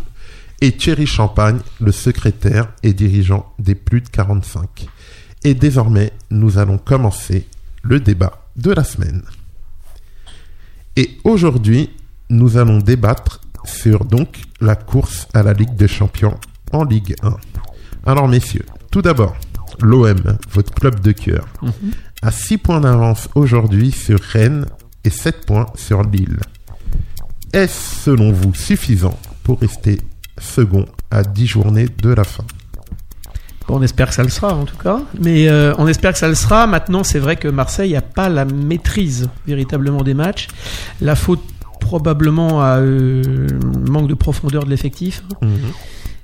[0.61, 4.87] et Thierry Champagne, le secrétaire et dirigeant des plus de 45.
[5.43, 7.45] Et désormais, nous allons commencer
[7.83, 9.21] le débat de la semaine.
[10.95, 11.91] Et aujourd'hui,
[12.31, 16.39] nous allons débattre sur donc la course à la Ligue des Champions
[16.71, 17.37] en Ligue 1.
[18.07, 19.35] Alors messieurs, tout d'abord,
[19.81, 21.47] l'OM, votre club de cœur,
[22.21, 24.65] a 6 points d'avance aujourd'hui sur Rennes
[25.03, 26.39] et 7 points sur Lille.
[27.53, 29.99] Est-ce selon vous suffisant pour rester
[30.37, 32.43] second à 10 journées de la fin?
[33.71, 35.01] On espère que ça le sera en tout cas.
[35.19, 36.65] Mais euh, on espère que ça le sera.
[36.67, 40.47] Maintenant, c'est vrai que Marseille n'a pas la maîtrise véritablement des matchs.
[41.01, 41.41] La faute
[41.79, 43.47] probablement à euh,
[43.87, 45.23] manque de profondeur de l'effectif.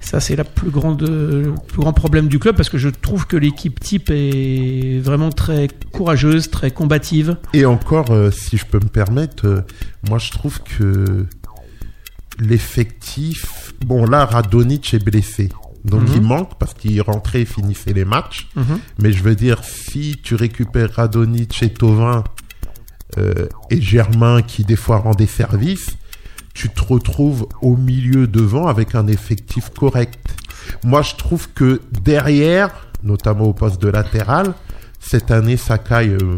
[0.06, 3.26] Ça, c'est la plus grande, le plus grand problème du club parce que je trouve
[3.26, 7.38] que l'équipe type est vraiment très courageuse, très combative.
[7.54, 9.62] Et encore, euh, si je peux me permettre, euh,
[10.08, 11.26] moi je trouve que
[12.40, 13.74] l'effectif...
[13.86, 15.50] Bon là, Radonic est blessé.
[15.84, 16.14] Donc Mhm.
[16.16, 18.48] il manque parce qu'il rentrait et finissait les matchs.
[18.56, 18.80] Mhm.
[19.00, 22.24] Mais je veux dire, si tu récupères Radonic et Tovin
[23.18, 25.98] euh, et Germain qui des fois rend des services,
[26.56, 30.18] tu te retrouves au milieu devant avec un effectif correct.
[30.84, 34.56] Moi, je trouve que derrière, notamment au poste de latéral,
[35.00, 36.38] cette année, Sakai, euh,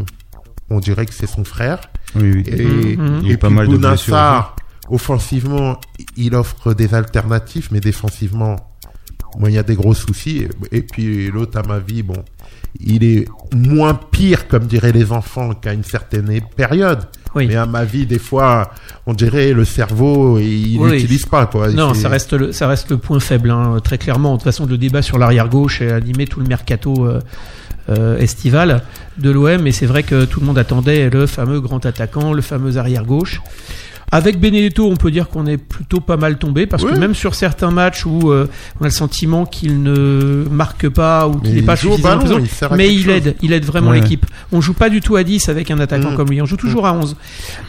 [0.68, 1.80] on dirait que c'est son frère.
[2.16, 2.42] Oui, oui.
[2.46, 3.20] Et, Mhm.
[3.22, 4.56] Il y a et pas puis mal de Bounassar,
[4.90, 5.80] offensivement,
[6.16, 8.56] il offre des alternatives, mais défensivement,
[9.38, 10.48] moi, il y a des gros soucis.
[10.72, 12.24] Et puis l'autre, à ma vie, bon,
[12.80, 17.00] il est moins pire, comme diraient les enfants, qu'à une certaine période.
[17.34, 17.46] Oui.
[17.46, 18.70] Mais à ma vie, des fois,
[19.06, 20.92] on dirait le cerveau, il Oui.
[20.92, 21.70] n'utilise pas, quoi.
[21.70, 24.32] Non, ça reste le, ça reste le point faible, hein, très clairement.
[24.32, 27.20] De toute façon, le débat sur l'arrière gauche a animé tout le mercato euh,
[27.90, 28.82] euh, estival
[29.18, 32.42] de l'OM, et c'est vrai que tout le monde attendait le fameux grand attaquant, le
[32.42, 33.40] fameux arrière gauche.
[34.10, 37.34] Avec Benedetto, on peut dire qu'on est plutôt pas mal tombé parce que même sur
[37.34, 38.48] certains matchs où euh,
[38.80, 42.74] on a le sentiment qu'il ne marque pas ou qu'il n'est pas suffisamment ballon, présent,
[42.76, 43.12] mais il chose.
[43.12, 44.00] aide, il aide vraiment Ouais.
[44.00, 44.24] l'équipe.
[44.50, 46.16] On joue pas du tout à 10 avec un attaquant Mm.
[46.16, 47.16] comme lui, on joue toujours à 11.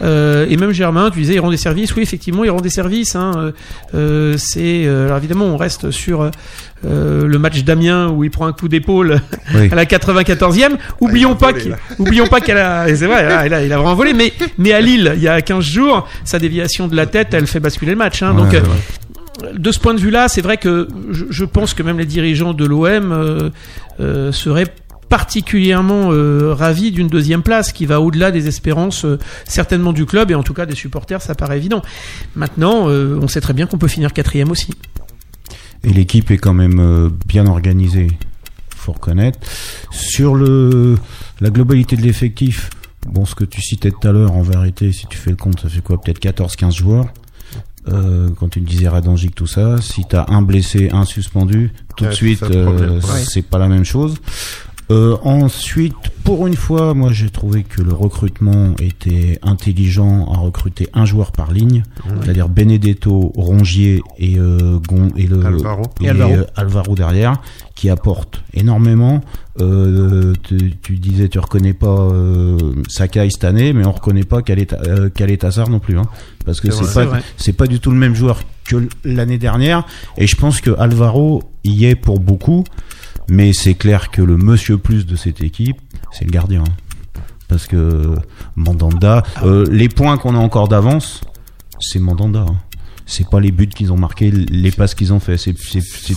[0.01, 1.93] Euh, et même Germain, tu disais, il rend des services.
[1.95, 3.15] Oui, effectivement, il rend des services.
[3.15, 3.31] Hein.
[3.35, 3.51] Euh,
[3.95, 6.31] euh, c'est euh, alors évidemment, on reste sur
[6.86, 9.19] euh, le match d'Amiens où il prend un coup d'épaule
[9.53, 9.69] Oui.
[9.71, 10.77] à la 94e.
[11.01, 13.95] Oublions pas qu'il, oublions pas qu'elle a, c'est vrai, là, il a, il a vraiment
[13.95, 14.13] volé.
[14.13, 17.47] Mais mais à Lille, il y a 15 jours, sa déviation de la tête, elle
[17.47, 18.23] fait basculer le match.
[18.23, 18.34] Hein.
[18.34, 19.53] Donc Ouais, euh, ouais.
[19.59, 22.53] de ce point de vue-là, c'est vrai que je, je pense que même les dirigeants
[22.53, 23.49] de l'OM euh,
[23.99, 24.67] euh, seraient
[25.09, 30.30] particulièrement euh, ravis d'une deuxième place qui va au-delà des espérances euh, certainement du club
[30.30, 31.82] et en tout cas des supporters, ça paraît évident.
[32.36, 34.69] Maintenant, euh, on sait très bien qu'on peut finir quatrième aussi.
[35.84, 38.07] Et l'équipe est quand même euh, bien organisée,
[38.75, 39.39] faut reconnaître.
[39.91, 40.97] Sur le
[41.41, 42.69] la globalité de l'effectif,
[43.07, 45.59] bon, ce que tu citais tout à l'heure, en vérité, si tu fais le compte,
[45.61, 47.07] ça fait quoi Peut-être 14-15 joueurs.
[47.88, 52.03] Euh, quand tu me disais Radonjic, tout ça, si t'as un blessé, un suspendu, tout
[52.03, 54.15] Ouais, de suite, euh, c'est pas la même chose.
[54.91, 60.87] Euh, ensuite, pour une fois, moi j'ai trouvé que le recrutement était intelligent à recruter
[60.95, 61.83] un joueur par ligne,
[62.23, 65.83] c'est-à-dire Benedetto, Rongier et, euh, Gon, et le Alvaro.
[66.01, 66.33] Et et Alvaro.
[66.33, 67.39] euh, Alvaro derrière,
[67.75, 69.21] qui apporte énormément.
[69.61, 74.39] Euh, tu, tu disais, tu reconnais pas euh, Sakai cette année, mais on reconnaît pas
[74.49, 76.05] euh, Kaletassar non plus, hein,
[76.45, 79.85] parce que C'est pas c'est pas du tout le même joueur que l'année dernière.
[80.17, 82.63] Et je pense que Alvaro y est pour beaucoup,
[83.30, 85.77] mais c'est clair que le monsieur plus de cette équipe,
[86.11, 86.63] c'est le gardien.
[86.67, 87.21] hein.
[87.47, 88.15] Parce que
[88.55, 91.21] Mandanda, euh, les points qu'on a encore d'avance,
[91.80, 92.41] c'est Mandanda.
[92.47, 92.57] hein.
[93.11, 95.36] C'est pas les buts qu'ils ont marqués, les passes qu'ils ont fait.
[95.38, 95.55] C'est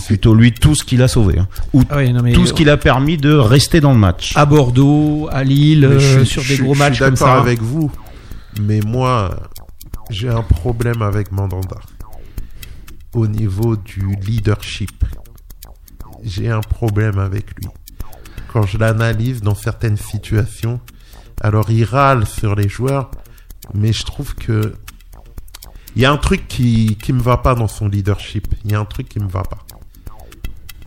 [0.05, 1.47] plutôt lui tout ce qu'il a sauvé, hein.
[1.73, 4.33] ou Ah oui, non, mais tout ce qu'il a permis de rester dans le match.
[4.37, 7.27] à Bordeaux, à Lille, je euh, sur je des gros je matchs suis comme d'accord
[7.29, 7.39] ça.
[7.39, 7.91] avec vous,
[8.61, 9.35] mais moi,
[10.11, 11.77] j'ai un problème avec Mandanda.
[13.13, 15.03] Au niveau du leadership,
[16.25, 17.67] j'ai un problème avec lui.
[18.51, 20.79] Quand je l'analyse dans certaines situations,
[21.41, 23.09] alors il râle sur les joueurs,
[23.73, 24.73] mais je trouve que
[25.95, 28.47] il y a un truc qui qui me va pas dans son leadership.
[28.65, 29.59] Il y a un truc qui me va pas.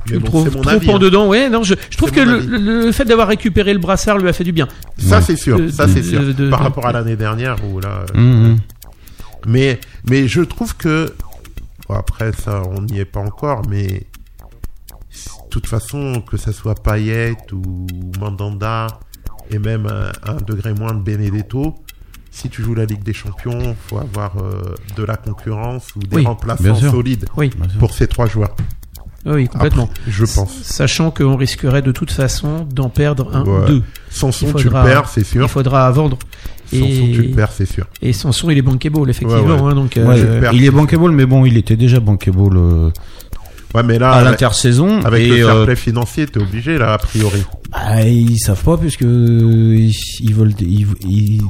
[0.05, 0.99] Je le bon, trouve mon trop avis, en hein.
[1.01, 1.28] dedans.
[1.28, 4.45] Ouais, non, je, je trouve que le, fait d'avoir récupéré le brassard lui a fait
[4.45, 4.68] du bien.
[4.99, 5.22] Ça Ouais.
[5.22, 6.20] c'est sûr, De- ça c'est sûr.
[6.22, 8.05] de- de- Par rapport à l'année dernière où là.
[8.14, 8.59] euh, Mhm.
[9.47, 11.12] Mais, mais je trouve que.
[11.89, 14.07] bon, après, ça, on n'y est pas encore, mais.
[15.57, 17.87] De toute façon, que ce soit Payet ou
[18.21, 18.89] Mandanda,
[19.51, 21.75] et même un, un degré moins de Benedetto,
[22.31, 26.17] si tu joues la Ligue des Champions, faut avoir euh, de la concurrence ou des
[26.17, 27.49] Oui, remplaçants solides Oui.
[27.79, 28.55] Pour ces trois joueurs.
[29.25, 29.85] Oui, complètement.
[29.85, 30.53] Après, je pense.
[30.63, 33.63] Sachant qu'on risquerait de toute façon d'en perdre un Ouais.
[33.63, 33.83] ou deux.
[34.11, 35.43] Sanson, Il tu le perds, c'est sûr.
[35.45, 36.19] Il faudra vendre.
[36.67, 37.87] Sanson, Et, tu le perds, c'est sûr.
[38.03, 39.43] et Sanson, il est bankable, effectivement.
[39.43, 39.71] Ouais, ouais.
[39.73, 42.91] hein, donc, Ouais, euh, perds, il est bankable, mais bon, il était déjà bankable euh,
[43.77, 45.01] Ouais, mais là, à avec, l'intersaison.
[45.05, 47.43] avec et, le fair euh, play financier, t'es obligé, là, a priori.
[47.70, 51.43] bah, ils savent pas puisque euh, ils, ils veulent, ils, ils,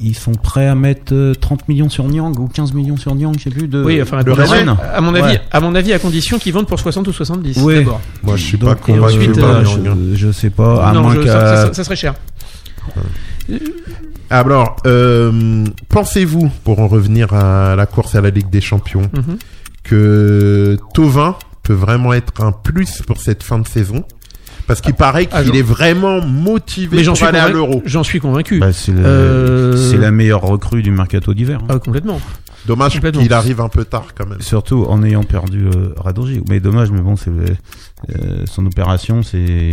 [0.00, 3.32] ils- sont prêts à mettre euh, 30 millions sur Niang ou 15 millions sur Niang,
[3.38, 3.82] je sais plus de.
[3.82, 4.76] oui, enfin, à, de condition- Rennes.
[4.94, 5.40] à mon avis, Ouais.
[5.50, 7.56] à mon avis, à condition qu'ils vendent pour 60 ou 70.
[7.62, 7.76] Ouais.
[7.76, 8.00] D'abord.
[8.22, 11.14] Moi, je suis Donc, pas convaincu ensuite, euh, je, je sais pas, à non, moins
[11.14, 12.14] je- qu'à- ça, ça- ça serait cher.
[14.30, 19.38] Alors, euh, pensez-vous, pour en revenir à la course à la Ligue des Champions, Mhm.
[19.88, 24.04] Que Tovin peut vraiment être un plus pour cette fin de saison
[24.66, 27.82] Parce qu'il paraît qu'il Ah, est vraiment motivé Mais pour suis, aller à convaincu- l'Euro.
[27.86, 28.58] j'en suis convaincu.
[28.58, 31.60] Bah, c'est le- Euh, c'est la meilleure recrue du mercato d'hiver.
[31.62, 31.66] hein.
[31.70, 32.20] Ah, complètement.
[32.66, 34.40] Dommage qu'il arrive un peu tard quand même.
[34.42, 36.42] Surtout en ayant perdu euh, Radonjic.
[36.50, 39.70] Mais dommage, mais bon, c'est euh, son opération, c'est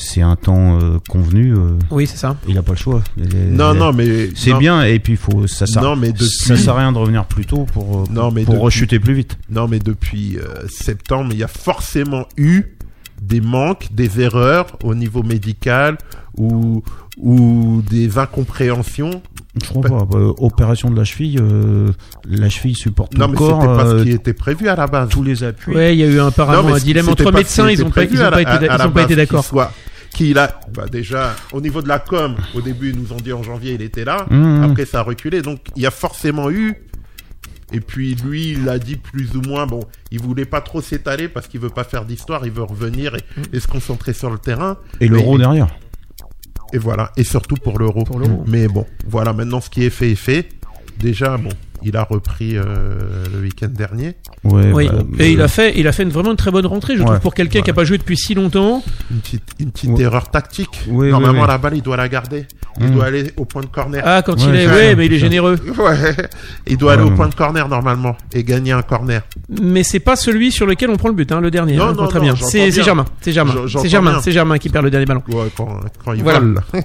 [0.00, 1.52] c'est un temps euh, convenu.
[1.54, 2.36] euh, Oui, c'est ça.
[2.48, 3.02] Il a pas le choix.
[3.16, 6.26] Il Non, non, mais C'est non, bien et puis faut ça sert, Non, mais depuis-
[6.28, 8.64] ça sert à rien de revenir plus tôt pour euh, Non, pour, mais pour depuis-
[8.64, 9.38] rechuter plus vite.
[9.50, 12.64] Non, mais depuis euh, septembre, il y a forcément eu
[13.22, 15.98] des manques, des erreurs au niveau médical
[16.36, 16.82] ou
[17.22, 19.20] ou des incompréhensions.
[19.62, 20.04] Je crois pas.
[20.10, 21.90] Bah, opération de la cheville, euh,
[22.28, 24.76] la cheville supporte Non, le mais corps, c'était pas ce euh, qui était prévu à
[24.76, 25.08] la base.
[25.10, 25.74] tous les appuis.
[25.74, 27.68] Ouais, il y a eu Non, apparemment un dilemme entre ce médecins.
[27.68, 29.44] Ils était ont pas, ils ont été, ils ont pas d'accord.
[29.44, 29.72] soit-
[30.14, 33.32] Qu'il a, bah déjà, au niveau de la com, au début, ils nous ont dit
[33.32, 34.26] en janvier, il était là.
[34.28, 34.64] Mmh.
[34.64, 35.40] Après, ça a reculé.
[35.40, 36.74] Donc, il y a forcément eu.
[37.72, 39.80] Et puis, lui, il a dit plus ou moins, bon,
[40.10, 43.22] il voulait pas trop s'étaler parce qu'il veut pas faire d'histoire, il veut revenir et,
[43.52, 44.76] et se concentrer sur le terrain.
[45.00, 45.68] Et l'euro derrière.
[46.72, 47.12] Et voilà.
[47.16, 48.04] Et surtout pour l'euro.
[48.04, 48.44] Pour l'euro.
[48.46, 50.48] Mais bon, voilà, maintenant, ce qui est fait est fait.
[50.98, 51.50] Déjà, bon,
[51.82, 52.64] il a repris euh,
[53.32, 54.14] le week-end dernier.
[54.44, 56.66] Ouais, Oui, bah, et il a fait, il a fait une, vraiment une très bonne
[56.66, 57.76] rentrée, je Ouais, trouve, pour quelqu'un qui a ouais.
[57.76, 58.82] pas joué depuis si longtemps.
[59.10, 60.02] Une petite, une petite Ouais.
[60.02, 60.82] erreur tactique.
[60.88, 61.48] Oui, Normalement, oui, oui.
[61.48, 62.46] la balle, il doit la garder.
[62.80, 62.90] Il Mm.
[62.94, 64.02] doit aller au point de corner.
[64.06, 65.56] Ah, quand Ouais, il est, ouais, mais il est généreux.
[65.78, 66.14] Ouais.
[66.66, 69.22] Il doit Ouais, aller au point de corner normalement et gagner un corner.
[69.60, 71.76] Mais c'est pas celui sur lequel on prend le but, hein, le dernier.
[71.76, 72.36] Non, hein, non, très non, bien.
[72.36, 72.70] C'est.
[72.70, 75.22] Germain, c'est Germain, c'est Germain, c'est Germain qui perd le dernier ballon.
[75.28, 76.38] Ouais, quand, quand il Voilà.
[76.40, 76.60] vole.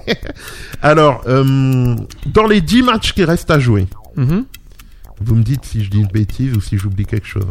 [0.82, 1.94] Alors, euh,
[2.26, 3.86] dans les 10 matchs qui restent à jouer,
[4.16, 4.44] Mhm.
[5.20, 7.44] Vous me dites si je dis une bêtise ou si j'oublie quelque chose.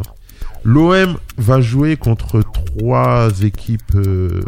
[0.64, 4.40] L'OM va jouer contre trois équipes euh,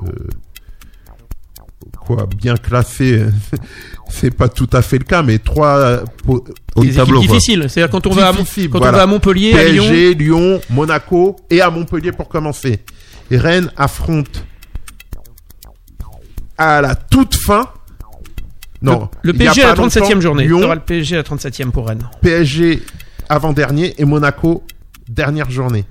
[2.01, 3.25] quoi bien classées.
[4.11, 6.45] C'est pas tout à fait le cas, mais trois euh, Au
[6.83, 7.67] Des tableau, difficiles.
[7.69, 8.97] C'est-à-dire quand on va à, Mon- Difficiles, quand on voilà.
[8.99, 9.85] va à Montpellier, à Lyon.
[9.85, 12.81] PSG, Lyon, Monaco et à Montpellier pour commencer.
[13.31, 14.45] Et Rennes affronte
[16.57, 17.69] à la toute fin.
[18.81, 20.45] Non, Le PSG à la pas 37e longtemps, journée.
[20.45, 22.09] Lyon, Il y aura le PSG à la 37e pour Rennes.
[22.23, 22.81] PSG
[23.29, 24.65] avant-dernier et Monaco
[25.09, 25.85] dernière journée.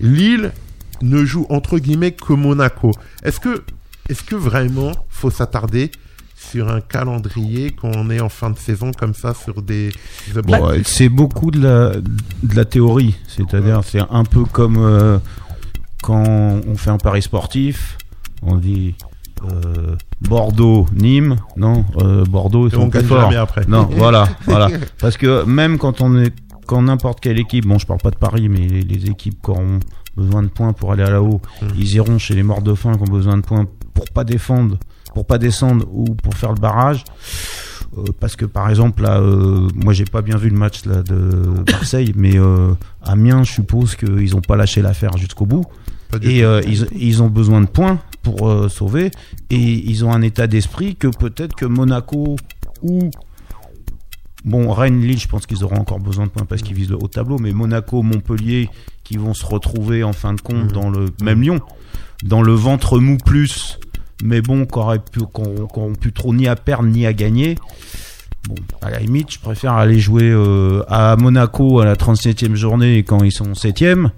[0.00, 0.52] Lille
[1.00, 2.92] ne joue entre guillemets que Monaco.
[3.22, 3.62] Est-ce que,
[4.08, 5.90] est-ce que vraiment faut s'attarder
[6.36, 9.90] sur un calendrier quand on est en fin de saison comme ça sur des
[10.34, 13.14] Bon, ouais, c'est beaucoup de la, de la théorie.
[13.28, 15.18] C'est-à-dire, c'est un peu comme euh,
[16.02, 16.24] quand
[16.66, 17.96] on fait un pari sportif,
[18.42, 18.94] on dit
[19.50, 23.20] euh, Bordeaux, Nîmes, non, euh, Bordeaux, ils Et on sont plus gagne forts.
[23.22, 23.64] jamais après.
[23.66, 24.68] Non, voilà, voilà.
[25.00, 26.32] Parce que même quand on est,
[26.66, 29.50] quand n'importe quelle équipe, bon, je parle pas de Paris, mais les, les équipes qui
[29.50, 29.80] auront
[30.16, 31.66] besoin de points pour aller à la haut, Mm.
[31.78, 34.76] ils iront chez les morts de faim qui ont besoin de points pour pas défendre,
[35.14, 37.04] pour pas descendre ou pour faire le barrage.
[37.98, 41.02] Euh, parce que par exemple là, euh, moi j'ai pas bien vu le match là
[41.02, 42.72] de Marseille, mais euh,
[43.02, 45.64] Amiens, je suppose qu'ils ont pas lâché l'affaire jusqu'au bout.
[46.20, 49.10] Et euh, ils, ils ont besoin de points pour euh, sauver.
[49.50, 52.36] Et ils ont un état d'esprit que peut-être que Monaco
[52.82, 53.10] ou.
[54.44, 56.96] Bon, Rennes, Lille, je pense qu'ils auront encore besoin de points parce qu'ils visent le
[56.96, 57.38] haut tableau.
[57.38, 58.68] Mais Monaco, Montpellier,
[59.04, 60.72] qui vont se retrouver en fin de compte Mhm.
[60.72, 61.06] dans le.
[61.22, 61.60] Même Lyon,
[62.24, 63.78] dans le ventre mou plus.
[64.24, 65.20] Mais bon, qu'on aurait pu,
[66.00, 67.56] pu trop ni à perdre ni à gagner.
[68.48, 73.04] Bon, à la limite, je préfère aller jouer euh, à Monaco à la 37e journée
[73.04, 74.10] quand ils sont 7e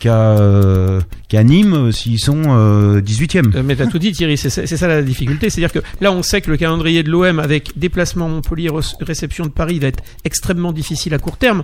[0.00, 1.00] qu'à euh,
[1.32, 3.54] Nîmes euh, s'ils sont euh, 18e.
[3.54, 5.50] Euh, Mais t'as tout dit Thierry, c'est ça la difficulté.
[5.50, 8.70] C'est-à-dire que là on sait que le calendrier de l'OM avec déplacement Montpellier,
[9.00, 11.62] réception de Paris va être extrêmement difficile à court terme.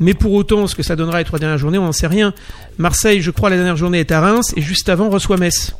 [0.00, 2.32] Mais pour autant, ce que ça donnera les trois dernières journées, on n'en sait rien.
[2.78, 5.74] Marseille, je crois, la dernière journée est à Reims et juste avant reçoit Metz.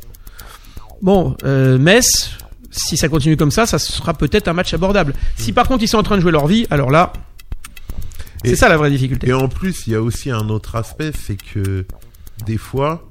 [1.01, 2.31] Bon, euh, Metz,
[2.69, 5.13] si ça continue comme ça, ça sera peut-être un match abordable.
[5.37, 7.13] Si par contre ils sont en train de jouer leur vie, alors là,
[8.43, 9.27] c'est ça la vraie difficulté.
[9.29, 11.85] Et en plus, il y a aussi un autre aspect, c'est que
[12.45, 13.09] des fois,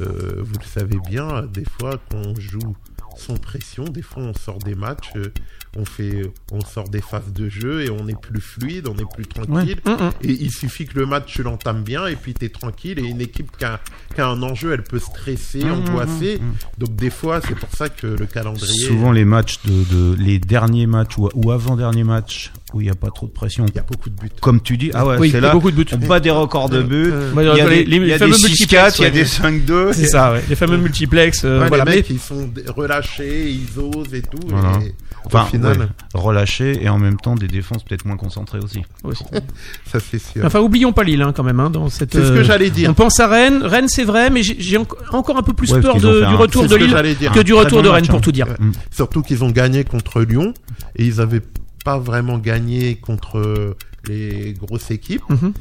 [0.00, 2.76] euh, vous le savez bien, des fois qu'on joue
[3.16, 5.32] sans pression, des fois on sort des matchs euh,
[5.76, 9.08] on fait, on sort des phases de jeu et on est plus fluide, on est
[9.12, 9.78] plus tranquille.
[9.84, 10.10] Hum, hum.
[10.22, 12.98] Et il suffit que le match tu l'entames bien et puis t'es tranquille.
[12.98, 13.80] Et une équipe qui a,
[14.14, 16.40] qui a un enjeu, elle peut stresser, angoisser.
[16.78, 18.84] Donc des fois, c'est pour ça que le calendrier.
[18.86, 22.84] Souvent les matchs de, de- les derniers matchs ou, ou avant dernier match où il
[22.84, 23.64] n'y a pas trop de pression.
[23.68, 24.28] il y a beaucoup de buts.
[24.40, 25.52] Comme tu dis, ah ouais, Oui, il y c'est a là.
[25.52, 25.86] beaucoup de buts.
[25.92, 27.12] On bat des records de buts.
[27.34, 29.92] Bah, Il y a les- des, des 6-4, multiplex, il y a des 5-2.
[29.92, 30.42] C'est ça, ouais.
[30.48, 31.44] Les fameux multiplex.
[31.44, 31.84] euh, Ouais, voilà.
[31.84, 34.38] les Mais mecs, ils sont relâchés, ils osent et tout.
[34.48, 34.78] Voilà.
[34.84, 34.94] et
[35.26, 38.82] Enfin, au final, ouais, relâchés et en même temps des défenses peut-être moins concentrées aussi.
[39.04, 39.24] aussi.
[39.90, 40.44] ça c'est sûr.
[40.44, 42.12] Enfin, oublions pas Lille hein, quand même hein, dans cette.
[42.12, 42.90] c'est ce que euh, j'allais dire.
[42.90, 43.62] On pense à Rennes.
[43.62, 46.34] Rennes, c'est vrai, mais j'ai j'ai enco- encore un peu plus Ouais, peur de- du
[46.34, 48.22] retour de que Lille que du retour bon de Rennes, match, pour hein.
[48.22, 48.48] tout dire.
[48.90, 50.52] Surtout qu'ils ont gagné contre Lyon
[50.96, 51.40] et ils avaient
[51.84, 53.76] pas vraiment gagné contre
[54.08, 55.22] les grosses équipes.
[55.28, 55.52] Mhm.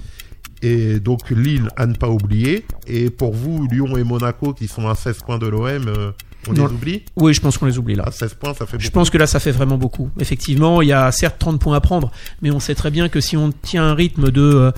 [0.61, 2.65] Et donc Lille à ne pas oublier.
[2.88, 6.11] Et pour vous, Lyon et Monaco qui sont à 16 points de l'OM, euh,
[6.47, 6.67] on Non.
[6.67, 7.01] les oublie?
[7.17, 8.03] Oui, je pense qu'on les oublie là.
[8.07, 8.93] À 16 points, ça fait Je beaucoup.
[8.93, 10.09] pense que là, ça fait vraiment beaucoup.
[10.19, 12.11] Effectivement, il y a certes 30 points à prendre,
[12.41, 14.71] mais on sait très bien que si on tient un rythme de euh,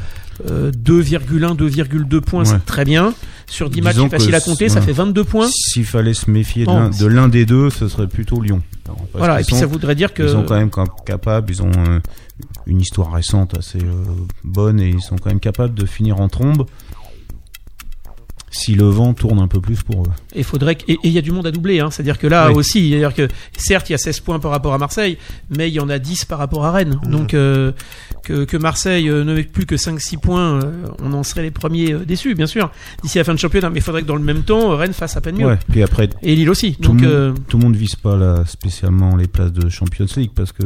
[0.50, 2.46] euh, 2,1, 2,2 points, Ouais.
[2.46, 3.14] c'est très bien.
[3.48, 5.48] Sur 10 matchs, c'est facile à compter, ça fait 22 points.
[5.52, 8.62] S'il fallait se méfier de l'un- de l'un des deux, ce serait plutôt Lyon.
[8.86, 10.24] Alors, Voilà, et puis sont- ça voudrait dire que.
[10.24, 12.00] Ils sont quand même cap- capables, ils ont euh,
[12.68, 14.04] une histoire récente assez euh,
[14.44, 16.66] bonne et ils sont quand même capables de finir en trombe
[18.58, 20.10] si le vent tourne un peu plus pour eux.
[20.34, 21.92] Et faudrait que- et il y a du monde à doubler, hein.
[21.92, 22.56] c'est-à-dire que là Oui.
[22.56, 23.28] aussi, c'est-à-dire que
[23.58, 25.18] certes il y a 16 points par rapport à Marseille,
[25.50, 27.00] mais il y en a 10 par rapport à Rennes.
[27.04, 27.12] Mhm.
[27.12, 27.72] Donc euh,
[28.24, 30.72] que, que Marseille euh, ne met plus que 5-6 points, euh,
[31.04, 32.72] on en serait les premiers déçus, bien sûr,
[33.04, 33.70] d'ici la fin de championnat.
[33.70, 35.46] Mais il faudrait que dans le même temps, Rennes fasse à peine mieux.
[35.48, 35.60] Ouais.
[35.70, 36.76] Puis après, Et Lille aussi.
[36.76, 40.06] tout, Donc le monde, tout le monde vise pas là, spécialement les places de Champions
[40.18, 40.64] League parce que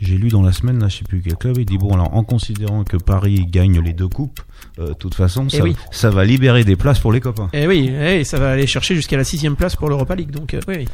[0.00, 2.14] j'ai lu dans la semaine, là, je sais plus quel club, il dit bon alors
[2.14, 4.40] en considérant que Paris gagne les deux coupes,
[4.78, 5.76] euh, de toute façon Eh ça, oui.
[5.90, 7.48] ça va libérer des places pour les copains.
[7.52, 10.30] eh oui, eh, ça va aller chercher jusqu'à la sixième place pour l'Europa League.
[10.30, 10.88] Donc euh, oui, oui.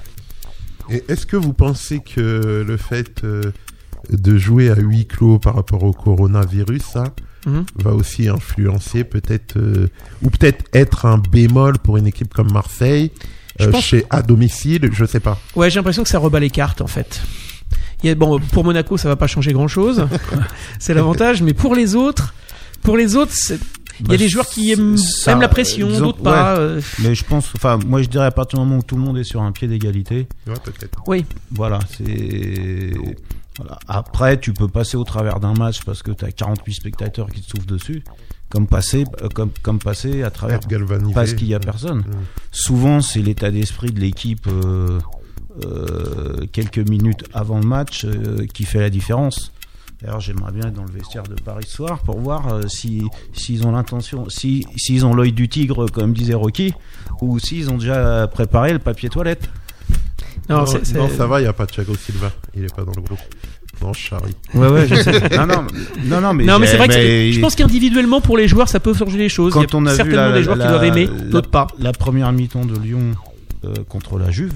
[0.91, 3.53] Et est-ce que vous pensez que le fait euh,
[4.11, 7.05] de jouer à huis clos par rapport au coronavirus, ça
[7.47, 7.65] Mhm.
[7.77, 9.89] va aussi influencer peut-être, euh,
[10.23, 13.13] ou peut-être être un bémol pour une équipe comme Marseille,
[13.63, 15.39] euh, chez à domicile, je sais pas.
[15.57, 17.23] Ouais, j'ai l'impression que ça rebat les cartes en fait.
[18.03, 20.07] Il y a, bon, pour Monaco, ça va pas changer grand chose.
[20.79, 22.35] c'est l'avantage, mais pour les autres,
[22.83, 23.59] pour les autres, c'est-
[24.01, 26.57] il y Bah, a des joueurs qui aiment, ça, aiment la pression, disons- d'autres pas.
[26.57, 29.03] euh, Mais je pense, enfin moi je dirais à partir du moment où tout le
[29.03, 31.03] monde est sur un pied d'égalité, Ouais, peut-être.
[31.07, 32.95] oui, Voilà, c'est.
[33.59, 33.79] Voilà.
[33.89, 37.43] Après, tu peux passer au travers d'un match parce que tu as 48 spectateurs qui
[37.43, 38.03] te soufflent dessus,
[38.49, 40.61] comme passer, euh, comme, comme passer à travers
[41.15, 42.03] parce qu'il y a personne.
[42.53, 44.99] Souvent, c'est l'état d'esprit de l'équipe euh,
[46.53, 49.53] quelques minutes avant le match euh, qui fait la différence.
[50.03, 53.03] D'ailleurs, j'aimerais bien être dans le vestiaire de Paris ce soir pour voir euh, si
[53.35, 56.73] s'ils ont l'intention, si s'ils ont l'œil du tigre comme disait Rocky,
[57.21, 59.49] ou s'ils ont déjà préparé le papier toilette.
[60.49, 62.33] non, ça va, il n'y a pas Thiago Silva.
[62.57, 63.19] Il est pas dans le groupe.
[63.83, 64.35] Non, Charlie.
[64.55, 65.37] Ouais, ouais, je sais.
[65.39, 65.67] Non, non,
[66.05, 68.69] non, non, mais, non, mais c'est vrai que mais je pense qu'individuellement pour les joueurs,
[68.69, 69.53] ça peut changer les choses.
[69.55, 71.07] quand il y a on a vu certainement la, des joueurs la- qui doivent aimer,
[71.07, 71.67] la- d'autres pas.
[71.79, 73.13] La première mi-temps de Lyon
[73.65, 74.53] euh, contre la Juve,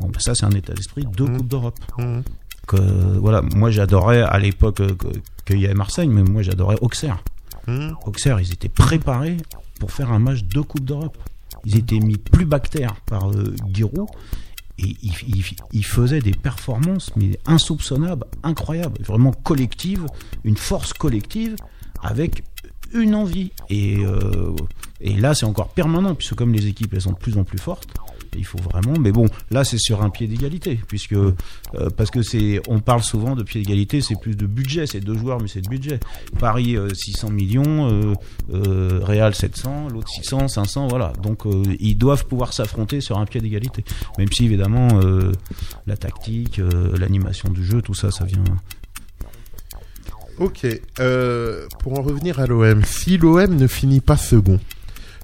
[0.00, 1.36] bon, ça c'est un état d'esprit, deux Mhm.
[1.38, 1.78] coupes d'Europe.
[2.66, 2.76] Que,
[3.18, 4.96] voilà, moi j'adorais à l'époque euh,
[5.44, 7.22] qu'il y avait Marseille, mais moi j'adorais Auxerre.
[7.68, 7.94] Mhm.
[8.06, 9.36] Auxerre, ils étaient préparés
[9.78, 11.16] pour faire un match de Coupe d'Europe.
[11.64, 14.08] Ils étaient mis plus bactères par euh, Giroud
[14.78, 20.04] et ils, ils- ils faisaient des performances mais insoupçonnables, incroyables, vraiment collectives,
[20.44, 21.54] une force collective
[22.02, 22.42] avec
[22.92, 23.52] une envie.
[23.70, 24.54] Et, euh,
[25.00, 27.58] et là, c'est encore permanent puisque comme les équipes elles sont de plus en plus
[27.58, 27.88] fortes,
[28.36, 28.98] il faut vraiment.
[28.98, 31.34] Mais bon, là, c'est sur un pied d'égalité puisque euh,
[31.96, 35.16] parce que c'est, on parle souvent de pied d'égalité, c'est plus de budget, c'est deux
[35.16, 36.00] joueurs mais c'est de budget.
[36.38, 38.14] Paris euh, 600 millions, euh,
[38.52, 41.12] euh, Real 700, l'autre 600, 500, voilà.
[41.22, 43.84] Donc euh, ils doivent pouvoir s'affronter sur un pied d'égalité.
[44.18, 45.32] Même si évidemment euh,
[45.86, 48.44] la tactique, euh, l'animation du jeu, tout ça, ça vient.
[50.38, 50.66] Ok.
[51.00, 54.60] Euh, pour en revenir à l'OM, si l'OM ne finit pas second,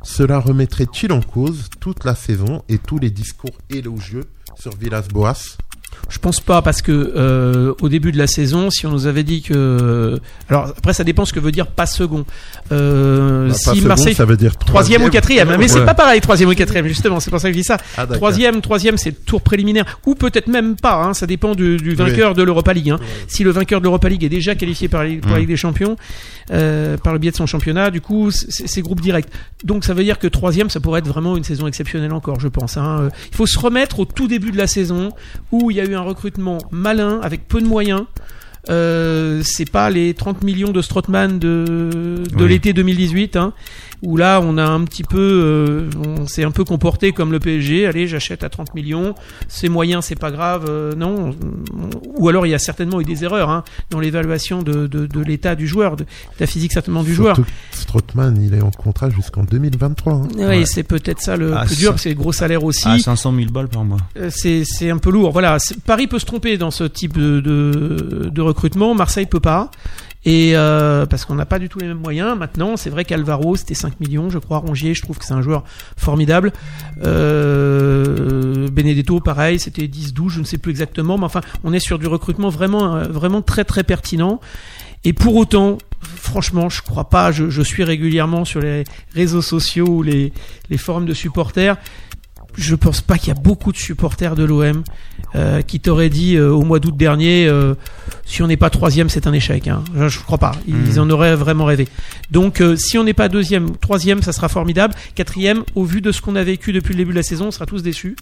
[0.03, 4.25] cela remettrait-il en cause toute la saison et tous les discours élogieux
[4.59, 5.57] sur Villas-Boas?
[6.09, 9.23] Je pense pas parce que euh, au début de la saison, si on nous avait
[9.23, 10.19] dit que,
[10.49, 12.25] alors après ça dépend ce que veut dire pas second.
[12.73, 15.95] Euh, Bah, pas si second, Marseille ça veut dire troisième ou quatrième, mais c'est pas
[15.95, 17.21] pareil troisième ou quatrième justement.
[17.21, 17.77] C'est pour ça que je dis ça.
[17.97, 18.07] Ah.
[18.07, 20.95] Troisième, troisième, c'est le tour préliminaire, ou peut-être même pas.
[21.05, 22.91] Hein, ça dépend du, du vainqueur de l'Europa League.
[22.91, 22.99] Hein.
[23.29, 25.41] Si le vainqueur de l'Europa League est déjà qualifié par la- pour la Mm.
[25.41, 25.97] Ligue des Champions,
[26.51, 29.33] euh, par le biais de son championnat, du coup, c'est groupe direct.
[29.65, 32.49] Donc ça veut dire que troisième, ça pourrait être vraiment une saison exceptionnelle encore, je
[32.49, 32.77] pense.
[32.77, 33.01] Hein.
[33.03, 35.11] Euh, Il faut se remettre au tout début de la saison
[35.51, 38.05] où il y a eu un recrutement malin avec peu de moyens.
[38.71, 42.49] Euh, c'est pas les 30 millions de Strootman de, de Oui.
[42.49, 43.53] l'été 2018, hein,
[44.03, 47.41] où là on a un petit peu, euh, on s'est un peu comporté comme le
[47.41, 47.87] PSG.
[47.87, 49.15] Allez, j'achète à 30 millions,
[49.49, 51.35] c'est moyen, c'est pas grave, euh, non.
[52.17, 55.21] Ou alors il y a certainement eu des erreurs hein, dans l'évaluation de, de, de
[55.21, 56.09] l'état du joueur, de, de
[56.39, 57.35] la physique certainement du joueur.
[57.37, 60.13] Surtout Strootman, il est en contrat jusqu'en 2023.
[60.13, 60.29] hein.
[60.37, 60.65] Oui, Ouais.
[60.67, 62.87] c'est peut-être ça le Ah, plus dur, c'est gros salaire aussi.
[62.89, 63.99] À 500 000 balles par mois.
[64.19, 65.33] Euh, c'est c'est un peu lourd.
[65.33, 69.71] Voilà, Paris peut se tromper dans ce type de, de, de recrutement, Marseille peut pas.
[70.25, 72.39] Et euh, parce qu'on n'a pas du tout les mêmes moyens.
[72.39, 74.59] Maintenant, c'est vrai qu'Alvaro, c'était 5 millions, je crois.
[74.59, 75.65] Rongier, je trouve que c'est un joueur
[75.97, 76.53] formidable.
[77.03, 81.19] Euh, Benedetto, pareil, c'était 10-12, je ne sais plus exactement.
[81.19, 84.41] Mais enfin, on est sur du recrutement vraiment, euh, vraiment très très pertinent.
[85.05, 87.33] Et pour autant, franchement, je crois pas.
[87.33, 88.85] Je, suis régulièrement sur les
[89.15, 90.33] réseaux sociaux ou les,
[90.71, 91.77] les forums de supporters.
[92.55, 94.83] Je pense pas qu'il y a beaucoup de supporters de l'OM
[95.35, 97.75] euh, qui t'auraient dit euh, au mois d'août dernier, euh,
[98.27, 99.69] si on n'est pas troisième, c'est un échec.
[99.69, 99.83] Hein.
[99.97, 100.53] Je, je crois pas.
[100.69, 100.99] Ils Mhm.
[100.99, 101.89] en auraient vraiment rêvé.
[102.31, 104.95] Donc, si on n'est pas deuxième, troisième, ça sera formidable.
[105.15, 107.51] Quatrième, au vu de ce qu'on a vécu depuis le début de la saison, on
[107.51, 108.17] sera tous déçus.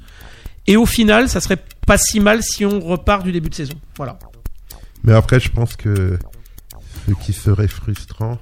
[0.67, 3.75] Et au final, ça serait pas si mal si on repart du début de saison.
[3.97, 4.19] Voilà.
[5.03, 6.19] Mais après, je pense que
[7.09, 8.39] ce qui serait frustrant,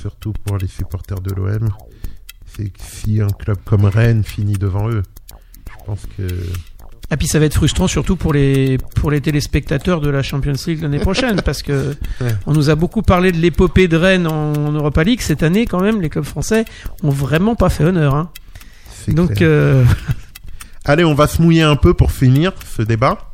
[0.00, 1.70] surtout pour les supporters de l'OM,
[2.56, 5.02] c'est que si un club comme Rennes finit devant eux,
[5.68, 6.22] je pense que
[7.10, 10.54] Et puis ça va être frustrant surtout pour les pour les téléspectateurs de la Champions
[10.66, 12.34] League l'année prochaine parce que Ouais.
[12.46, 15.66] on nous a beaucoup parlé de l'épopée de Rennes en, en Europa League cette année
[15.66, 16.64] quand même les clubs français
[17.02, 18.30] ont vraiment pas fait honneur hein.
[19.08, 19.84] Donc euh,
[20.84, 23.32] Allez, on va se mouiller un peu pour finir ce débat.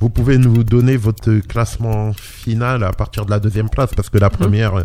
[0.00, 4.16] Vous pouvez nous donner votre classement final à partir de la deuxième place, parce que
[4.18, 4.84] la première, euh,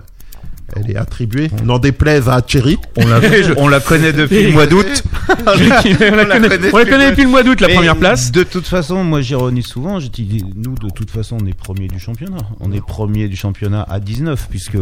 [0.76, 1.50] elle est attribuée.
[1.64, 2.78] N'en déplaise à Thierry.
[2.98, 3.20] On la,
[3.58, 5.04] on la connaît depuis le mois d'août.
[5.30, 8.32] on la connaît, on la connaît depuis le mois d'août la première place.
[8.32, 10.00] De toute façon, moi j'ironise souvent.
[10.00, 12.38] Je dis, nous, de toute façon, on est premier du championnat.
[12.60, 14.78] On est premier du championnat à 19, puisque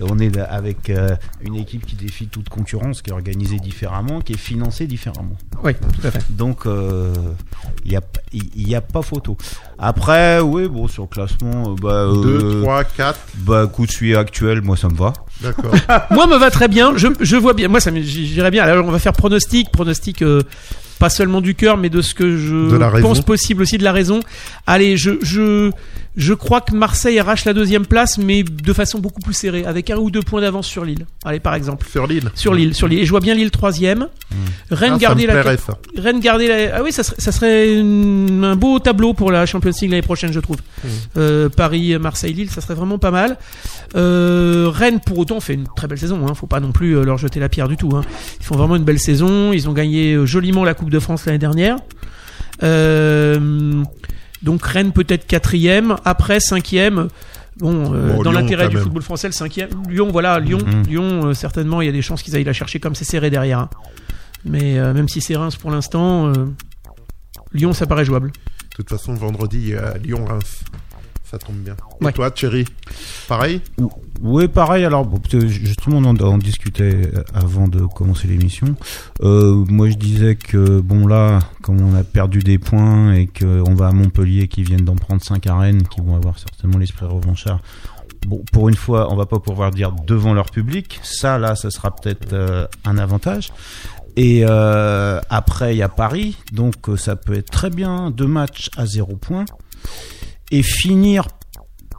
[0.00, 4.34] on est avec euh, une équipe qui défie toute concurrence, qui est organisée différemment, qui
[4.34, 5.36] est financée différemment.
[5.64, 6.22] Oui, tout à fait.
[6.30, 7.12] Donc, euh,
[7.84, 8.02] il n'y a,
[8.56, 9.36] y a pas photo.
[9.78, 13.18] Après, oui, bon, sur le classement, euh, bah, 2, euh, 3, 4.
[13.38, 15.12] bah, coup de suivi actuel, moi ça me va.
[15.42, 15.72] D'accord.
[16.10, 17.68] Moi me va très bien, je, je vois bien.
[17.68, 18.64] Moi ça me- j'irais bien.
[18.64, 20.42] Alors on va faire pronostic, pronostic euh,
[20.98, 24.20] pas seulement du cœur mais de ce que je pense possible aussi de la raison.
[24.66, 25.70] Allez, je je
[26.18, 29.88] je crois que Marseille arrache la deuxième place mais de façon beaucoup plus serrée avec
[29.88, 31.06] un ou deux points d'avance sur Lille.
[31.24, 31.86] Allez par exemple.
[31.88, 32.30] Sur l'île.
[32.34, 32.98] Sur Lille, sur Lille.
[32.98, 34.08] Et je vois bien Lille troisième.
[34.70, 35.78] Rennes Ah, garder la ça.
[35.96, 36.76] Rennes garder la...
[36.76, 40.02] Ah oui, ça serait, ça serait une- un beau tableau pour la Champions League l'année
[40.02, 40.56] prochaine, je trouve.
[40.84, 40.88] Mmh.
[41.16, 43.38] Euh, Paris, Marseille, Lille, ça serait vraiment pas mal.
[43.96, 46.26] Euh, Rennes, pour autant, fait une très belle saison.
[46.28, 46.34] Hein.
[46.34, 47.90] Faut pas non plus euh, leur jeter la pierre du tout.
[47.96, 48.02] Hein.
[48.40, 49.52] Ils font vraiment une belle saison.
[49.52, 51.76] Ils ont gagné joliment la Coupe de France l'année dernière.
[52.62, 53.82] Euh,
[54.42, 55.96] donc Rennes peut-être quatrième.
[56.04, 57.08] Après cinquième.
[57.58, 58.84] Bon, euh, Bon, dans l'intérêt du même.
[58.84, 59.70] football français, le cinquième.
[59.88, 60.82] Lyon, voilà, Lyon, Mhm.
[60.86, 63.30] Lyon, euh, certainement, il y a des chances qu'ils aillent la chercher comme c'est serré
[63.30, 63.58] derrière.
[63.58, 63.70] hein.
[64.44, 66.32] Mais euh, même si c'est Reims pour l'instant,
[67.52, 68.30] Lyon, ça paraît jouable.
[68.30, 70.62] De toute façon, vendredi, il y a Lyon-Reims.
[71.30, 71.76] Ça tombe bien.
[72.00, 72.12] Et Ouais.
[72.12, 72.64] toi, Thierry
[73.28, 73.60] Pareil
[74.22, 74.84] Oui, pareil.
[74.84, 78.74] Alors, justement, on en, discutait avant de commencer l'émission.
[79.22, 83.74] Euh, moi, je disais que, bon, là, comme on a perdu des points et qu'on
[83.74, 87.04] va à Montpellier, qui viennent d'en prendre 5 à Rennes, qui vont avoir certainement l'esprit
[87.06, 87.60] revanchard.
[88.26, 90.98] Bon, pour une fois, on va pas pouvoir dire devant leur public.
[91.02, 93.52] Ça, là, ça sera peut-être euh, un avantage.
[94.16, 98.26] Et euh, après, il y a Paris, donc euh, ça peut être très bien deux
[98.26, 99.44] matchs à zéro point
[100.50, 101.26] et finir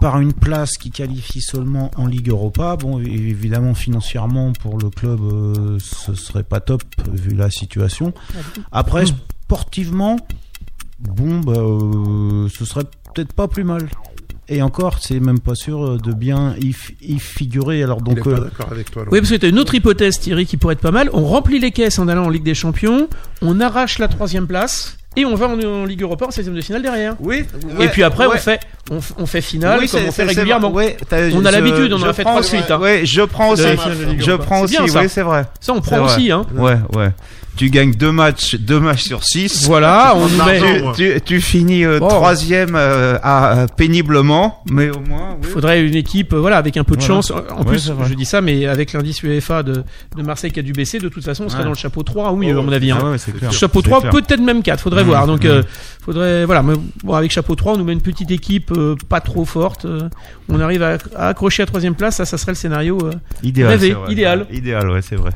[0.02, 2.78] par une place qui qualifie seulement en Ligue Europa.
[2.78, 8.14] Bon, évidemment, financièrement, pour le club, euh, ce serait pas top vu la situation.
[8.72, 10.16] Après, sportivement,
[11.00, 13.90] bon, bah, euh, ce serait peut-être pas plus mal.
[14.52, 17.84] Et encore, c'est même pas sûr euh, de bien y, f- y figurer.
[17.84, 19.04] Alors donc, euh, d'accord avec toi.
[19.12, 21.10] Oui, parce que tu as une autre hypothèse, Thierry, qui pourrait être pas mal.
[21.14, 23.10] On remplit les caisses en allant en Ligue des Champions,
[23.42, 26.62] on arrache la troisième place, et on va en, en Ligue Europa en 16 de
[26.62, 27.16] finale derrière.
[27.20, 27.46] oui.
[27.80, 28.36] et puis après, ouais.
[28.36, 28.60] on, fait,
[29.18, 30.72] on, fait finale, Oui, comme on fait régulièrement.
[30.72, 30.98] Ouais,
[31.34, 32.80] On a l'habitude, on en a fait trois suites, hein.
[32.80, 33.64] Ouais, je prends aussi.
[34.20, 34.78] Je prends aussi.
[34.80, 35.46] Oui, c'est vrai.
[35.60, 36.32] Ça, on prend aussi.
[36.32, 36.46] Hein.
[36.54, 37.10] Ouais, ouais.
[37.56, 39.66] Tu gagnes deux matchs, deux matchs sur six.
[39.66, 40.94] Voilà, on nous met...
[40.96, 42.08] Tu, tu finis euh, Bon.
[42.08, 45.36] troisième euh, à, euh, péniblement, mais au moins.
[45.42, 45.52] Il oui.
[45.52, 47.16] faudrait une équipe, voilà, avec un peu de Voilà.
[47.22, 47.32] chance.
[47.32, 49.84] En Ouais, plus, je dis ça, mais avec l'indice UEFA de,
[50.16, 51.64] de Marseille qui a dû baisser, de toute façon, on serait Ouais.
[51.66, 52.92] dans le chapeau 3 ou mieux, Oh, à mon avis.
[52.92, 53.00] hein.
[53.02, 53.18] Ah ouais.
[53.52, 54.12] Chapeau C'est 3, clair.
[54.14, 55.28] peut-être même 4, faudrait Mmh, voir.
[55.28, 55.48] Donc, mmh.
[55.48, 55.64] euh,
[56.06, 58.72] faudrait, voilà, mais bon, avec chapeau 3, on nous met une petite équipe
[59.10, 59.86] pas trop forte.
[60.48, 62.98] on arrive à, à accrocher à troisième place, ça, ça serait le scénario.
[63.44, 64.46] Idéal, idéal.
[64.50, 65.32] Idéal, ouais, c'est vrai.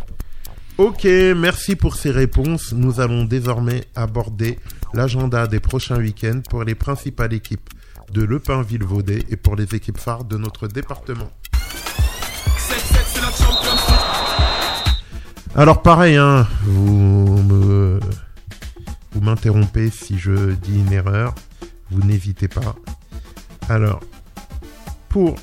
[0.79, 2.73] Ok, merci pour ces réponses.
[2.73, 4.57] Nous allons désormais aborder
[4.95, 7.69] l'agenda des prochains week-ends pour les principales équipes
[8.11, 11.29] de Le Pin-Vilvaudais et pour les équipes phares de notre département.
[15.55, 17.37] Alors pareil, hein, vous
[19.11, 21.35] vous m'interrompez si je dis une erreur,
[21.91, 22.75] vous n'hésitez pas.
[23.69, 23.99] Alors,
[25.07, 25.35] pour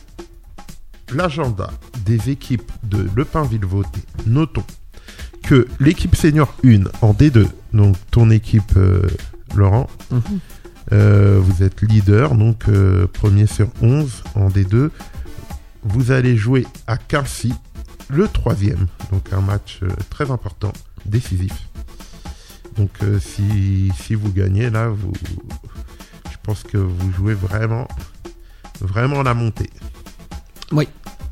[1.12, 1.70] l'agenda
[2.04, 4.64] des équipes de Le Pin-Vilvaudais, notons
[5.50, 9.02] que l'équipe senior 1 en D2, donc ton équipe euh,
[9.56, 10.20] Laurent, Mhm.
[10.92, 14.90] euh, vous êtes leader, donc euh, premier sur 11 en D2.
[15.82, 17.52] Vous allez jouer à Quincy,
[18.08, 20.72] le troisième, donc un match très important,
[21.04, 21.52] décisif.
[22.76, 22.90] Donc
[23.20, 25.12] si, si vous gagnez là, vous,
[26.30, 27.88] je pense que vous jouez vraiment,
[28.80, 29.70] vraiment la montée.
[30.70, 30.86] Oui,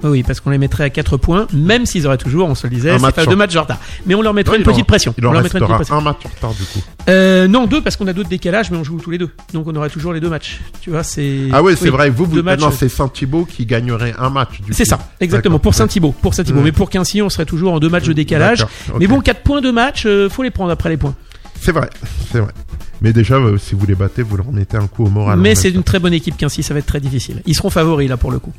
[0.05, 2.75] oui, parce qu'on les mettrait à 4 points, même s'ils auraient toujours, on se le
[2.75, 3.79] disait, Un match pas deux matchs en retard.
[4.07, 5.15] Mais on leur mettrait Non, une en- petite pression.
[5.19, 5.97] Il en on leur mettrait une petite pression.
[5.97, 6.81] un match en retard du coup.
[7.09, 9.31] Euh, non, deux, parce qu'on a d'autres décalages, mais on joue tous les deux.
[9.53, 10.61] Donc on aurait toujours les deux matchs.
[10.81, 11.49] Tu vois, c'est.
[11.53, 12.11] Ah ouais, c'est vrai.
[12.11, 12.61] Vous, vous deux matchs.
[12.61, 14.61] non, c'est Saint-Thibault qui gagnerait un match.
[14.71, 15.59] C'est ça, exactement.
[15.59, 16.15] Pour Saint-Thibault.
[16.23, 16.61] Pour Saint-Thibault.
[16.61, 16.65] Mm.
[16.65, 18.67] Mais pour Quincy, on serait toujours en deux matchs de décalage.
[18.99, 21.15] Mais bon, 4 points de match, euh, faut les prendre après les points.
[21.61, 21.91] c'est vrai,
[22.31, 22.53] c'est vrai.
[23.01, 25.39] Mais déjà, euh, si vous les battez, vous leur mettez un coup au moral.
[25.39, 27.43] Mais c'est une très bonne équipe Quincy, ça va être très difficile.
[27.47, 28.53] Ils seront favoris là pour le coup.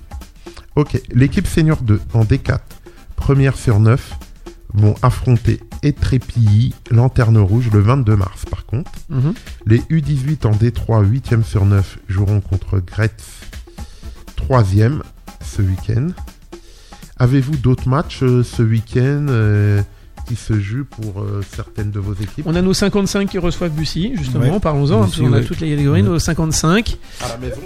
[0.76, 2.60] Ok, l'équipe senior 2 en D4,
[3.16, 4.14] première sur 9,
[4.74, 8.91] vont affronter Étrépilly, Lanterne Rouge, le 22 mars par contre.
[9.10, 9.34] Mhm.
[9.66, 13.24] Les U18 en D3, 8e sur 9, joueront contre Gretz,
[14.38, 15.02] 3e
[15.44, 16.07] ce week-end.
[17.18, 19.82] Avez-vous d'autres matchs euh, ce week-end euh,
[20.28, 22.45] qui se jouent pour euh, certaines de vos équipes?
[22.45, 24.60] On a nos 55 qui reçoivent Bussy, justement, Ouais.
[24.60, 25.44] parlons-en, hein, qu'on a ouais.
[25.45, 26.07] toutes les catégories, Ouais.
[26.07, 27.61] nos 55 À la maison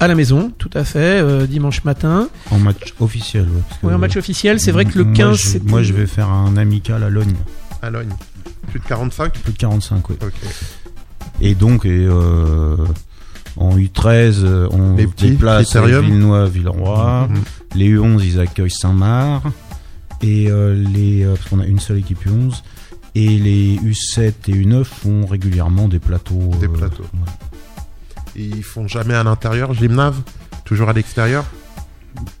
[0.00, 2.28] à la maison, tout à fait, euh, dimanche matin.
[2.50, 3.62] En match officiel, ouais.
[3.68, 5.64] parce que- Oui, en match officiel, c'est vrai que le Moi, 15, je- c'est.
[5.64, 7.34] Moi, je vais faire un amical à Logne.
[7.82, 8.10] À Logne.
[8.70, 10.16] Plus de 45 Plus de 45, oui.
[11.40, 12.76] Et donc, et, euh,
[13.56, 16.04] en U13, euh, on Les petits, déplace Critérium.
[16.04, 17.28] Villeneuve, Villeroy.
[17.28, 17.42] Mhm.
[17.74, 19.44] Les U11, ils accueillent Saint-Marc.
[20.22, 22.62] Et euh, les, euh, parce qu'on a une seule équipe U11.
[23.14, 26.50] Et les U7 et U9 font régulièrement des plateaux.
[26.60, 27.02] Des euh, plateaux.
[27.14, 27.32] ouais.
[28.36, 30.14] Ils font jamais à l'intérieur, gymnase
[30.64, 31.44] Toujours à l'extérieur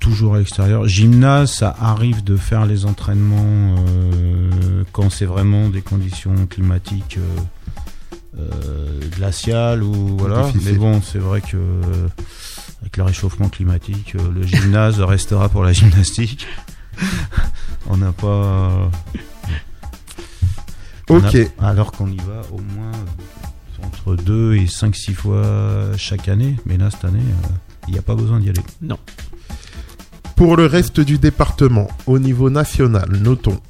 [0.00, 0.86] Toujours à l'extérieur.
[0.88, 8.38] Gymnase, ça arrive de faire les entraînements euh, quand c'est vraiment des conditions climatiques euh,
[8.38, 10.44] euh, glaciales ou voilà.
[10.46, 10.72] Difficile.
[10.72, 11.58] Mais bon, c'est vrai que
[12.80, 16.46] avec le réchauffement climatique, le gymnase restera pour la gymnastique.
[17.88, 18.90] On n'a pas.
[21.10, 21.36] on a- Ok.
[21.60, 22.92] alors qu'on y va au moins
[23.86, 25.42] entre 2 et 5-6 fois
[25.96, 26.56] chaque année.
[26.66, 27.48] Mais là, cette année, euh,
[27.88, 28.60] il n'y a pas besoin d'y aller.
[30.34, 33.60] Pour le reste du département, au niveau national, notons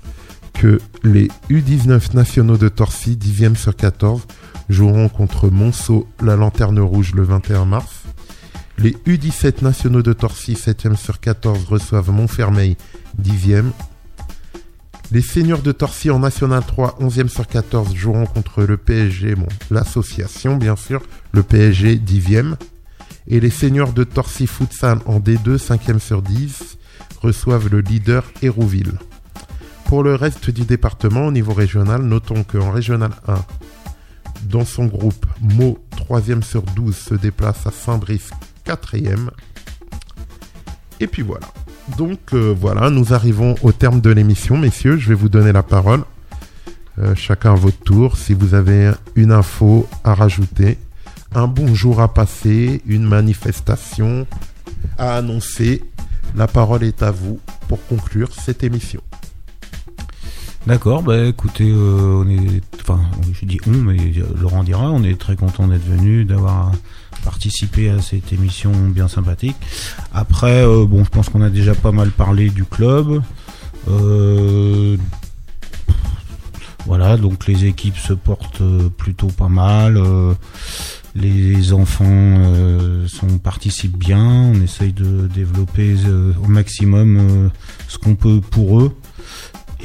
[0.55, 4.23] que les U19 nationaux de Torcy, 10e sur 14,
[4.69, 8.03] joueront contre Monceau, la Lanterne Rouge, le 21 mars.
[8.79, 12.77] Les U17 nationaux de Torcy, 7e sur 14, reçoivent Montfermeil,
[13.23, 13.71] 10e.
[15.12, 19.37] Les seniors de Torcy en National 3, 11e sur 14, joueront contre le PSG,
[19.70, 21.03] l'association bien sûr,
[21.33, 22.57] le PSG 10e.
[23.28, 26.78] Et les seniors de Torcy Futsal en D2, 5e sur 10,
[27.20, 28.99] reçoivent le leader Hérouville.
[29.85, 33.35] Pour le reste du département, au niveau régional, notons qu'en régional 1,
[34.49, 38.31] dans son groupe, Meaux, 3e sur 12, se déplace à Saint-Brice,
[38.65, 39.31] 4e.
[40.99, 41.47] Et puis voilà.
[41.97, 44.97] Donc euh, voilà, nous arrivons au terme de l'émission, messieurs.
[44.97, 46.03] Je vais vous donner la parole.
[46.99, 48.17] Euh, chacun à votre tour.
[48.17, 50.79] Si vous avez une info à rajouter,
[51.35, 54.27] un bonjour à passer, une manifestation
[54.99, 55.85] à annoncer,
[56.35, 57.39] la parole est à vous
[57.69, 59.01] pour conclure cette émission.
[60.67, 62.25] D'accord, bah écoutez, euh,
[62.81, 63.01] enfin,
[63.33, 63.97] je dis on, mais
[64.41, 66.73] Laurent dira, on est très content d'être venu, d'avoir
[67.27, 69.57] participé à cette émission bien sympathique.
[70.15, 73.20] Après, euh, bon, je pense qu'on a déjà pas mal parlé du club.
[73.89, 74.97] Euh,
[76.86, 80.01] voilà, donc les équipes se portent euh, plutôt pas mal.
[81.16, 82.36] les enfants
[83.09, 84.24] sont participent bien.
[84.53, 85.97] On essaye de développer
[86.44, 87.51] au maximum
[87.89, 88.97] ce qu'on peut pour eux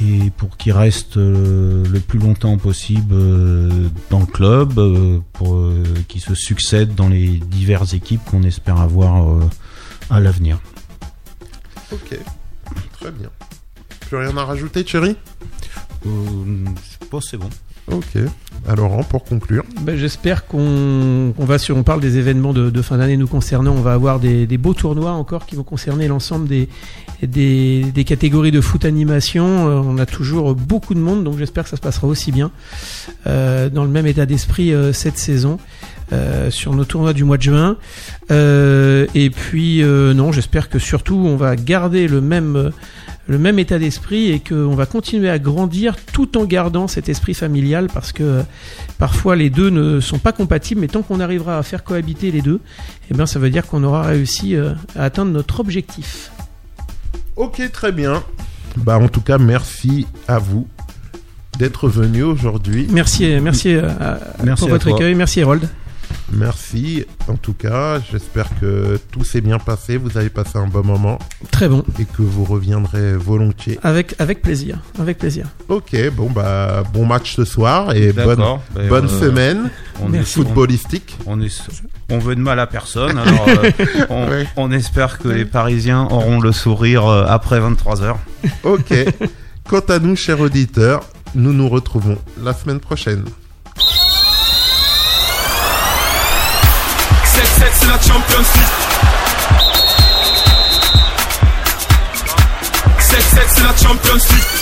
[0.02, 5.54] et pour qu'ils restent euh, le plus longtemps possible euh, dans le club, euh, pour
[5.54, 9.48] euh, qu'ils se succèdent dans les diverses équipes qu'on espère avoir euh,
[10.10, 10.60] à l'avenir.
[11.92, 12.18] Ok,
[12.92, 13.30] très bien.
[14.08, 15.16] Plus rien à rajouter, Thierry?
[16.06, 16.08] Euh,
[17.00, 17.50] je pense que c'est bon.
[17.90, 18.18] Ok.
[18.68, 19.64] À Laurent, pour conclure.
[19.80, 21.76] Ben, J'espère qu'on va sur.
[21.76, 23.72] On parle des événements de, fin d'année nous concernant.
[23.72, 26.68] On va avoir des, beaux tournois encore qui vont concerner l'ensemble des,
[27.22, 29.68] des, catégories de foot animation.
[29.68, 32.52] Euh, on a toujours beaucoup de monde, donc j'espère que ça se passera aussi bien
[33.26, 35.58] euh, dans le même état d'esprit euh, cette saison.
[36.50, 37.76] sur nos tournois du mois de juin.
[38.30, 42.70] Et puis non, j'espère que surtout on va garder le même
[43.28, 47.34] le même état d'esprit et qu'on va continuer à grandir tout en gardant cet esprit
[47.34, 48.42] familial parce que euh,
[48.98, 52.42] parfois les deux ne sont pas compatibles mais tant qu'on arrivera à faire cohabiter les
[52.42, 52.58] deux
[53.10, 56.30] eh bien ça veut dire qu'on aura réussi euh, à atteindre notre objectif
[57.36, 58.22] Ok, très bien.
[58.76, 60.66] Bah, en tout cas, merci à vous
[61.58, 62.86] d'être venu aujourd'hui.
[62.90, 64.96] merci merci, euh, à- Merci pour à votre toi.
[64.96, 65.68] accueil merci Harold
[66.32, 67.04] Merci.
[67.28, 69.96] En tout cas, j'espère que tout s'est bien passé.
[69.96, 71.18] Vous avez passé un bon moment
[71.50, 73.78] très bon et que vous reviendrez volontiers.
[73.82, 78.42] avec avec plaisir avec plaisir Ok, bon bah bon match ce soir et bonne.
[78.74, 80.34] Ben, bonne euh, semaine On Merci.
[80.34, 81.16] footballistique.
[81.26, 81.68] on, est,
[82.10, 83.18] on veut de mal à personne.
[83.18, 83.70] Alors, euh,
[84.10, 84.46] on, Ouais.
[84.56, 88.18] on espère que les Parisiens auront le sourire euh, après 23 heures.
[88.64, 88.92] Ok.
[89.68, 91.04] Quant à nous, chers auditeurs,
[91.34, 93.24] nous nous retrouvons la semaine prochaine.
[97.82, 98.72] C'est la Champions League.
[102.98, 104.61] 7-7 c'est la Champions League